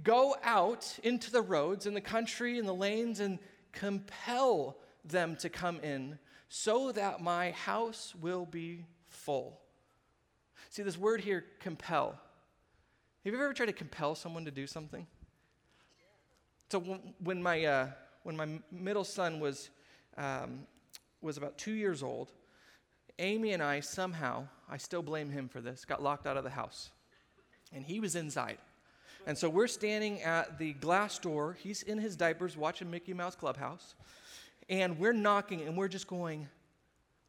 go 0.02 0.34
out 0.42 0.98
into 1.02 1.30
the 1.30 1.42
roads 1.42 1.84
and 1.84 1.94
the 1.94 2.00
country 2.00 2.58
and 2.58 2.66
the 2.66 2.74
lanes 2.74 3.20
and 3.20 3.38
compel 3.78 4.76
them 5.04 5.36
to 5.36 5.48
come 5.48 5.78
in 5.80 6.18
so 6.48 6.90
that 6.92 7.20
my 7.20 7.52
house 7.52 8.14
will 8.20 8.44
be 8.44 8.84
full. 9.08 9.60
See, 10.70 10.82
this 10.82 10.98
word 10.98 11.20
here, 11.20 11.44
compel. 11.60 12.18
Have 13.24 13.32
you 13.32 13.40
ever 13.40 13.52
tried 13.52 13.66
to 13.66 13.72
compel 13.72 14.14
someone 14.14 14.44
to 14.44 14.50
do 14.50 14.66
something? 14.66 15.06
So 16.70 16.80
when 17.22 17.42
my, 17.42 17.64
uh, 17.64 17.88
when 18.24 18.36
my 18.36 18.60
middle 18.70 19.04
son 19.04 19.40
was, 19.40 19.70
um, 20.16 20.66
was 21.20 21.36
about 21.36 21.56
two 21.56 21.72
years 21.72 22.02
old, 22.02 22.32
Amy 23.18 23.52
and 23.52 23.62
I 23.62 23.80
somehow, 23.80 24.48
I 24.68 24.76
still 24.76 25.02
blame 25.02 25.30
him 25.30 25.48
for 25.48 25.60
this, 25.60 25.84
got 25.84 26.02
locked 26.02 26.26
out 26.26 26.36
of 26.36 26.44
the 26.44 26.50
house. 26.50 26.90
And 27.72 27.84
he 27.84 28.00
was 28.00 28.16
inside. 28.16 28.58
And 29.28 29.36
so 29.36 29.50
we're 29.50 29.66
standing 29.66 30.22
at 30.22 30.58
the 30.58 30.72
glass 30.72 31.18
door. 31.18 31.54
He's 31.62 31.82
in 31.82 31.98
his 31.98 32.16
diapers 32.16 32.56
watching 32.56 32.90
Mickey 32.90 33.12
Mouse 33.12 33.36
Clubhouse. 33.36 33.94
And 34.70 34.98
we're 34.98 35.12
knocking 35.12 35.60
and 35.60 35.76
we're 35.76 35.88
just 35.88 36.06
going, 36.06 36.48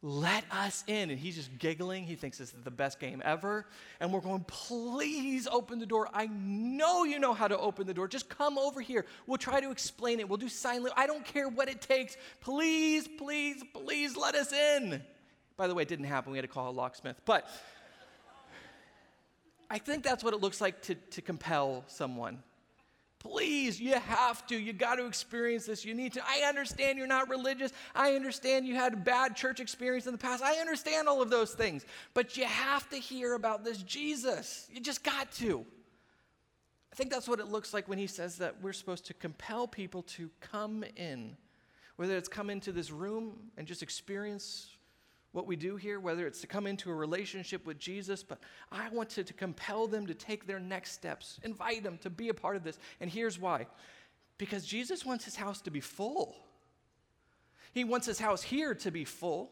let 0.02 0.46
us 0.50 0.86
in. 0.88 1.10
And 1.10 1.20
he's 1.20 1.36
just 1.36 1.60
giggling. 1.60 2.06
He 2.06 2.16
thinks 2.16 2.38
this 2.38 2.54
is 2.54 2.64
the 2.64 2.72
best 2.72 3.02
game 3.02 3.22
ever. 3.26 3.66
And 4.00 4.14
we're 4.14 4.22
going, 4.22 4.46
please 4.48 5.46
open 5.52 5.78
the 5.80 5.86
door. 5.86 6.08
I 6.14 6.28
know 6.28 7.04
you 7.04 7.20
know 7.20 7.34
how 7.34 7.50
to 7.50 7.58
open 7.60 7.86
the 7.86 7.94
door. 7.94 8.08
Just 8.08 8.30
come 8.30 8.58
over 8.58 8.80
here. 8.80 9.06
We'll 9.28 9.38
try 9.38 9.60
to 9.60 9.70
explain 9.70 10.22
it. 10.22 10.30
We'll 10.30 10.38
do 10.38 10.48
sign 10.48 10.76
language. 10.76 10.94
I 10.96 11.06
don't 11.06 11.26
care 11.26 11.50
what 11.50 11.68
it 11.68 11.82
takes. 11.82 12.16
Please, 12.40 13.10
please, 13.18 13.62
please 13.74 14.16
let 14.16 14.36
us 14.36 14.54
in. 14.54 15.02
By 15.58 15.68
the 15.68 15.76
way, 15.76 15.82
it 15.82 15.90
didn't 15.90 16.06
happen. 16.06 16.32
We 16.32 16.38
had 16.38 16.44
to 16.44 16.48
call 16.48 16.70
a 16.70 16.72
locksmith. 16.72 17.20
But 17.26 17.46
I 19.70 19.78
think 19.78 20.04
that's 20.04 20.24
what 20.24 20.34
it 20.34 20.42
looks 20.42 20.62
like 20.62 20.82
to, 20.84 20.96
to 20.96 21.22
compel 21.22 21.84
someone. 21.88 22.42
Please, 23.20 23.82
you 23.82 23.94
have 23.96 24.48
to. 24.48 24.58
You 24.58 24.72
got 24.72 24.96
to 24.96 25.06
experience 25.06 25.66
this. 25.66 25.84
You 25.84 25.94
need 25.94 26.14
to. 26.14 26.22
I 26.26 26.48
understand 26.48 26.98
you're 26.98 27.06
not 27.06 27.30
religious. 27.30 27.74
I 27.94 28.14
understand 28.14 28.66
you 28.66 28.76
had 28.76 28.94
a 28.94 28.98
bad 28.98 29.36
church 29.36 29.60
experience 29.60 30.06
in 30.06 30.14
the 30.14 30.18
past. 30.18 30.42
I 30.42 30.56
understand 30.56 31.10
all 31.10 31.22
of 31.22 31.30
those 31.30 31.54
things. 31.54 31.86
But 32.14 32.38
you 32.38 32.46
have 32.46 32.90
to 32.90 32.96
hear 32.96 33.34
about 33.34 33.66
this 33.66 33.84
Jesus. 33.84 34.68
You 34.74 34.80
just 34.80 35.04
got 35.04 35.32
to. 35.34 35.66
I 36.94 36.96
think 36.96 37.12
that's 37.12 37.28
what 37.28 37.42
it 37.42 37.48
looks 37.48 37.74
like 37.74 37.90
when 37.90 37.98
he 37.98 38.08
says 38.08 38.38
that 38.38 38.56
we're 38.62 38.74
supposed 38.74 39.06
to 39.08 39.14
compel 39.14 39.68
people 39.68 40.04
to 40.04 40.30
come 40.40 40.86
in. 40.96 41.36
Whether 41.98 42.16
it's 42.16 42.30
come 42.30 42.50
into 42.50 42.72
this 42.72 42.90
room 42.90 43.52
and 43.58 43.68
just 43.68 43.84
experience 43.84 44.70
what 45.32 45.46
we 45.46 45.56
do 45.56 45.76
here, 45.76 46.00
whether 46.00 46.26
it's 46.26 46.42
to 46.42 46.48
come 46.48 46.66
into 46.66 46.90
a 46.90 46.94
relationship 46.94 47.66
with 47.66 47.78
Jesus, 47.78 48.24
but 48.24 48.40
I 48.72 48.90
want 48.90 49.10
to, 49.12 49.24
to 49.24 49.34
compel 49.34 49.88
them 49.88 50.08
to 50.08 50.14
take 50.14 50.48
their 50.48 50.60
next 50.60 50.94
steps, 50.94 51.40
invite 51.44 51.84
them 51.84 52.00
to 52.00 52.10
be 52.10 52.30
a 52.30 52.34
part 52.34 52.56
of 52.56 52.64
this. 52.64 52.80
And 53.00 53.10
here's 53.10 53.40
why 53.40 53.68
because 54.38 54.66
Jesus 54.66 55.06
wants 55.06 55.26
his 55.26 55.36
house 55.36 55.62
to 55.62 55.70
be 55.70 55.82
full. 55.82 56.34
He 57.74 57.84
wants 57.84 58.08
his 58.08 58.20
house 58.20 58.42
here 58.42 58.74
to 58.74 58.90
be 58.90 59.04
full. 59.04 59.52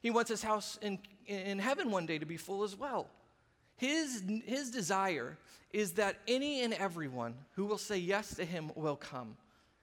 He 0.00 0.10
wants 0.10 0.30
his 0.30 0.42
house 0.42 0.78
in, 0.80 1.00
in 1.26 1.58
heaven 1.58 1.90
one 1.90 2.06
day 2.06 2.18
to 2.18 2.24
be 2.24 2.36
full 2.36 2.62
as 2.62 2.76
well. 2.76 3.08
His, 3.76 4.22
his 4.46 4.70
desire 4.70 5.36
is 5.72 5.92
that 5.94 6.16
any 6.26 6.62
and 6.62 6.72
everyone 6.72 7.34
who 7.56 7.66
will 7.66 7.78
say 7.78 7.98
yes 7.98 8.34
to 8.36 8.44
him 8.44 8.70
will 8.74 8.96
come. 8.96 9.36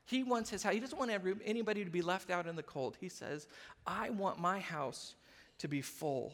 He 0.05 0.23
wants 0.23 0.49
his 0.49 0.63
house. 0.63 0.73
He 0.73 0.79
doesn't 0.79 0.97
want 0.97 1.11
every, 1.11 1.35
anybody 1.45 1.83
to 1.83 1.91
be 1.91 2.01
left 2.01 2.29
out 2.29 2.47
in 2.47 2.55
the 2.55 2.63
cold. 2.63 2.97
He 2.99 3.09
says, 3.09 3.47
I 3.85 4.09
want 4.09 4.39
my 4.39 4.59
house 4.59 5.15
to 5.59 5.67
be 5.67 5.81
full. 5.81 6.33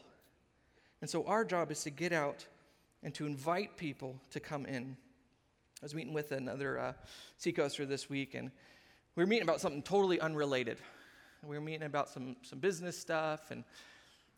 And 1.02 1.10
so 1.10 1.26
our 1.26 1.44
job 1.44 1.72
is 1.72 1.84
to 1.84 1.90
get 1.90 2.12
out 2.12 2.46
and 3.04 3.14
to 3.16 3.26
invite 3.26 3.78
people 3.78 4.16
to 4.32 4.40
come 4.40 4.66
in. 4.66 4.96
I 5.82 5.86
was 5.86 5.96
meeting 5.96 6.14
with 6.14 6.32
another 6.32 6.80
uh, 6.80 6.94
Seacoaster 7.38 7.86
this 7.86 8.10
week, 8.10 8.36
and 8.36 8.52
we 9.16 9.24
were 9.24 9.28
meeting 9.28 9.44
about 9.44 9.60
something 9.60 9.82
totally 9.82 10.20
unrelated. 10.20 10.78
We 11.44 11.56
were 11.56 11.62
meeting 11.62 11.84
about 11.84 12.10
some, 12.10 12.36
some 12.44 12.60
business 12.60 12.98
stuff, 12.98 13.50
and 13.50 13.64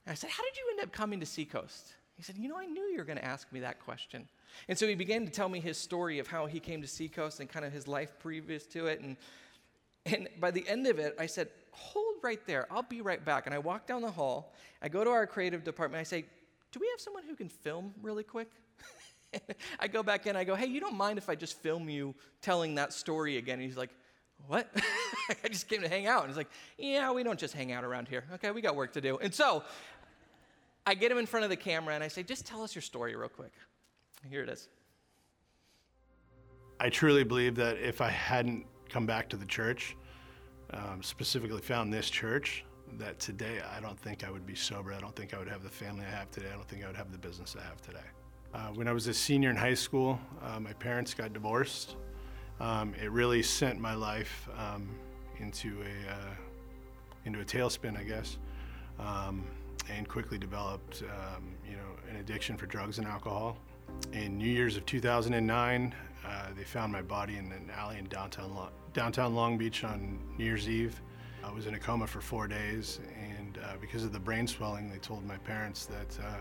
I 0.07 0.13
said, 0.13 0.29
How 0.29 0.43
did 0.43 0.57
you 0.57 0.63
end 0.71 0.79
up 0.81 0.93
coming 0.93 1.19
to 1.19 1.25
Seacoast? 1.25 1.93
He 2.15 2.23
said, 2.23 2.37
You 2.37 2.47
know, 2.47 2.57
I 2.57 2.65
knew 2.65 2.83
you 2.83 2.97
were 2.97 3.03
going 3.03 3.17
to 3.17 3.25
ask 3.25 3.51
me 3.51 3.59
that 3.61 3.83
question. 3.83 4.27
And 4.69 4.77
so 4.77 4.87
he 4.87 4.95
began 4.95 5.25
to 5.25 5.31
tell 5.31 5.49
me 5.49 5.59
his 5.59 5.77
story 5.77 6.19
of 6.19 6.27
how 6.27 6.45
he 6.45 6.59
came 6.59 6.81
to 6.81 6.87
Seacoast 6.87 7.39
and 7.39 7.49
kind 7.49 7.65
of 7.65 7.73
his 7.73 7.87
life 7.87 8.13
previous 8.19 8.65
to 8.67 8.87
it. 8.87 9.01
And, 9.01 9.17
and 10.05 10.29
by 10.39 10.51
the 10.51 10.67
end 10.67 10.87
of 10.87 10.99
it, 10.99 11.15
I 11.19 11.25
said, 11.25 11.49
hold 11.73 12.15
right 12.21 12.39
there. 12.45 12.67
I'll 12.71 12.83
be 12.83 13.01
right 13.01 13.23
back. 13.23 13.45
And 13.45 13.53
I 13.53 13.59
walk 13.59 13.87
down 13.87 14.01
the 14.01 14.11
hall. 14.11 14.53
I 14.81 14.89
go 14.89 15.03
to 15.03 15.09
our 15.09 15.27
creative 15.27 15.63
department. 15.63 15.99
I 15.99 16.03
say, 16.03 16.25
do 16.71 16.79
we 16.79 16.87
have 16.89 16.99
someone 16.99 17.23
who 17.23 17.35
can 17.35 17.49
film 17.49 17.93
really 18.01 18.23
quick? 18.23 18.49
I 19.79 19.87
go 19.87 20.03
back 20.03 20.27
in. 20.27 20.35
I 20.35 20.43
go, 20.43 20.55
hey, 20.55 20.67
you 20.67 20.79
don't 20.79 20.95
mind 20.95 21.17
if 21.17 21.29
I 21.29 21.35
just 21.35 21.59
film 21.61 21.89
you 21.89 22.15
telling 22.41 22.75
that 22.75 22.93
story 22.93 23.37
again? 23.37 23.55
And 23.55 23.63
he's 23.63 23.77
like, 23.77 23.91
what? 24.47 24.69
I 25.43 25.47
just 25.47 25.67
came 25.67 25.81
to 25.81 25.89
hang 25.89 26.07
out. 26.07 26.23
And 26.23 26.29
he's 26.29 26.37
like, 26.37 26.49
yeah, 26.77 27.11
we 27.11 27.23
don't 27.23 27.39
just 27.39 27.53
hang 27.53 27.71
out 27.71 27.83
around 27.83 28.07
here. 28.07 28.25
Okay, 28.35 28.51
we 28.51 28.61
got 28.61 28.75
work 28.75 28.93
to 28.93 29.01
do. 29.01 29.17
And 29.17 29.33
so 29.33 29.63
I 30.85 30.95
get 30.95 31.11
him 31.11 31.17
in 31.17 31.25
front 31.25 31.43
of 31.43 31.49
the 31.49 31.55
camera 31.55 31.95
and 31.95 32.03
I 32.03 32.07
say, 32.07 32.23
just 32.23 32.45
tell 32.45 32.61
us 32.61 32.75
your 32.75 32.81
story 32.81 33.15
real 33.15 33.29
quick. 33.29 33.53
Here 34.29 34.43
it 34.43 34.49
is. 34.49 34.67
I 36.79 36.89
truly 36.89 37.23
believe 37.23 37.55
that 37.55 37.77
if 37.77 38.01
I 38.01 38.09
hadn't 38.09 38.65
come 38.89 39.05
back 39.05 39.29
to 39.29 39.37
the 39.37 39.45
church, 39.45 39.95
um, 40.73 41.01
specifically 41.01 41.61
found 41.61 41.93
this 41.93 42.09
church 42.09 42.65
that 42.97 43.19
today 43.19 43.61
I 43.75 43.79
don't 43.79 43.99
think 43.99 44.23
I 44.23 44.31
would 44.31 44.45
be 44.45 44.55
sober. 44.55 44.93
I 44.93 44.99
don't 44.99 45.15
think 45.15 45.33
I 45.33 45.39
would 45.39 45.47
have 45.47 45.63
the 45.63 45.69
family 45.69 46.05
I 46.05 46.09
have 46.09 46.29
today. 46.31 46.47
I 46.51 46.55
don't 46.55 46.67
think 46.67 46.83
I 46.83 46.87
would 46.87 46.95
have 46.95 47.11
the 47.11 47.17
business 47.17 47.55
I 47.59 47.63
have 47.63 47.81
today. 47.81 48.05
Uh, 48.53 48.67
when 48.67 48.87
I 48.87 48.91
was 48.91 49.07
a 49.07 49.13
senior 49.13 49.49
in 49.49 49.55
high 49.55 49.73
school, 49.73 50.19
uh, 50.43 50.59
my 50.59 50.73
parents 50.73 51.13
got 51.13 51.33
divorced. 51.33 51.95
Um, 52.59 52.93
it 53.01 53.09
really 53.11 53.41
sent 53.41 53.79
my 53.79 53.95
life 53.95 54.47
um, 54.57 54.89
into 55.39 55.81
a 55.81 56.11
uh, 56.11 56.35
into 57.25 57.39
a 57.39 57.45
tailspin, 57.45 57.97
I 57.97 58.03
guess, 58.03 58.37
um, 58.99 59.43
and 59.89 60.07
quickly 60.07 60.37
developed, 60.37 61.03
um, 61.03 61.55
you 61.67 61.77
know, 61.77 61.95
an 62.09 62.17
addiction 62.17 62.57
for 62.57 62.65
drugs 62.65 62.99
and 62.99 63.07
alcohol. 63.07 63.57
In 64.11 64.37
New 64.37 64.49
Year's 64.49 64.77
of 64.77 64.85
2009, 64.85 65.95
uh, 66.25 66.47
they 66.55 66.63
found 66.63 66.91
my 66.91 67.01
body 67.01 67.37
in 67.37 67.51
an 67.51 67.71
alley 67.75 67.97
in 67.97 68.05
downtown 68.05 68.53
Long, 68.53 68.71
downtown 68.93 69.33
Long 69.35 69.57
Beach 69.57 69.83
on 69.83 70.19
New 70.37 70.45
Year's 70.45 70.69
Eve. 70.69 71.01
I 71.43 71.51
was 71.51 71.65
in 71.65 71.73
a 71.73 71.79
coma 71.79 72.07
for 72.07 72.21
four 72.21 72.47
days, 72.47 72.99
and 73.19 73.57
uh, 73.57 73.73
because 73.81 74.03
of 74.03 74.13
the 74.13 74.19
brain 74.19 74.47
swelling, 74.47 74.89
they 74.89 74.99
told 74.99 75.25
my 75.25 75.37
parents 75.37 75.85
that 75.87 76.19
uh, 76.23 76.37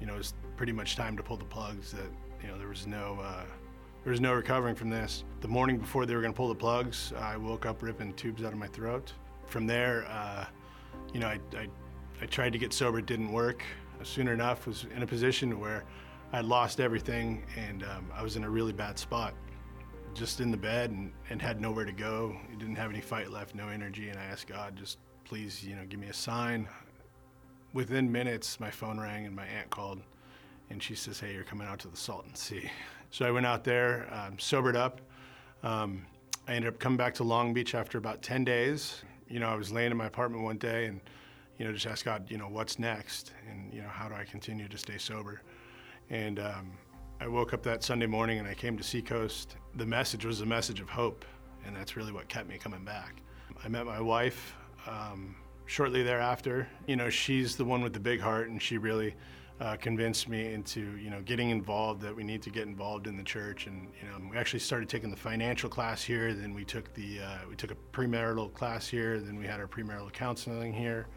you 0.00 0.06
know 0.06 0.14
it 0.14 0.18
was 0.18 0.34
pretty 0.56 0.72
much 0.72 0.96
time 0.96 1.16
to 1.16 1.22
pull 1.22 1.36
the 1.36 1.44
plugs. 1.44 1.92
That 1.92 2.10
you 2.42 2.48
know 2.48 2.56
there 2.56 2.68
was 2.68 2.86
no 2.86 3.18
uh, 3.22 3.44
There 4.04 4.12
was 4.12 4.20
no 4.20 4.32
recovering 4.32 4.74
from 4.74 4.90
this. 4.90 5.24
The 5.40 5.48
morning 5.48 5.76
before 5.76 6.06
they 6.06 6.14
were 6.14 6.22
going 6.22 6.32
to 6.32 6.36
pull 6.36 6.48
the 6.48 6.54
plugs, 6.54 7.12
I 7.18 7.36
woke 7.36 7.66
up 7.66 7.82
ripping 7.82 8.14
tubes 8.14 8.42
out 8.42 8.52
of 8.52 8.58
my 8.58 8.68
throat. 8.68 9.12
From 9.46 9.66
there, 9.66 10.06
uh, 10.08 10.46
you 11.12 11.20
know, 11.20 11.26
I, 11.26 11.40
I, 11.56 11.68
I 12.22 12.26
tried 12.26 12.52
to 12.52 12.58
get 12.58 12.72
sober, 12.72 13.00
it 13.00 13.06
didn't 13.06 13.32
work. 13.32 13.62
Soon 14.02 14.28
enough, 14.28 14.66
was 14.66 14.86
in 14.94 15.02
a 15.02 15.06
position 15.06 15.58
where 15.58 15.84
I 16.32 16.40
lost 16.40 16.78
everything 16.80 17.44
and 17.56 17.82
um, 17.82 18.10
I 18.14 18.22
was 18.22 18.36
in 18.36 18.44
a 18.44 18.50
really 18.50 18.72
bad 18.72 18.98
spot. 18.98 19.34
Just 20.14 20.40
in 20.40 20.50
the 20.50 20.56
bed 20.56 20.90
and, 20.90 21.12
and 21.30 21.40
had 21.40 21.60
nowhere 21.60 21.84
to 21.84 21.92
go. 21.92 22.36
Didn't 22.58 22.76
have 22.76 22.90
any 22.90 23.00
fight 23.00 23.30
left, 23.30 23.54
no 23.54 23.68
energy, 23.68 24.08
and 24.08 24.18
I 24.18 24.24
asked 24.24 24.48
God, 24.48 24.74
just 24.76 24.98
please, 25.24 25.64
you 25.64 25.76
know, 25.76 25.84
give 25.88 26.00
me 26.00 26.08
a 26.08 26.14
sign. 26.14 26.68
Within 27.72 28.10
minutes, 28.10 28.58
my 28.58 28.70
phone 28.70 28.98
rang 28.98 29.26
and 29.26 29.36
my 29.36 29.46
aunt 29.46 29.70
called, 29.70 30.00
and 30.70 30.82
she 30.82 30.94
says, 30.94 31.20
"Hey, 31.20 31.34
you're 31.34 31.44
coming 31.44 31.68
out 31.68 31.78
to 31.80 31.88
the 31.88 31.96
Salton 31.96 32.34
Sea." 32.34 32.70
So 33.10 33.24
I 33.24 33.30
went 33.30 33.46
out 33.46 33.64
there, 33.64 34.06
um, 34.12 34.38
sobered 34.38 34.76
up. 34.76 35.00
Um, 35.62 36.04
I 36.46 36.54
ended 36.54 36.72
up 36.72 36.78
coming 36.78 36.96
back 36.96 37.14
to 37.14 37.24
Long 37.24 37.52
Beach 37.52 37.74
after 37.74 37.98
about 37.98 38.22
10 38.22 38.44
days. 38.44 39.02
You 39.28 39.40
know, 39.40 39.48
I 39.48 39.54
was 39.54 39.72
laying 39.72 39.90
in 39.90 39.96
my 39.96 40.06
apartment 40.06 40.44
one 40.44 40.58
day 40.58 40.86
and, 40.86 41.00
you 41.58 41.64
know, 41.64 41.72
just 41.72 41.86
asked 41.86 42.04
God, 42.04 42.30
you 42.30 42.38
know, 42.38 42.48
what's 42.48 42.78
next? 42.78 43.32
And, 43.50 43.72
you 43.72 43.82
know, 43.82 43.88
how 43.88 44.08
do 44.08 44.14
I 44.14 44.24
continue 44.24 44.68
to 44.68 44.78
stay 44.78 44.98
sober? 44.98 45.42
And 46.10 46.38
um, 46.38 46.72
I 47.20 47.26
woke 47.26 47.52
up 47.52 47.64
that 47.64 47.82
Sunday 47.82 48.06
morning 48.06 48.38
and 48.38 48.46
I 48.46 48.54
came 48.54 48.76
to 48.76 48.84
Seacoast. 48.84 49.56
The 49.74 49.84
message 49.84 50.24
was 50.24 50.40
a 50.40 50.46
message 50.46 50.78
of 50.78 50.88
hope, 50.88 51.24
and 51.66 51.74
that's 51.74 51.96
really 51.96 52.12
what 52.12 52.28
kept 52.28 52.48
me 52.48 52.58
coming 52.58 52.84
back. 52.84 53.22
I 53.64 53.68
met 53.68 53.86
my 53.86 54.00
wife 54.00 54.54
um, 54.86 55.34
shortly 55.66 56.04
thereafter. 56.04 56.68
You 56.86 56.94
know, 56.94 57.10
she's 57.10 57.56
the 57.56 57.64
one 57.64 57.82
with 57.82 57.92
the 57.92 57.98
big 57.98 58.20
heart, 58.20 58.50
and 58.50 58.62
she 58.62 58.78
really 58.78 59.16
uh, 59.60 59.74
convinced 59.76 60.28
me 60.28 60.52
into 60.52 60.96
you 60.96 61.10
know 61.10 61.20
getting 61.22 61.50
involved. 61.50 62.02
That 62.02 62.14
we 62.14 62.22
need 62.22 62.40
to 62.42 62.50
get 62.50 62.68
involved 62.68 63.08
in 63.08 63.16
the 63.16 63.24
church, 63.24 63.66
and 63.66 63.88
you 64.00 64.08
know, 64.08 64.30
we 64.30 64.36
actually 64.36 64.60
started 64.60 64.88
taking 64.88 65.10
the 65.10 65.16
financial 65.16 65.68
class 65.68 66.04
here. 66.04 66.32
Then 66.34 66.54
we 66.54 66.64
took 66.64 66.94
the 66.94 67.18
uh, 67.20 67.38
we 67.48 67.56
took 67.56 67.72
a 67.72 67.76
premarital 67.92 68.54
class 68.54 68.86
here. 68.86 69.18
Then 69.18 69.36
we 69.36 69.44
had 69.44 69.58
our 69.58 69.66
premarital 69.66 70.12
counseling 70.12 70.72
here. 70.72 71.08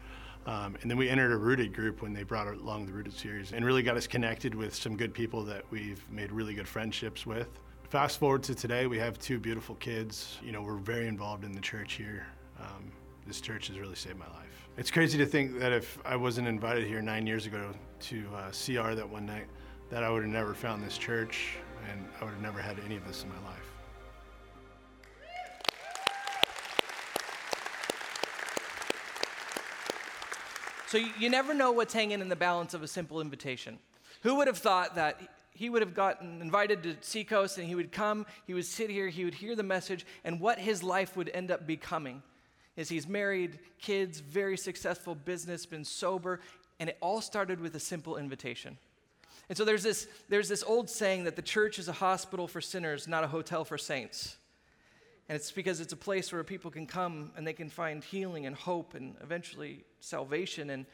Um, 0.46 0.76
and 0.82 0.90
then 0.90 0.98
we 0.98 1.08
entered 1.08 1.32
a 1.32 1.36
rooted 1.36 1.72
group 1.72 2.02
when 2.02 2.12
they 2.12 2.24
brought 2.24 2.48
along 2.48 2.86
the 2.86 2.92
rooted 2.92 3.12
series 3.12 3.52
and 3.52 3.64
really 3.64 3.82
got 3.82 3.96
us 3.96 4.06
connected 4.06 4.54
with 4.54 4.74
some 4.74 4.96
good 4.96 5.14
people 5.14 5.44
that 5.44 5.64
we've 5.70 6.04
made 6.10 6.32
really 6.32 6.54
good 6.54 6.66
friendships 6.66 7.24
with. 7.24 7.48
Fast 7.90 8.18
forward 8.18 8.42
to 8.44 8.54
today, 8.54 8.86
we 8.86 8.98
have 8.98 9.18
two 9.18 9.38
beautiful 9.38 9.74
kids. 9.76 10.38
You 10.42 10.52
know, 10.52 10.62
we're 10.62 10.78
very 10.78 11.06
involved 11.06 11.44
in 11.44 11.52
the 11.52 11.60
church 11.60 11.92
here. 11.94 12.26
Um, 12.58 12.90
this 13.26 13.40
church 13.40 13.68
has 13.68 13.78
really 13.78 13.94
saved 13.94 14.18
my 14.18 14.26
life. 14.26 14.68
It's 14.76 14.90
crazy 14.90 15.18
to 15.18 15.26
think 15.26 15.58
that 15.58 15.72
if 15.72 15.98
I 16.04 16.16
wasn't 16.16 16.48
invited 16.48 16.86
here 16.86 17.02
nine 17.02 17.26
years 17.26 17.46
ago 17.46 17.72
to 18.00 18.24
uh, 18.34 18.50
CR 18.50 18.94
that 18.94 19.08
one 19.08 19.26
night, 19.26 19.46
that 19.90 20.02
I 20.02 20.10
would 20.10 20.22
have 20.22 20.32
never 20.32 20.54
found 20.54 20.82
this 20.82 20.96
church 20.96 21.56
and 21.90 22.08
I 22.20 22.24
would 22.24 22.32
have 22.32 22.42
never 22.42 22.60
had 22.60 22.78
any 22.86 22.96
of 22.96 23.06
this 23.06 23.22
in 23.22 23.28
my 23.28 23.50
life. 23.50 23.71
So 30.92 30.98
you 30.98 31.30
never 31.30 31.54
know 31.54 31.72
what's 31.72 31.94
hanging 31.94 32.20
in 32.20 32.28
the 32.28 32.36
balance 32.36 32.74
of 32.74 32.82
a 32.82 32.86
simple 32.86 33.22
invitation. 33.22 33.78
Who 34.24 34.34
would 34.34 34.46
have 34.46 34.58
thought 34.58 34.96
that 34.96 35.18
he 35.54 35.70
would 35.70 35.80
have 35.80 35.94
gotten 35.94 36.42
invited 36.42 36.82
to 36.82 36.96
Seacoast 37.00 37.56
and 37.56 37.66
he 37.66 37.74
would 37.74 37.92
come, 37.92 38.26
he 38.46 38.52
would 38.52 38.66
sit 38.66 38.90
here, 38.90 39.08
he 39.08 39.24
would 39.24 39.32
hear 39.32 39.56
the 39.56 39.62
message, 39.62 40.04
and 40.22 40.38
what 40.38 40.58
his 40.58 40.82
life 40.82 41.16
would 41.16 41.30
end 41.30 41.50
up 41.50 41.66
becoming 41.66 42.22
is 42.76 42.90
he's 42.90 43.08
married, 43.08 43.58
kids, 43.78 44.20
very 44.20 44.58
successful 44.58 45.14
business, 45.14 45.64
been 45.64 45.82
sober, 45.82 46.40
and 46.78 46.90
it 46.90 46.98
all 47.00 47.22
started 47.22 47.58
with 47.58 47.74
a 47.74 47.80
simple 47.80 48.18
invitation. 48.18 48.76
And 49.48 49.56
so 49.56 49.64
there's 49.64 49.82
this, 49.82 50.06
there's 50.28 50.50
this 50.50 50.62
old 50.62 50.90
saying 50.90 51.24
that 51.24 51.36
the 51.36 51.40
church 51.42 51.78
is 51.78 51.88
a 51.88 51.92
hospital 51.92 52.46
for 52.46 52.60
sinners, 52.60 53.08
not 53.08 53.24
a 53.24 53.28
hotel 53.28 53.64
for 53.64 53.78
saints. 53.78 54.36
And 55.28 55.36
it's 55.36 55.52
because 55.52 55.80
it's 55.80 55.92
a 55.92 55.96
place 55.96 56.32
where 56.32 56.42
people 56.44 56.70
can 56.70 56.86
come 56.86 57.30
and 57.36 57.46
they 57.46 57.52
can 57.52 57.68
find 57.68 58.02
healing 58.02 58.46
and 58.46 58.56
hope 58.56 58.94
and 58.94 59.14
eventually 59.22 59.84
salvation. 60.00 60.70
And 60.70 60.84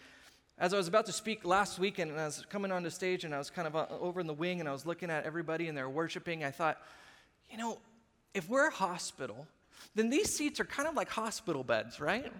as 0.58 0.74
I 0.74 0.76
was 0.76 0.88
about 0.88 1.06
to 1.06 1.12
speak 1.12 1.44
last 1.44 1.78
weekend, 1.78 2.10
and 2.10 2.20
I 2.20 2.26
was 2.26 2.44
coming 2.48 2.70
onto 2.70 2.90
stage 2.90 3.24
and 3.24 3.34
I 3.34 3.38
was 3.38 3.50
kind 3.50 3.66
of 3.66 3.76
uh, 3.76 3.86
over 4.00 4.20
in 4.20 4.26
the 4.26 4.34
wing 4.34 4.60
and 4.60 4.68
I 4.68 4.72
was 4.72 4.84
looking 4.86 5.10
at 5.10 5.24
everybody 5.24 5.68
and 5.68 5.76
they're 5.76 5.88
worshiping, 5.88 6.44
I 6.44 6.50
thought, 6.50 6.78
you 7.50 7.56
know, 7.56 7.78
if 8.34 8.48
we're 8.48 8.68
a 8.68 8.72
hospital, 8.72 9.46
then 9.94 10.10
these 10.10 10.32
seats 10.32 10.60
are 10.60 10.64
kind 10.64 10.88
of 10.88 10.94
like 10.94 11.08
hospital 11.08 11.64
beds, 11.64 12.00
right? 12.00 12.30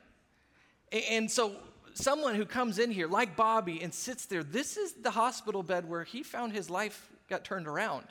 And 1.11 1.31
so 1.31 1.57
someone 1.95 2.35
who 2.35 2.45
comes 2.45 2.79
in 2.79 2.91
here, 2.91 3.09
like 3.09 3.37
Bobby, 3.37 3.83
and 3.83 3.93
sits 3.93 4.27
there, 4.27 4.43
this 4.43 4.77
is 4.77 4.93
the 4.95 5.11
hospital 5.11 5.63
bed 5.63 5.89
where 5.89 6.05
he 6.05 6.23
found 6.23 6.53
his 6.53 6.71
life 6.71 7.11
got 7.29 7.45
turned 7.45 7.67
around. 7.67 8.07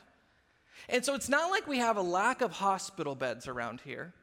And 0.89 1.03
so 1.03 1.15
it's 1.15 1.29
not 1.29 1.49
like 1.49 1.67
we 1.67 1.79
have 1.79 1.97
a 1.97 2.01
lack 2.01 2.41
of 2.41 2.51
hospital 2.51 3.15
beds 3.15 3.47
around 3.47 3.81
here. 3.81 4.13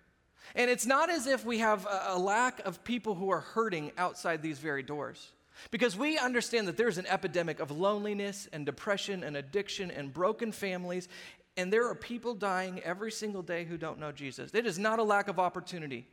And 0.55 0.71
it's 0.71 0.87
not 0.87 1.11
as 1.11 1.27
if 1.27 1.45
we 1.45 1.59
have 1.59 1.87
a, 2.09 2.19
lack 2.19 2.61
of 2.67 2.85
people 2.85 3.15
who 3.15 3.31
are 3.31 3.41
hurting 3.41 3.93
outside 3.97 4.43
these 4.43 4.59
very 4.59 4.83
doors. 4.83 5.33
Because 5.71 5.97
we 5.97 6.19
understand 6.19 6.69
that 6.69 6.77
there's 6.77 6.99
an 6.99 7.07
epidemic 7.07 7.61
of 7.61 7.71
loneliness 7.71 8.49
and 8.53 8.67
depression 8.67 9.23
and 9.23 9.37
addiction 9.37 9.91
and 9.91 10.13
broken 10.13 10.53
families. 10.53 11.09
And 11.57 11.73
there 11.73 11.89
are 11.89 11.95
people 11.95 12.35
dying 12.35 12.81
every 12.81 13.11
single 13.11 13.43
day 13.43 13.65
who 13.65 13.77
don't 13.77 13.99
know 13.99 14.13
Jesus. 14.13 14.51
It 14.53 14.67
is 14.67 14.79
not 14.79 14.99
a 14.99 15.03
lack 15.03 15.29
of 15.29 15.39
opportunity. 15.39 16.07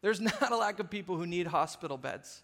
There's 0.00 0.20
not 0.20 0.52
a 0.52 0.56
lack 0.56 0.80
of 0.80 0.90
people 0.90 1.16
who 1.16 1.26
need 1.26 1.46
hospital 1.46 1.96
beds. 1.96 2.42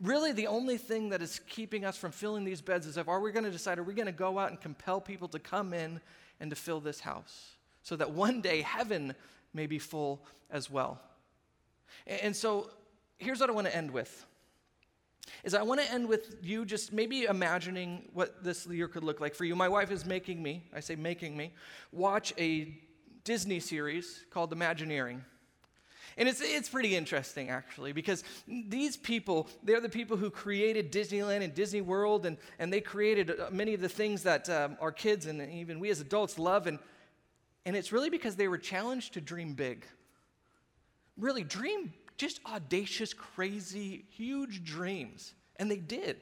Really, 0.00 0.32
the 0.32 0.48
only 0.48 0.76
thing 0.76 1.10
that 1.10 1.22
is 1.22 1.40
keeping 1.46 1.84
us 1.84 1.96
from 1.96 2.10
filling 2.10 2.44
these 2.44 2.60
beds 2.60 2.86
is 2.86 2.96
if 2.96 3.08
are 3.08 3.20
we 3.20 3.30
going 3.30 3.44
to 3.44 3.50
decide, 3.50 3.78
are 3.78 3.84
we 3.84 3.94
going 3.94 4.06
to 4.06 4.12
go 4.12 4.38
out 4.38 4.50
and 4.50 4.60
compel 4.60 5.00
people 5.00 5.28
to 5.28 5.38
come 5.38 5.72
in 5.72 6.00
and 6.40 6.50
to 6.50 6.56
fill 6.56 6.80
this 6.80 7.00
house 7.00 7.52
so 7.82 7.96
that 7.96 8.10
one 8.10 8.40
day 8.40 8.62
heaven 8.62 9.14
may 9.52 9.66
be 9.66 9.78
full 9.78 10.24
as 10.50 10.70
well. 10.70 11.00
And 12.06 12.34
so 12.34 12.70
here's 13.18 13.40
what 13.40 13.50
I 13.50 13.52
want 13.52 13.66
to 13.66 13.76
end 13.76 13.90
with. 13.90 14.26
Is 15.42 15.54
I 15.54 15.62
want 15.62 15.80
to 15.80 15.90
end 15.90 16.08
with 16.08 16.36
you 16.42 16.64
just 16.64 16.92
maybe 16.92 17.24
imagining 17.24 18.08
what 18.12 18.44
this 18.44 18.66
year 18.66 18.88
could 18.88 19.04
look 19.04 19.20
like 19.20 19.34
for 19.34 19.44
you. 19.44 19.56
My 19.56 19.68
wife 19.68 19.90
is 19.90 20.04
making 20.04 20.42
me, 20.42 20.62
I 20.74 20.80
say 20.80 20.96
making 20.96 21.36
me, 21.36 21.52
watch 21.92 22.34
a 22.38 22.76
Disney 23.24 23.60
series 23.60 24.24
called 24.30 24.52
Imagineering. 24.52 25.24
And 26.16 26.28
it's, 26.28 26.40
it's 26.40 26.68
pretty 26.68 26.94
interesting, 26.94 27.50
actually, 27.50 27.92
because 27.92 28.22
these 28.46 28.96
people, 28.96 29.48
they're 29.62 29.80
the 29.80 29.88
people 29.88 30.16
who 30.16 30.30
created 30.30 30.92
Disneyland 30.92 31.42
and 31.42 31.54
Disney 31.54 31.80
World, 31.80 32.24
and, 32.24 32.36
and 32.58 32.72
they 32.72 32.80
created 32.80 33.30
uh, 33.30 33.48
many 33.50 33.74
of 33.74 33.80
the 33.80 33.88
things 33.88 34.22
that 34.22 34.48
um, 34.48 34.76
our 34.80 34.92
kids 34.92 35.26
and 35.26 35.40
even 35.52 35.80
we 35.80 35.90
as 35.90 36.00
adults 36.00 36.38
love. 36.38 36.66
And, 36.66 36.78
and 37.66 37.76
it's 37.76 37.90
really 37.90 38.10
because 38.10 38.36
they 38.36 38.48
were 38.48 38.58
challenged 38.58 39.14
to 39.14 39.20
dream 39.20 39.54
big. 39.54 39.84
Really, 41.16 41.42
dream 41.42 41.92
just 42.16 42.40
audacious, 42.46 43.12
crazy, 43.12 44.04
huge 44.10 44.64
dreams. 44.64 45.34
And 45.56 45.70
they 45.70 45.76
did. 45.76 46.20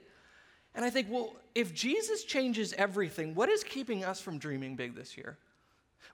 And 0.74 0.84
I 0.84 0.90
think, 0.90 1.08
well, 1.10 1.36
if 1.54 1.74
Jesus 1.74 2.24
changes 2.24 2.72
everything, 2.74 3.34
what 3.34 3.50
is 3.50 3.62
keeping 3.62 4.04
us 4.04 4.20
from 4.20 4.38
dreaming 4.38 4.74
big 4.74 4.94
this 4.94 5.16
year? 5.16 5.36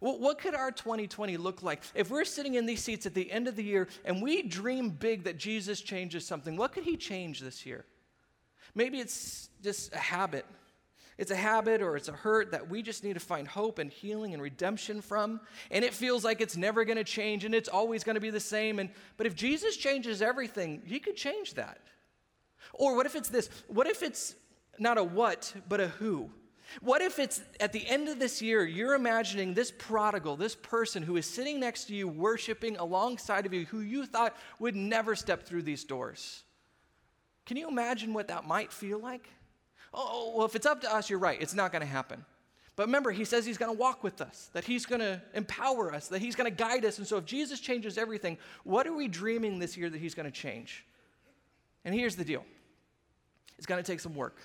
Well, 0.01 0.19
what 0.19 0.39
could 0.39 0.55
our 0.55 0.71
2020 0.71 1.37
look 1.37 1.63
like? 1.63 1.83
If 1.95 2.11
we're 2.11 2.25
sitting 2.25 2.55
in 2.55 2.67
these 2.67 2.83
seats 2.83 3.07
at 3.07 3.15
the 3.15 3.31
end 3.31 3.49
of 3.49 3.57
the 3.57 3.65
year 3.65 3.89
and 4.05 4.23
we 4.23 4.43
dream 4.43 4.91
big 4.91 5.25
that 5.25 5.39
Jesus 5.39 5.81
changes 5.81 6.27
something, 6.27 6.57
what 6.57 6.73
could 6.73 6.85
he 6.85 6.97
change 6.97 7.41
this 7.41 7.67
year? 7.67 7.85
Maybe 8.75 9.01
it's 9.01 9.49
just 9.63 9.93
a 9.93 9.99
habit. 9.99 10.47
It's 11.17 11.33
a 11.33 11.37
habit 11.37 11.83
or 11.83 11.97
it's 11.97 12.09
a 12.09 12.13
hurt 12.13 12.53
that 12.53 12.71
we 12.71 12.81
just 12.81 13.03
need 13.03 13.15
to 13.15 13.21
find 13.21 13.49
hope 13.49 13.81
and 13.81 13.91
healing 13.91 14.35
and 14.35 14.43
redemption 14.43 15.01
from. 15.01 15.41
And 15.73 15.85
it 15.85 15.93
feels 15.93 16.25
like 16.25 16.41
it's 16.41 16.57
never 16.57 16.85
going 16.85 16.99
to 16.99 17.05
change 17.05 17.45
and 17.45 17.55
it's 17.55 17.69
always 17.69 18.05
going 18.05 18.15
to 18.15 18.21
be 18.21 18.31
the 18.31 18.39
same. 18.39 18.79
And, 18.79 18.91
but 19.17 19.27
if 19.27 19.35
Jesus 19.35 19.77
changes 19.77 20.23
everything, 20.23 20.83
he 20.87 21.01
could 21.01 21.17
change 21.17 21.55
that. 21.55 21.81
Or 22.73 22.95
what 22.95 23.07
if 23.07 23.17
it's 23.17 23.29
this? 23.29 23.51
What 23.67 23.89
if 23.89 24.05
it's 24.05 24.37
not 24.79 24.97
a 24.97 25.03
what, 25.03 25.53
but 25.69 25.81
a 25.81 25.89
who? 25.89 26.31
What 26.81 27.01
if 27.01 27.19
it's 27.19 27.41
at 27.61 27.73
the 27.73 27.87
end 27.87 28.09
of 28.09 28.19
this 28.19 28.43
year, 28.43 28.65
you're 28.65 28.95
imagining 28.95 29.55
this 29.55 29.71
prodigal, 29.71 30.37
this 30.37 30.55
person 30.55 31.03
who 31.03 31.17
is 31.17 31.27
sitting 31.27 31.59
next 31.61 31.85
to 31.85 31.95
you, 31.95 32.09
worshiping 32.09 32.77
alongside 32.77 33.47
of 33.47 33.55
you, 33.55 33.65
who 33.67 33.81
you 33.81 34.07
thought 34.07 34.37
would 34.59 34.77
never 34.77 35.17
step 35.17 35.45
through 35.45 35.63
these 35.63 35.85
doors? 35.85 36.45
Can 37.47 37.57
you 37.57 37.69
imagine 37.69 38.13
what 38.13 38.29
that 38.29 38.47
might 38.47 38.73
feel 38.73 38.99
like? 38.99 39.29
Oh, 39.95 40.09
oh 40.11 40.37
well, 40.37 40.47
if 40.47 40.55
it's 40.55 40.67
up 40.67 40.83
to 40.83 40.95
us, 40.95 41.09
you're 41.09 41.19
right, 41.19 41.41
it's 41.41 41.55
not 41.55 41.73
going 41.73 41.81
to 41.81 41.87
happen. 41.87 42.25
But 42.77 42.87
remember, 42.87 43.11
he 43.11 43.25
says 43.25 43.45
he's 43.45 43.59
going 43.59 43.75
to 43.75 43.79
walk 43.79 44.05
with 44.05 44.21
us, 44.21 44.51
that 44.53 44.63
he's 44.63 44.87
going 44.87 45.01
to 45.01 45.21
empower 45.35 45.93
us, 45.93 46.09
that 46.09 46.21
he's 46.21 46.37
going 46.37 46.49
to 46.49 46.57
guide 46.57 46.85
us. 46.85 46.99
And 46.99 47.07
so 47.07 47.17
if 47.17 47.25
Jesus 47.25 47.59
changes 47.59 47.99
everything, 47.99 48.39
what 48.63 48.87
are 48.87 48.95
we 48.95 49.09
dreaming 49.09 49.59
this 49.59 49.77
year 49.77 49.91
that 49.91 49.99
he's 49.99 50.15
going 50.15 50.31
to 50.31 50.33
change? 50.33 50.87
And 51.85 51.93
here's 51.93 52.15
the 52.15 52.25
deal 52.25 52.45
it's 53.57 53.67
going 53.67 53.83
to 53.83 53.91
take 53.93 53.99
some 54.01 54.15
work. 54.15 54.37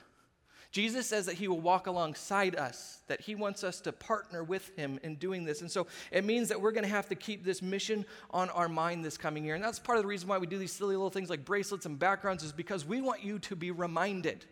Jesus 0.74 1.08
says 1.08 1.28
that 1.28 1.36
he 1.36 1.48
will 1.48 1.62
walk 1.62 1.88
alongside 1.88 2.56
us, 2.56 3.00
that 3.08 3.22
he 3.22 3.36
wants 3.36 3.64
us 3.64 3.80
to 3.82 3.92
partner 3.92 4.44
with 4.44 4.76
him 4.76 5.00
in 5.04 5.16
doing 5.16 5.46
this. 5.46 5.62
And 5.62 5.70
so 5.72 5.88
it 6.12 6.26
means 6.26 6.50
that 6.50 6.60
we're 6.60 6.72
going 6.72 6.84
to 6.84 6.90
have 6.90 7.08
to 7.10 7.16
keep 7.16 7.46
this 7.46 7.62
mission 7.62 8.06
on 8.32 8.50
our 8.50 8.68
mind 8.68 9.06
this 9.06 9.16
coming 9.16 9.46
year. 9.46 9.54
And 9.54 9.64
that's 9.64 9.78
part 9.78 10.00
of 10.00 10.04
the 10.04 10.08
reason 10.08 10.28
why 10.28 10.40
we 10.40 10.48
do 10.48 10.58
these 10.58 10.74
silly 10.74 10.96
little 10.96 11.12
things 11.12 11.30
like 11.30 11.46
bracelets 11.46 11.86
and 11.86 11.98
backgrounds, 11.98 12.44
is 12.44 12.52
because 12.52 12.86
we 12.86 13.02
want 13.02 13.24
you 13.24 13.38
to 13.38 13.56
be 13.56 13.70
reminded 13.70 14.46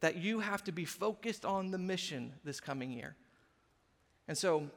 that 0.00 0.16
you 0.16 0.40
have 0.40 0.64
to 0.64 0.72
be 0.72 0.84
focused 0.84 1.44
on 1.44 1.70
the 1.70 1.78
mission 1.78 2.32
this 2.44 2.58
coming 2.58 2.90
year. 2.90 3.14
And 4.26 4.36
so 4.36 4.68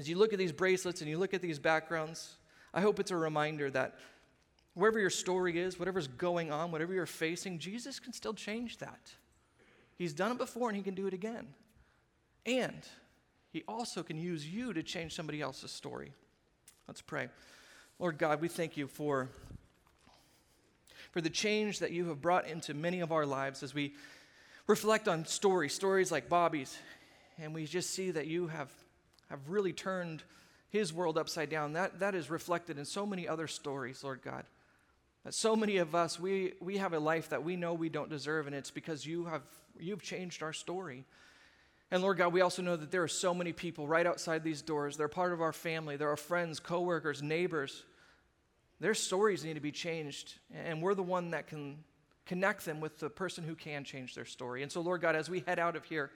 As 0.00 0.08
you 0.08 0.16
look 0.16 0.32
at 0.32 0.38
these 0.38 0.50
bracelets 0.50 1.02
and 1.02 1.10
you 1.10 1.18
look 1.18 1.34
at 1.34 1.42
these 1.42 1.58
backgrounds, 1.58 2.36
I 2.72 2.80
hope 2.80 2.98
it's 3.00 3.10
a 3.10 3.16
reminder 3.16 3.70
that 3.72 3.98
wherever 4.72 4.98
your 4.98 5.10
story 5.10 5.58
is, 5.58 5.78
whatever's 5.78 6.08
going 6.08 6.50
on, 6.50 6.72
whatever 6.72 6.94
you're 6.94 7.04
facing, 7.04 7.58
Jesus 7.58 8.00
can 8.00 8.14
still 8.14 8.32
change 8.32 8.78
that. 8.78 9.12
He's 10.00 10.14
done 10.14 10.32
it 10.32 10.38
before 10.38 10.70
and 10.70 10.76
he 10.78 10.82
can 10.82 10.94
do 10.94 11.06
it 11.06 11.12
again. 11.12 11.48
And 12.46 12.88
he 13.52 13.64
also 13.68 14.02
can 14.02 14.18
use 14.18 14.48
you 14.48 14.72
to 14.72 14.82
change 14.82 15.14
somebody 15.14 15.42
else's 15.42 15.72
story. 15.72 16.14
Let's 16.88 17.02
pray. 17.02 17.28
Lord 17.98 18.16
God, 18.16 18.40
we 18.40 18.48
thank 18.48 18.78
you 18.78 18.86
for, 18.86 19.28
for 21.12 21.20
the 21.20 21.28
change 21.28 21.80
that 21.80 21.90
you 21.90 22.08
have 22.08 22.22
brought 22.22 22.48
into 22.48 22.72
many 22.72 23.00
of 23.00 23.12
our 23.12 23.26
lives 23.26 23.62
as 23.62 23.74
we 23.74 23.92
reflect 24.66 25.06
on 25.06 25.26
stories, 25.26 25.74
stories 25.74 26.10
like 26.10 26.30
Bobby's, 26.30 26.78
and 27.38 27.52
we 27.52 27.66
just 27.66 27.90
see 27.90 28.10
that 28.10 28.26
you 28.26 28.46
have, 28.46 28.70
have 29.28 29.50
really 29.50 29.74
turned 29.74 30.22
his 30.70 30.94
world 30.94 31.18
upside 31.18 31.50
down. 31.50 31.74
That, 31.74 31.98
that 32.00 32.14
is 32.14 32.30
reflected 32.30 32.78
in 32.78 32.86
so 32.86 33.04
many 33.04 33.28
other 33.28 33.46
stories, 33.46 34.02
Lord 34.02 34.22
God. 34.22 34.44
That 35.24 35.34
so 35.34 35.54
many 35.54 35.76
of 35.76 35.94
us, 35.94 36.18
we, 36.18 36.54
we 36.58 36.78
have 36.78 36.94
a 36.94 36.98
life 36.98 37.28
that 37.28 37.44
we 37.44 37.54
know 37.54 37.74
we 37.74 37.90
don't 37.90 38.08
deserve, 38.08 38.46
and 38.46 38.56
it's 38.56 38.70
because 38.70 39.04
you 39.04 39.26
have, 39.26 39.42
you've 39.78 40.02
changed 40.02 40.42
our 40.42 40.52
story. 40.52 41.04
And 41.90 42.02
Lord 42.02 42.18
God, 42.18 42.32
we 42.32 42.40
also 42.40 42.62
know 42.62 42.76
that 42.76 42.90
there 42.90 43.02
are 43.02 43.08
so 43.08 43.34
many 43.34 43.52
people 43.52 43.88
right 43.88 44.06
outside 44.06 44.44
these 44.44 44.62
doors. 44.62 44.96
They're 44.96 45.08
part 45.08 45.32
of 45.32 45.40
our 45.40 45.52
family. 45.52 45.96
They're 45.96 46.08
our 46.08 46.16
friends, 46.16 46.60
coworkers, 46.60 47.22
neighbors. 47.22 47.84
Their 48.78 48.94
stories 48.94 49.44
need 49.44 49.54
to 49.54 49.60
be 49.60 49.72
changed, 49.72 50.38
and 50.54 50.80
we're 50.80 50.94
the 50.94 51.02
one 51.02 51.32
that 51.32 51.46
can 51.46 51.84
connect 52.24 52.64
them 52.64 52.80
with 52.80 52.98
the 52.98 53.10
person 53.10 53.44
who 53.44 53.54
can 53.54 53.84
change 53.84 54.14
their 54.14 54.24
story. 54.24 54.62
And 54.62 54.72
so, 54.72 54.80
Lord 54.80 55.02
God, 55.02 55.16
as 55.16 55.28
we 55.28 55.40
head 55.40 55.58
out 55.58 55.76
of 55.76 55.84
here, 55.84 56.10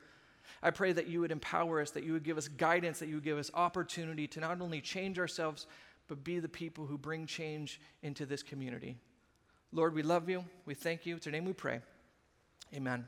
I 0.62 0.70
pray 0.70 0.92
that 0.92 1.08
you 1.08 1.20
would 1.20 1.32
empower 1.32 1.80
us, 1.80 1.90
that 1.90 2.04
you 2.04 2.12
would 2.12 2.22
give 2.22 2.38
us 2.38 2.48
guidance, 2.48 3.00
that 3.00 3.08
you 3.08 3.16
would 3.16 3.24
give 3.24 3.38
us 3.38 3.50
opportunity 3.52 4.26
to 4.28 4.40
not 4.40 4.60
only 4.60 4.80
change 4.80 5.18
ourselves, 5.18 5.66
but 6.08 6.24
be 6.24 6.38
the 6.38 6.48
people 6.48 6.86
who 6.86 6.96
bring 6.96 7.26
change 7.26 7.80
into 8.02 8.26
this 8.26 8.42
community. 8.42 8.96
Lord, 9.72 9.94
we 9.94 10.02
love 10.02 10.28
you. 10.28 10.44
We 10.66 10.74
thank 10.74 11.04
you. 11.04 11.16
It's 11.16 11.26
your 11.26 11.32
name 11.32 11.44
we 11.44 11.52
pray. 11.52 11.80
Amen. 12.72 13.06